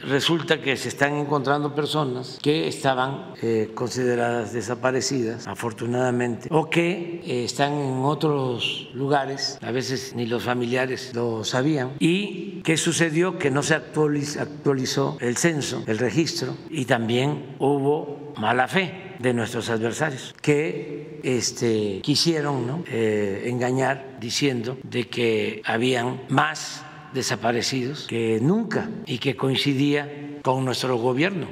resulta 0.06 0.60
que 0.60 0.76
se 0.76 0.88
están 0.88 1.16
encontrando 1.16 1.74
personas 1.74 2.38
que 2.42 2.68
estaban 2.68 3.34
eh, 3.42 3.70
consideradas 3.74 4.52
desaparecidas, 4.52 5.46
afortunadamente, 5.46 6.48
o 6.50 6.70
que 6.70 7.22
eh, 7.24 7.44
están 7.44 7.72
en 7.74 8.04
otros 8.04 8.88
lugares, 8.94 9.58
a 9.62 9.70
veces 9.70 10.14
ni 10.14 10.26
los 10.26 10.42
familiares 10.42 11.12
lo 11.14 11.44
sabían. 11.44 11.92
¿Y 11.98 12.62
qué 12.62 12.76
sucedió? 12.76 13.38
Que 13.38 13.50
no 13.50 13.62
se 13.62 13.74
actualizó 13.74 15.16
el 15.20 15.36
censo, 15.36 15.82
el 15.86 15.98
registro, 15.98 16.56
y 16.70 16.84
también 16.84 17.56
hubo 17.58 18.32
mala 18.36 18.68
fe 18.68 19.16
de 19.18 19.32
nuestros 19.32 19.70
adversarios 19.70 20.34
que 20.42 21.20
este, 21.22 22.00
quisieron 22.02 22.84
eh, 22.86 23.44
engañar 23.46 24.18
diciendo 24.20 24.78
de 24.82 25.08
que 25.08 25.62
habían 25.64 26.22
más 26.28 26.85
desaparecidos 27.16 28.06
que 28.06 28.38
nunca 28.40 28.88
y 29.06 29.18
que 29.18 29.34
coincidía 29.34 30.38
con 30.42 30.64
nuestro 30.64 30.96
gobierno. 30.96 31.48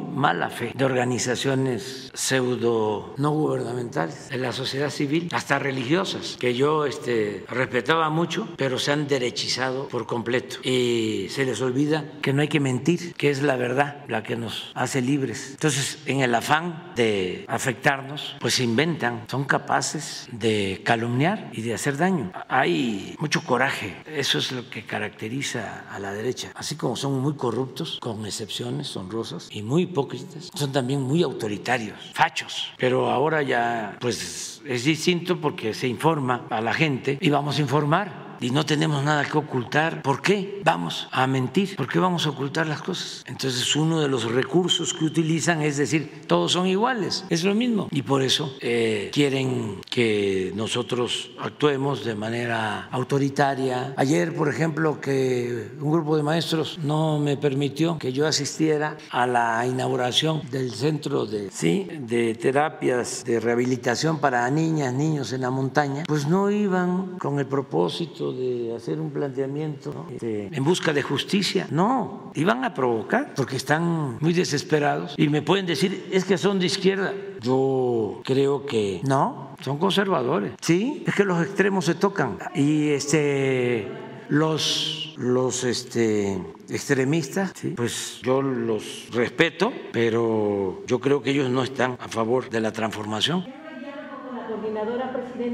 Mala 0.00 0.50
fe 0.50 0.72
de 0.74 0.84
organizaciones 0.84 2.10
pseudo 2.14 3.14
no 3.16 3.30
gubernamentales, 3.30 4.28
de 4.28 4.38
la 4.38 4.52
sociedad 4.52 4.90
civil, 4.90 5.28
hasta 5.32 5.58
religiosas, 5.58 6.36
que 6.38 6.54
yo 6.54 6.86
este, 6.86 7.44
respetaba 7.48 8.10
mucho, 8.10 8.48
pero 8.56 8.78
se 8.78 8.92
han 8.92 9.06
derechizado 9.06 9.88
por 9.88 10.06
completo. 10.06 10.56
Y 10.62 11.26
se 11.30 11.44
les 11.44 11.60
olvida 11.60 12.04
que 12.22 12.32
no 12.32 12.42
hay 12.42 12.48
que 12.48 12.60
mentir, 12.60 13.14
que 13.14 13.30
es 13.30 13.42
la 13.42 13.56
verdad 13.56 14.04
la 14.08 14.22
que 14.22 14.36
nos 14.36 14.72
hace 14.74 15.00
libres. 15.02 15.50
Entonces, 15.52 15.98
en 16.06 16.20
el 16.20 16.34
afán 16.34 16.92
de 16.96 17.44
afectarnos, 17.48 18.36
pues 18.40 18.54
se 18.54 18.64
inventan, 18.64 19.24
son 19.30 19.44
capaces 19.44 20.28
de 20.32 20.82
calumniar 20.84 21.50
y 21.52 21.62
de 21.62 21.74
hacer 21.74 21.96
daño. 21.96 22.32
Hay 22.48 23.14
mucho 23.18 23.42
coraje, 23.42 23.96
eso 24.06 24.38
es 24.38 24.52
lo 24.52 24.68
que 24.68 24.84
caracteriza 24.84 25.86
a 25.90 25.98
la 25.98 26.12
derecha. 26.12 26.50
Así 26.54 26.76
como 26.76 26.96
son 26.96 27.20
muy 27.20 27.34
corruptos, 27.34 27.98
con 28.00 28.26
excepciones 28.26 28.96
honrosas, 28.96 29.48
y 29.50 29.62
muy 29.62 29.86
hipócritas, 29.90 30.50
son 30.54 30.72
también 30.72 31.02
muy 31.02 31.22
autoritarios, 31.22 31.98
fachos. 32.14 32.68
Pero 32.78 33.10
ahora 33.10 33.42
ya, 33.42 33.96
pues 34.00 34.62
es 34.64 34.84
distinto 34.84 35.40
porque 35.40 35.74
se 35.74 35.88
informa 35.88 36.46
a 36.50 36.60
la 36.60 36.72
gente 36.72 37.18
y 37.20 37.28
vamos 37.28 37.58
a 37.58 37.60
informar 37.60 38.29
y 38.40 38.50
no 38.50 38.64
tenemos 38.64 39.04
nada 39.04 39.24
que 39.24 39.36
ocultar. 39.36 40.02
¿Por 40.02 40.22
qué 40.22 40.60
vamos 40.64 41.08
a 41.12 41.26
mentir? 41.26 41.76
¿Por 41.76 41.88
qué 41.88 41.98
vamos 41.98 42.26
a 42.26 42.30
ocultar 42.30 42.66
las 42.66 42.82
cosas? 42.82 43.24
Entonces 43.26 43.76
uno 43.76 44.00
de 44.00 44.08
los 44.08 44.30
recursos 44.30 44.94
que 44.94 45.04
utilizan 45.04 45.62
es 45.62 45.76
decir, 45.76 46.22
todos 46.26 46.52
son 46.52 46.66
iguales, 46.66 47.24
es 47.28 47.44
lo 47.44 47.54
mismo. 47.54 47.88
Y 47.90 48.02
por 48.02 48.22
eso 48.22 48.54
eh, 48.60 49.10
quieren 49.12 49.80
que 49.88 50.52
nosotros 50.54 51.30
actuemos 51.38 52.04
de 52.04 52.14
manera 52.14 52.88
autoritaria. 52.90 53.94
Ayer, 53.96 54.34
por 54.34 54.48
ejemplo, 54.48 55.00
que 55.00 55.70
un 55.80 55.92
grupo 55.92 56.16
de 56.16 56.22
maestros 56.22 56.78
no 56.82 57.18
me 57.18 57.36
permitió 57.36 57.98
que 57.98 58.12
yo 58.12 58.26
asistiera 58.26 58.96
a 59.10 59.26
la 59.26 59.66
inauguración 59.66 60.42
del 60.50 60.72
centro 60.72 61.26
de, 61.26 61.50
¿sí? 61.50 61.86
de 62.00 62.34
terapias 62.34 63.24
de 63.24 63.40
rehabilitación 63.40 64.18
para 64.18 64.50
niñas, 64.50 64.94
niños 64.94 65.32
en 65.32 65.42
la 65.42 65.50
montaña, 65.50 66.04
pues 66.06 66.26
no 66.26 66.50
iban 66.50 67.18
con 67.18 67.38
el 67.38 67.46
propósito 67.46 68.29
de 68.32 68.74
hacer 68.74 69.00
un 69.00 69.10
planteamiento 69.10 70.06
este, 70.10 70.48
en 70.52 70.64
busca 70.64 70.92
de 70.92 71.02
justicia. 71.02 71.66
No, 71.70 72.32
iban 72.34 72.64
a 72.64 72.74
provocar 72.74 73.34
porque 73.34 73.56
están 73.56 74.18
muy 74.20 74.32
desesperados 74.32 75.14
y 75.16 75.28
me 75.28 75.42
pueden 75.42 75.66
decir, 75.66 76.08
es 76.10 76.24
que 76.24 76.38
son 76.38 76.58
de 76.58 76.66
izquierda. 76.66 77.12
Yo 77.40 78.20
creo 78.24 78.66
que 78.66 79.00
no, 79.04 79.56
son 79.60 79.78
conservadores. 79.78 80.52
Sí, 80.60 81.04
es 81.06 81.14
que 81.14 81.24
los 81.24 81.42
extremos 81.42 81.84
se 81.84 81.94
tocan 81.94 82.38
y 82.54 82.88
este 82.90 83.88
los 84.28 85.00
los 85.20 85.64
este, 85.64 86.40
extremistas, 86.70 87.52
pues 87.76 88.20
yo 88.22 88.40
los 88.40 89.08
respeto, 89.12 89.70
pero 89.92 90.82
yo 90.86 90.98
creo 90.98 91.22
que 91.22 91.30
ellos 91.30 91.50
no 91.50 91.62
están 91.62 91.98
a 92.00 92.08
favor 92.08 92.48
de 92.48 92.60
la 92.60 92.72
transformación. 92.72 93.44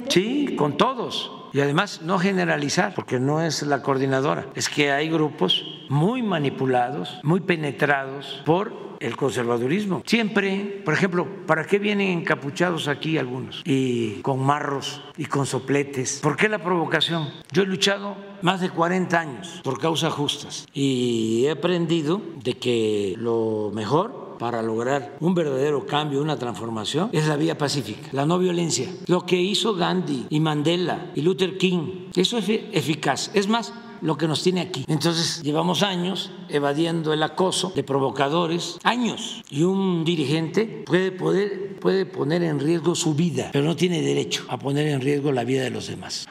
Sí, 0.08 0.54
con 0.56 0.76
todos. 0.76 1.45
Y 1.56 1.60
además 1.62 2.02
no 2.02 2.18
generalizar, 2.18 2.92
porque 2.94 3.18
no 3.18 3.40
es 3.40 3.62
la 3.62 3.80
coordinadora, 3.80 4.44
es 4.54 4.68
que 4.68 4.92
hay 4.92 5.08
grupos 5.08 5.64
muy 5.88 6.22
manipulados, 6.22 7.18
muy 7.22 7.40
penetrados 7.40 8.42
por 8.44 8.74
el 9.00 9.16
conservadurismo. 9.16 10.02
Siempre, 10.04 10.82
por 10.84 10.92
ejemplo, 10.92 11.26
¿para 11.46 11.64
qué 11.64 11.78
vienen 11.78 12.18
encapuchados 12.18 12.88
aquí 12.88 13.16
algunos? 13.16 13.62
Y 13.64 14.20
con 14.20 14.44
marros 14.44 15.02
y 15.16 15.24
con 15.24 15.46
sopletes. 15.46 16.20
¿Por 16.22 16.36
qué 16.36 16.50
la 16.50 16.62
provocación? 16.62 17.30
Yo 17.50 17.62
he 17.62 17.66
luchado 17.66 18.18
más 18.42 18.60
de 18.60 18.68
40 18.68 19.18
años 19.18 19.60
por 19.64 19.80
causas 19.80 20.12
justas 20.12 20.66
y 20.74 21.46
he 21.46 21.52
aprendido 21.52 22.20
de 22.44 22.58
que 22.58 23.14
lo 23.16 23.70
mejor 23.72 24.25
para 24.38 24.62
lograr 24.62 25.16
un 25.20 25.34
verdadero 25.34 25.86
cambio, 25.86 26.20
una 26.20 26.38
transformación, 26.38 27.10
es 27.12 27.26
la 27.26 27.36
vía 27.36 27.58
pacífica, 27.58 28.08
la 28.12 28.26
no 28.26 28.38
violencia. 28.38 28.88
Lo 29.06 29.26
que 29.26 29.40
hizo 29.40 29.74
Gandhi 29.74 30.26
y 30.30 30.40
Mandela 30.40 31.10
y 31.14 31.22
Luther 31.22 31.58
King, 31.58 32.10
eso 32.14 32.38
es 32.38 32.48
eficaz. 32.48 33.30
Es 33.34 33.48
más, 33.48 33.72
lo 34.02 34.16
que 34.16 34.28
nos 34.28 34.42
tiene 34.42 34.60
aquí. 34.60 34.84
Entonces, 34.88 35.42
llevamos 35.42 35.82
años 35.82 36.30
evadiendo 36.48 37.12
el 37.12 37.22
acoso 37.22 37.72
de 37.74 37.82
provocadores, 37.82 38.78
años. 38.82 39.42
Y 39.50 39.62
un 39.62 40.04
dirigente 40.04 40.84
puede, 40.86 41.12
poder, 41.12 41.78
puede 41.80 42.06
poner 42.06 42.42
en 42.42 42.60
riesgo 42.60 42.94
su 42.94 43.14
vida, 43.14 43.50
pero 43.52 43.64
no 43.64 43.76
tiene 43.76 44.02
derecho 44.02 44.44
a 44.48 44.58
poner 44.58 44.88
en 44.88 45.00
riesgo 45.00 45.32
la 45.32 45.44
vida 45.44 45.62
de 45.62 45.70
los 45.70 45.88
demás. 45.88 46.26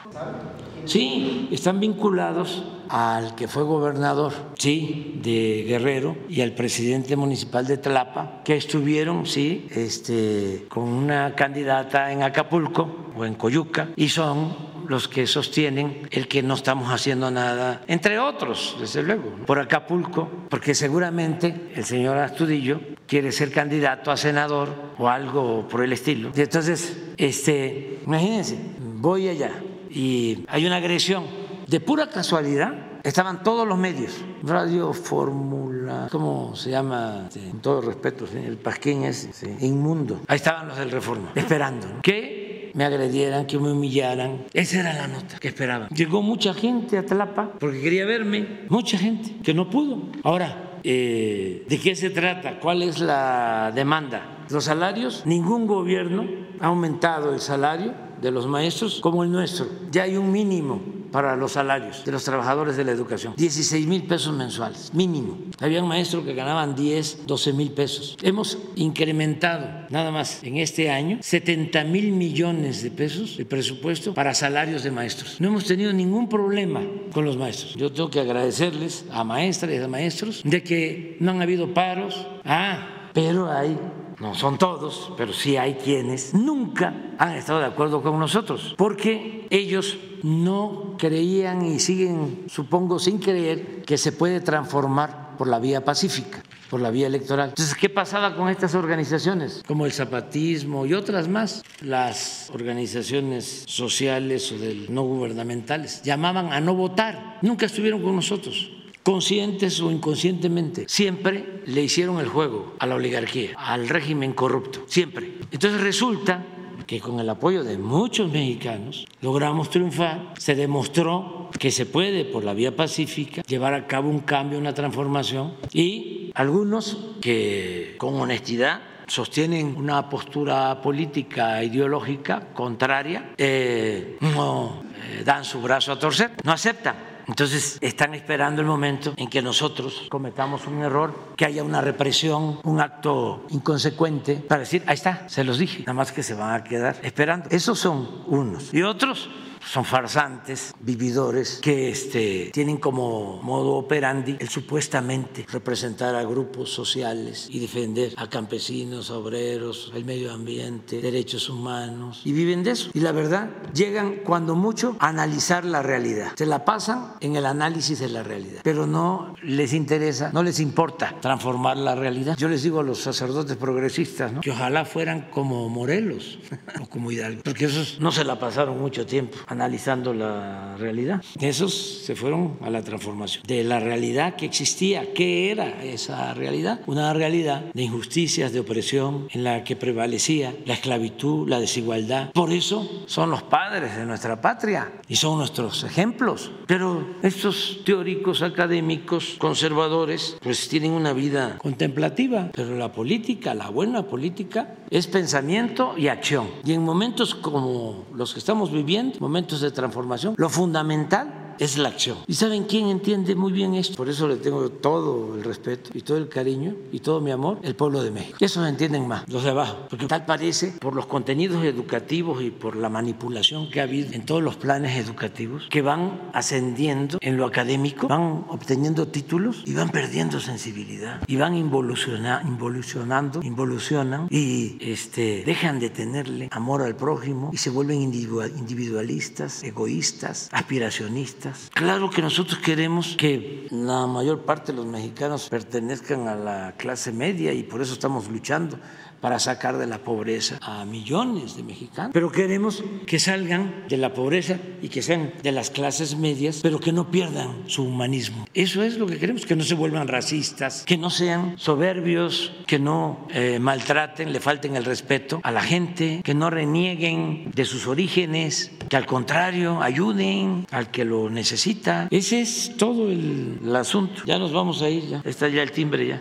Sí, 0.86 1.48
están 1.50 1.80
vinculados 1.80 2.64
al 2.88 3.34
que 3.34 3.48
fue 3.48 3.64
gobernador, 3.64 4.32
sí, 4.56 5.18
de 5.20 5.64
Guerrero 5.66 6.16
y 6.28 6.42
al 6.42 6.52
presidente 6.52 7.16
municipal 7.16 7.66
de 7.66 7.78
Tlapa, 7.78 8.42
que 8.44 8.56
estuvieron, 8.56 9.26
sí, 9.26 9.66
este, 9.70 10.66
con 10.68 10.84
una 10.84 11.34
candidata 11.34 12.12
en 12.12 12.22
Acapulco 12.22 13.10
o 13.16 13.24
en 13.24 13.34
Coyuca 13.34 13.88
y 13.96 14.08
son 14.08 14.76
los 14.86 15.08
que 15.08 15.26
sostienen 15.26 16.06
el 16.12 16.28
que 16.28 16.44
no 16.44 16.54
estamos 16.54 16.92
haciendo 16.92 17.32
nada, 17.32 17.82
entre 17.88 18.20
otros, 18.20 18.76
desde 18.78 19.02
luego, 19.02 19.30
por 19.44 19.58
Acapulco, 19.58 20.30
porque 20.48 20.76
seguramente 20.76 21.72
el 21.74 21.84
señor 21.84 22.18
Astudillo 22.18 22.80
quiere 23.08 23.32
ser 23.32 23.50
candidato 23.50 24.12
a 24.12 24.16
senador 24.16 24.68
o 24.98 25.08
algo 25.08 25.66
por 25.68 25.82
el 25.82 25.92
estilo. 25.92 26.30
Y 26.36 26.40
entonces, 26.42 26.96
este, 27.16 27.98
imagínense, 28.06 28.56
voy 28.78 29.28
allá 29.28 29.50
y 29.90 30.44
hay 30.48 30.66
una 30.66 30.76
agresión 30.76 31.24
de 31.66 31.80
pura 31.80 32.08
casualidad 32.08 32.96
estaban 33.02 33.44
todos 33.44 33.66
los 33.66 33.78
medios, 33.78 34.12
Radio 34.42 34.92
Fórmula, 34.92 36.08
¿cómo 36.10 36.56
se 36.56 36.70
llama? 36.70 37.28
Con 37.32 37.60
todo 37.60 37.80
respeto, 37.80 38.26
el 38.34 38.56
Pasquín 38.56 39.04
es 39.04 39.30
inmundo. 39.60 40.20
Ahí 40.26 40.36
estaban 40.36 40.66
los 40.66 40.76
del 40.76 40.90
Reforma, 40.90 41.30
esperando. 41.34 41.86
¿Qué? 42.02 42.46
me 42.76 42.84
agredieran, 42.84 43.46
que 43.46 43.58
me 43.58 43.72
humillaran. 43.72 44.44
Esa 44.52 44.80
era 44.80 44.92
la 44.92 45.08
nota 45.08 45.38
que 45.38 45.48
esperaban. 45.48 45.88
Llegó 45.88 46.20
mucha 46.20 46.52
gente 46.52 46.98
a 46.98 47.06
Tlapa 47.06 47.52
porque 47.58 47.80
quería 47.80 48.04
verme, 48.04 48.66
mucha 48.68 48.98
gente 48.98 49.36
que 49.42 49.54
no 49.54 49.70
pudo. 49.70 50.10
Ahora, 50.22 50.78
eh, 50.84 51.64
¿de 51.66 51.80
qué 51.80 51.96
se 51.96 52.10
trata? 52.10 52.60
¿Cuál 52.60 52.82
es 52.82 52.98
la 53.00 53.72
demanda? 53.74 54.44
Los 54.50 54.64
salarios, 54.64 55.22
ningún 55.24 55.66
gobierno 55.66 56.26
ha 56.60 56.66
aumentado 56.66 57.32
el 57.32 57.40
salario 57.40 57.94
de 58.20 58.30
los 58.30 58.46
maestros 58.46 59.00
como 59.00 59.24
el 59.24 59.30
nuestro. 59.30 59.66
Ya 59.90 60.04
hay 60.04 60.16
un 60.16 60.30
mínimo 60.30 60.80
para 61.10 61.36
los 61.36 61.52
salarios 61.52 62.04
de 62.04 62.12
los 62.12 62.24
trabajadores 62.24 62.76
de 62.76 62.84
la 62.84 62.92
educación. 62.92 63.34
16 63.36 63.86
mil 63.86 64.02
pesos 64.02 64.34
mensuales, 64.34 64.92
mínimo. 64.92 65.38
Había 65.60 65.82
un 65.82 65.88
maestro 65.88 66.24
que 66.24 66.34
ganaban 66.34 66.74
10, 66.74 67.26
12 67.26 67.52
mil 67.52 67.70
pesos. 67.70 68.16
Hemos 68.22 68.58
incrementado 68.74 69.86
nada 69.90 70.10
más 70.10 70.42
en 70.42 70.58
este 70.58 70.90
año 70.90 71.18
70 71.22 71.84
mil 71.84 72.12
millones 72.12 72.82
de 72.82 72.90
pesos 72.90 73.38
el 73.38 73.46
presupuesto 73.46 74.14
para 74.14 74.34
salarios 74.34 74.82
de 74.82 74.90
maestros. 74.90 75.40
No 75.40 75.48
hemos 75.48 75.64
tenido 75.64 75.92
ningún 75.92 76.28
problema 76.28 76.82
con 77.12 77.24
los 77.24 77.36
maestros. 77.36 77.74
Yo 77.76 77.90
tengo 77.92 78.10
que 78.10 78.20
agradecerles 78.20 79.06
a 79.10 79.24
maestras 79.24 79.72
y 79.72 79.76
a 79.76 79.88
maestros 79.88 80.42
de 80.44 80.62
que 80.62 81.16
no 81.20 81.30
han 81.30 81.42
habido 81.42 81.72
paros. 81.72 82.26
Ah, 82.44 83.10
pero 83.14 83.50
hay 83.50 83.78
no 84.20 84.34
son 84.34 84.58
todos, 84.58 85.12
pero 85.16 85.32
sí 85.32 85.56
hay 85.56 85.74
quienes 85.74 86.34
nunca 86.34 86.94
han 87.18 87.32
estado 87.32 87.60
de 87.60 87.66
acuerdo 87.66 88.02
con 88.02 88.18
nosotros, 88.18 88.74
porque 88.76 89.46
ellos 89.50 89.98
no 90.22 90.94
creían 90.98 91.64
y 91.64 91.78
siguen, 91.78 92.44
supongo, 92.48 92.98
sin 92.98 93.18
creer 93.18 93.82
que 93.82 93.98
se 93.98 94.12
puede 94.12 94.40
transformar 94.40 95.36
por 95.36 95.48
la 95.48 95.58
vía 95.58 95.84
pacífica 95.84 96.42
por 96.70 96.80
la 96.80 96.90
vía 96.90 97.06
electoral. 97.06 97.50
Entonces, 97.50 97.76
¿qué 97.76 97.88
pasaba 97.88 98.34
con 98.34 98.48
estas 98.48 98.74
organizaciones? 98.74 99.62
Como 99.66 99.86
el 99.86 99.92
zapatismo 99.92 100.86
y 100.86 100.94
otras 100.94 101.28
más, 101.28 101.62
las 101.80 102.50
organizaciones 102.52 103.64
sociales 103.66 104.50
o 104.52 104.58
del 104.58 104.92
no 104.92 105.02
gubernamentales, 105.02 106.02
llamaban 106.02 106.52
a 106.52 106.60
no 106.60 106.74
votar, 106.74 107.38
nunca 107.42 107.66
estuvieron 107.66 108.02
con 108.02 108.16
nosotros 108.16 108.72
conscientes 109.06 109.80
o 109.80 109.92
inconscientemente, 109.92 110.86
siempre 110.88 111.62
le 111.64 111.80
hicieron 111.80 112.18
el 112.18 112.26
juego 112.26 112.74
a 112.80 112.86
la 112.88 112.96
oligarquía, 112.96 113.50
al 113.56 113.88
régimen 113.88 114.32
corrupto, 114.32 114.82
siempre. 114.88 115.32
Entonces 115.52 115.80
resulta 115.80 116.44
que 116.88 116.98
con 116.98 117.20
el 117.20 117.30
apoyo 117.30 117.62
de 117.62 117.78
muchos 117.78 118.32
mexicanos 118.32 119.06
logramos 119.20 119.70
triunfar, 119.70 120.34
se 120.38 120.56
demostró 120.56 121.50
que 121.56 121.70
se 121.70 121.86
puede 121.86 122.24
por 122.24 122.42
la 122.42 122.52
vía 122.52 122.74
pacífica 122.74 123.42
llevar 123.42 123.74
a 123.74 123.86
cabo 123.86 124.10
un 124.10 124.22
cambio, 124.22 124.58
una 124.58 124.74
transformación. 124.74 125.54
Y 125.72 126.32
algunos 126.34 126.98
que 127.20 127.94
con 127.98 128.16
honestidad 128.16 128.80
sostienen 129.06 129.76
una 129.76 130.10
postura 130.10 130.82
política 130.82 131.62
ideológica 131.62 132.48
contraria, 132.52 133.34
eh, 133.38 134.18
no 134.20 134.82
eh, 134.96 135.22
dan 135.24 135.44
su 135.44 135.60
brazo 135.60 135.92
a 135.92 135.98
torcer, 136.00 136.32
no 136.42 136.50
aceptan 136.50 137.05
entonces 137.26 137.78
están 137.80 138.14
esperando 138.14 138.62
el 138.62 138.68
momento 138.68 139.14
en 139.16 139.28
que 139.28 139.42
nosotros 139.42 140.06
cometamos 140.08 140.66
un 140.66 140.82
error, 140.82 141.32
que 141.36 141.44
haya 141.44 141.62
una 141.62 141.80
represión, 141.80 142.60
un 142.62 142.80
acto 142.80 143.44
inconsecuente, 143.50 144.36
para 144.36 144.60
decir, 144.60 144.82
ahí 144.86 144.94
está, 144.94 145.28
se 145.28 145.44
los 145.44 145.58
dije, 145.58 145.80
nada 145.80 145.94
más 145.94 146.12
que 146.12 146.22
se 146.22 146.34
van 146.34 146.54
a 146.54 146.64
quedar 146.64 146.96
esperando. 147.02 147.48
Esos 147.50 147.78
son 147.78 148.22
unos. 148.26 148.72
Y 148.72 148.82
otros 148.82 149.28
son 149.66 149.84
farsantes, 149.84 150.74
vividores, 150.80 151.58
que 151.60 151.90
este, 151.90 152.50
tienen 152.52 152.76
como 152.78 153.42
modo 153.42 153.74
operandi 153.74 154.36
el 154.38 154.48
supuestamente 154.48 155.46
representar 155.50 156.14
a 156.14 156.22
grupos 156.22 156.70
sociales 156.70 157.48
y 157.50 157.58
defender 157.58 158.12
a 158.16 158.28
campesinos, 158.28 159.10
obreros, 159.10 159.92
el 159.94 160.04
medio 160.04 160.32
ambiente, 160.32 161.00
derechos 161.00 161.48
humanos, 161.48 162.22
y 162.24 162.32
viven 162.32 162.62
de 162.62 162.72
eso. 162.72 162.90
Y 162.94 163.00
la 163.00 163.12
verdad, 163.12 163.50
llegan 163.74 164.16
cuando 164.24 164.54
mucho 164.54 164.96
a 165.00 165.08
analizar 165.08 165.64
la 165.64 165.82
realidad. 165.82 166.32
Se 166.36 166.46
la 166.46 166.64
pasan 166.64 167.14
en 167.20 167.36
el 167.36 167.46
análisis 167.46 167.98
de 167.98 168.08
la 168.08 168.22
realidad, 168.22 168.60
pero 168.62 168.86
no 168.86 169.34
les 169.42 169.72
interesa, 169.72 170.30
no 170.32 170.42
les 170.42 170.60
importa 170.60 171.16
transformar 171.20 171.76
la 171.76 171.94
realidad. 171.94 172.36
Yo 172.36 172.48
les 172.48 172.62
digo 172.62 172.80
a 172.80 172.84
los 172.84 173.00
sacerdotes 173.00 173.56
progresistas 173.56 174.32
que 174.40 174.50
ojalá 174.50 174.84
fueran 174.84 175.28
como 175.30 175.68
Morelos 175.68 176.38
o 176.80 176.86
como 176.86 177.10
Hidalgo, 177.10 177.42
porque 177.42 177.64
esos 177.64 177.98
no 178.00 178.12
se 178.12 178.24
la 178.24 178.38
pasaron 178.38 178.78
mucho 178.78 179.04
tiempo 179.04 179.38
analizando 179.56 180.12
la 180.12 180.76
realidad. 180.76 181.22
Esos 181.40 181.72
se 182.04 182.14
fueron 182.14 182.58
a 182.60 182.68
la 182.68 182.82
transformación 182.82 183.42
de 183.46 183.64
la 183.64 183.80
realidad 183.80 184.36
que 184.36 184.44
existía. 184.44 185.14
¿Qué 185.14 185.50
era 185.50 185.82
esa 185.82 186.34
realidad? 186.34 186.80
Una 186.86 187.12
realidad 187.14 187.64
de 187.72 187.82
injusticias, 187.82 188.52
de 188.52 188.60
opresión, 188.60 189.28
en 189.32 189.44
la 189.44 189.64
que 189.64 189.74
prevalecía 189.74 190.54
la 190.66 190.74
esclavitud, 190.74 191.48
la 191.48 191.58
desigualdad. 191.58 192.32
Por 192.32 192.52
eso 192.52 193.04
son 193.06 193.30
los 193.30 193.42
padres 193.42 193.96
de 193.96 194.04
nuestra 194.04 194.40
patria 194.42 194.92
y 195.08 195.16
son 195.16 195.38
nuestros 195.38 195.84
ejemplos. 195.84 196.50
Pero 196.66 197.16
estos 197.22 197.80
teóricos 197.84 198.42
académicos 198.42 199.36
conservadores 199.38 200.36
pues 200.42 200.68
tienen 200.68 200.92
una 200.92 201.14
vida 201.14 201.56
contemplativa, 201.58 202.50
pero 202.52 202.76
la 202.76 202.92
política, 202.92 203.54
la 203.54 203.70
buena 203.70 204.02
política, 204.02 204.74
es 204.90 205.06
pensamiento 205.06 205.94
y 205.96 206.08
acción. 206.08 206.48
Y 206.64 206.72
en 206.72 206.82
momentos 206.82 207.34
como 207.34 208.04
los 208.14 208.32
que 208.32 208.38
estamos 208.38 208.70
viviendo, 208.70 209.18
momentos 209.20 209.35
de 209.60 209.70
transformación, 209.70 210.34
lo 210.36 210.48
fundamental 210.48 211.45
es 211.58 211.78
la 211.78 211.88
acción. 211.88 212.18
¿Y 212.26 212.34
saben 212.34 212.64
quién 212.64 212.88
entiende 212.88 213.34
muy 213.34 213.52
bien 213.52 213.74
esto? 213.74 213.96
Por 213.96 214.08
eso 214.08 214.28
le 214.28 214.36
tengo 214.36 214.68
todo 214.70 215.34
el 215.34 215.44
respeto 215.44 215.90
y 215.94 216.02
todo 216.02 216.18
el 216.18 216.28
cariño 216.28 216.74
y 216.92 217.00
todo 217.00 217.20
mi 217.20 217.30
amor, 217.30 217.58
el 217.62 217.74
pueblo 217.74 218.02
de 218.02 218.10
México. 218.10 218.36
Eso 218.40 218.60
lo 218.60 218.66
entienden 218.66 219.06
más, 219.08 219.28
los 219.28 219.44
de 219.44 219.50
abajo, 219.50 219.86
porque 219.88 220.06
tal 220.06 220.24
parece, 220.24 220.72
por 220.80 220.94
los 220.94 221.06
contenidos 221.06 221.64
educativos 221.64 222.42
y 222.42 222.50
por 222.50 222.76
la 222.76 222.88
manipulación 222.88 223.70
que 223.70 223.80
ha 223.80 223.84
habido 223.84 224.12
en 224.12 224.24
todos 224.24 224.42
los 224.42 224.56
planes 224.56 224.96
educativos, 224.96 225.66
que 225.70 225.82
van 225.82 226.30
ascendiendo 226.32 227.18
en 227.20 227.36
lo 227.36 227.46
académico, 227.46 228.08
van 228.08 228.44
obteniendo 228.48 229.08
títulos 229.08 229.62
y 229.66 229.74
van 229.74 229.90
perdiendo 229.90 230.40
sensibilidad 230.40 231.20
y 231.26 231.36
van 231.36 231.54
involucionando, 231.54 233.40
involucionan 233.42 234.28
y 234.30 234.76
este, 234.80 235.42
dejan 235.44 235.78
de 235.78 235.90
tenerle 235.90 236.48
amor 236.50 236.82
al 236.82 236.96
prójimo 236.96 237.50
y 237.52 237.56
se 237.56 237.70
vuelven 237.70 238.02
individualistas, 238.02 239.62
egoístas, 239.62 240.48
aspiracionistas 240.52 241.45
Claro 241.74 242.10
que 242.10 242.22
nosotros 242.22 242.58
queremos 242.58 243.16
que 243.16 243.66
la 243.70 244.06
mayor 244.06 244.44
parte 244.44 244.72
de 244.72 244.78
los 244.78 244.86
mexicanos 244.86 245.48
pertenezcan 245.48 246.28
a 246.28 246.34
la 246.34 246.74
clase 246.76 247.12
media 247.12 247.52
y 247.52 247.62
por 247.62 247.80
eso 247.80 247.92
estamos 247.92 248.28
luchando 248.28 248.78
para 249.20 249.38
sacar 249.38 249.78
de 249.78 249.86
la 249.86 249.98
pobreza 249.98 250.58
a 250.60 250.84
millones 250.84 251.56
de 251.56 251.62
mexicanos. 251.62 252.12
Pero 252.12 252.30
queremos 252.30 252.84
que 253.06 253.18
salgan 253.18 253.84
de 253.88 253.96
la 253.96 254.14
pobreza 254.14 254.58
y 254.82 254.88
que 254.88 255.02
sean 255.02 255.32
de 255.42 255.52
las 255.52 255.70
clases 255.70 256.16
medias, 256.16 256.60
pero 256.62 256.78
que 256.78 256.92
no 256.92 257.10
pierdan 257.10 257.68
su 257.68 257.84
humanismo. 257.84 258.46
Eso 258.54 258.82
es 258.82 258.98
lo 258.98 259.06
que 259.06 259.18
queremos, 259.18 259.46
que 259.46 259.56
no 259.56 259.64
se 259.64 259.74
vuelvan 259.74 260.08
racistas, 260.08 260.84
que 260.84 260.96
no 260.96 261.10
sean 261.10 261.54
soberbios, 261.58 262.52
que 262.66 262.78
no 262.78 263.26
eh, 263.30 263.58
maltraten, 263.58 264.32
le 264.32 264.40
falten 264.40 264.76
el 264.76 264.84
respeto 264.84 265.40
a 265.42 265.50
la 265.50 265.62
gente, 265.62 266.20
que 266.24 266.34
no 266.34 266.50
renieguen 266.50 267.50
de 267.54 267.64
sus 267.64 267.86
orígenes, 267.86 268.72
que 268.88 268.96
al 268.96 269.06
contrario 269.06 269.82
ayuden 269.82 270.66
al 270.70 270.90
que 270.90 271.04
lo 271.04 271.30
necesita. 271.30 272.08
Ese 272.10 272.40
es 272.40 272.76
todo 272.76 273.10
el, 273.10 273.58
el 273.64 273.76
asunto. 273.76 274.22
Ya 274.26 274.38
nos 274.38 274.52
vamos 274.52 274.82
a 274.82 274.88
ir, 274.88 275.08
ya 275.08 275.22
está 275.24 275.48
ya 275.48 275.62
el 275.62 275.72
timbre 275.72 276.06
ya. 276.06 276.20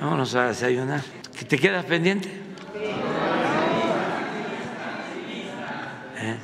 Vámonos 0.00 0.34
a 0.34 0.48
desayunar. 0.48 1.00
¿Te 1.44 1.58
quedas 1.58 1.84
pendiente? 1.84 2.28
¿Eh? 6.18 6.36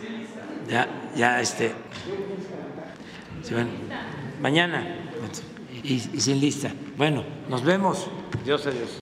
Ya, 0.69 0.87
ya, 1.17 1.41
este. 1.41 1.73
Sí, 3.43 3.55
bueno. 3.55 3.71
Mañana. 4.41 4.97
Y, 5.83 5.95
y 5.95 6.21
sin 6.21 6.41
lista. 6.41 6.71
Bueno, 6.97 7.25
nos 7.49 7.65
vemos. 7.65 8.07
Dios 8.45 8.67
adiós. 8.67 8.91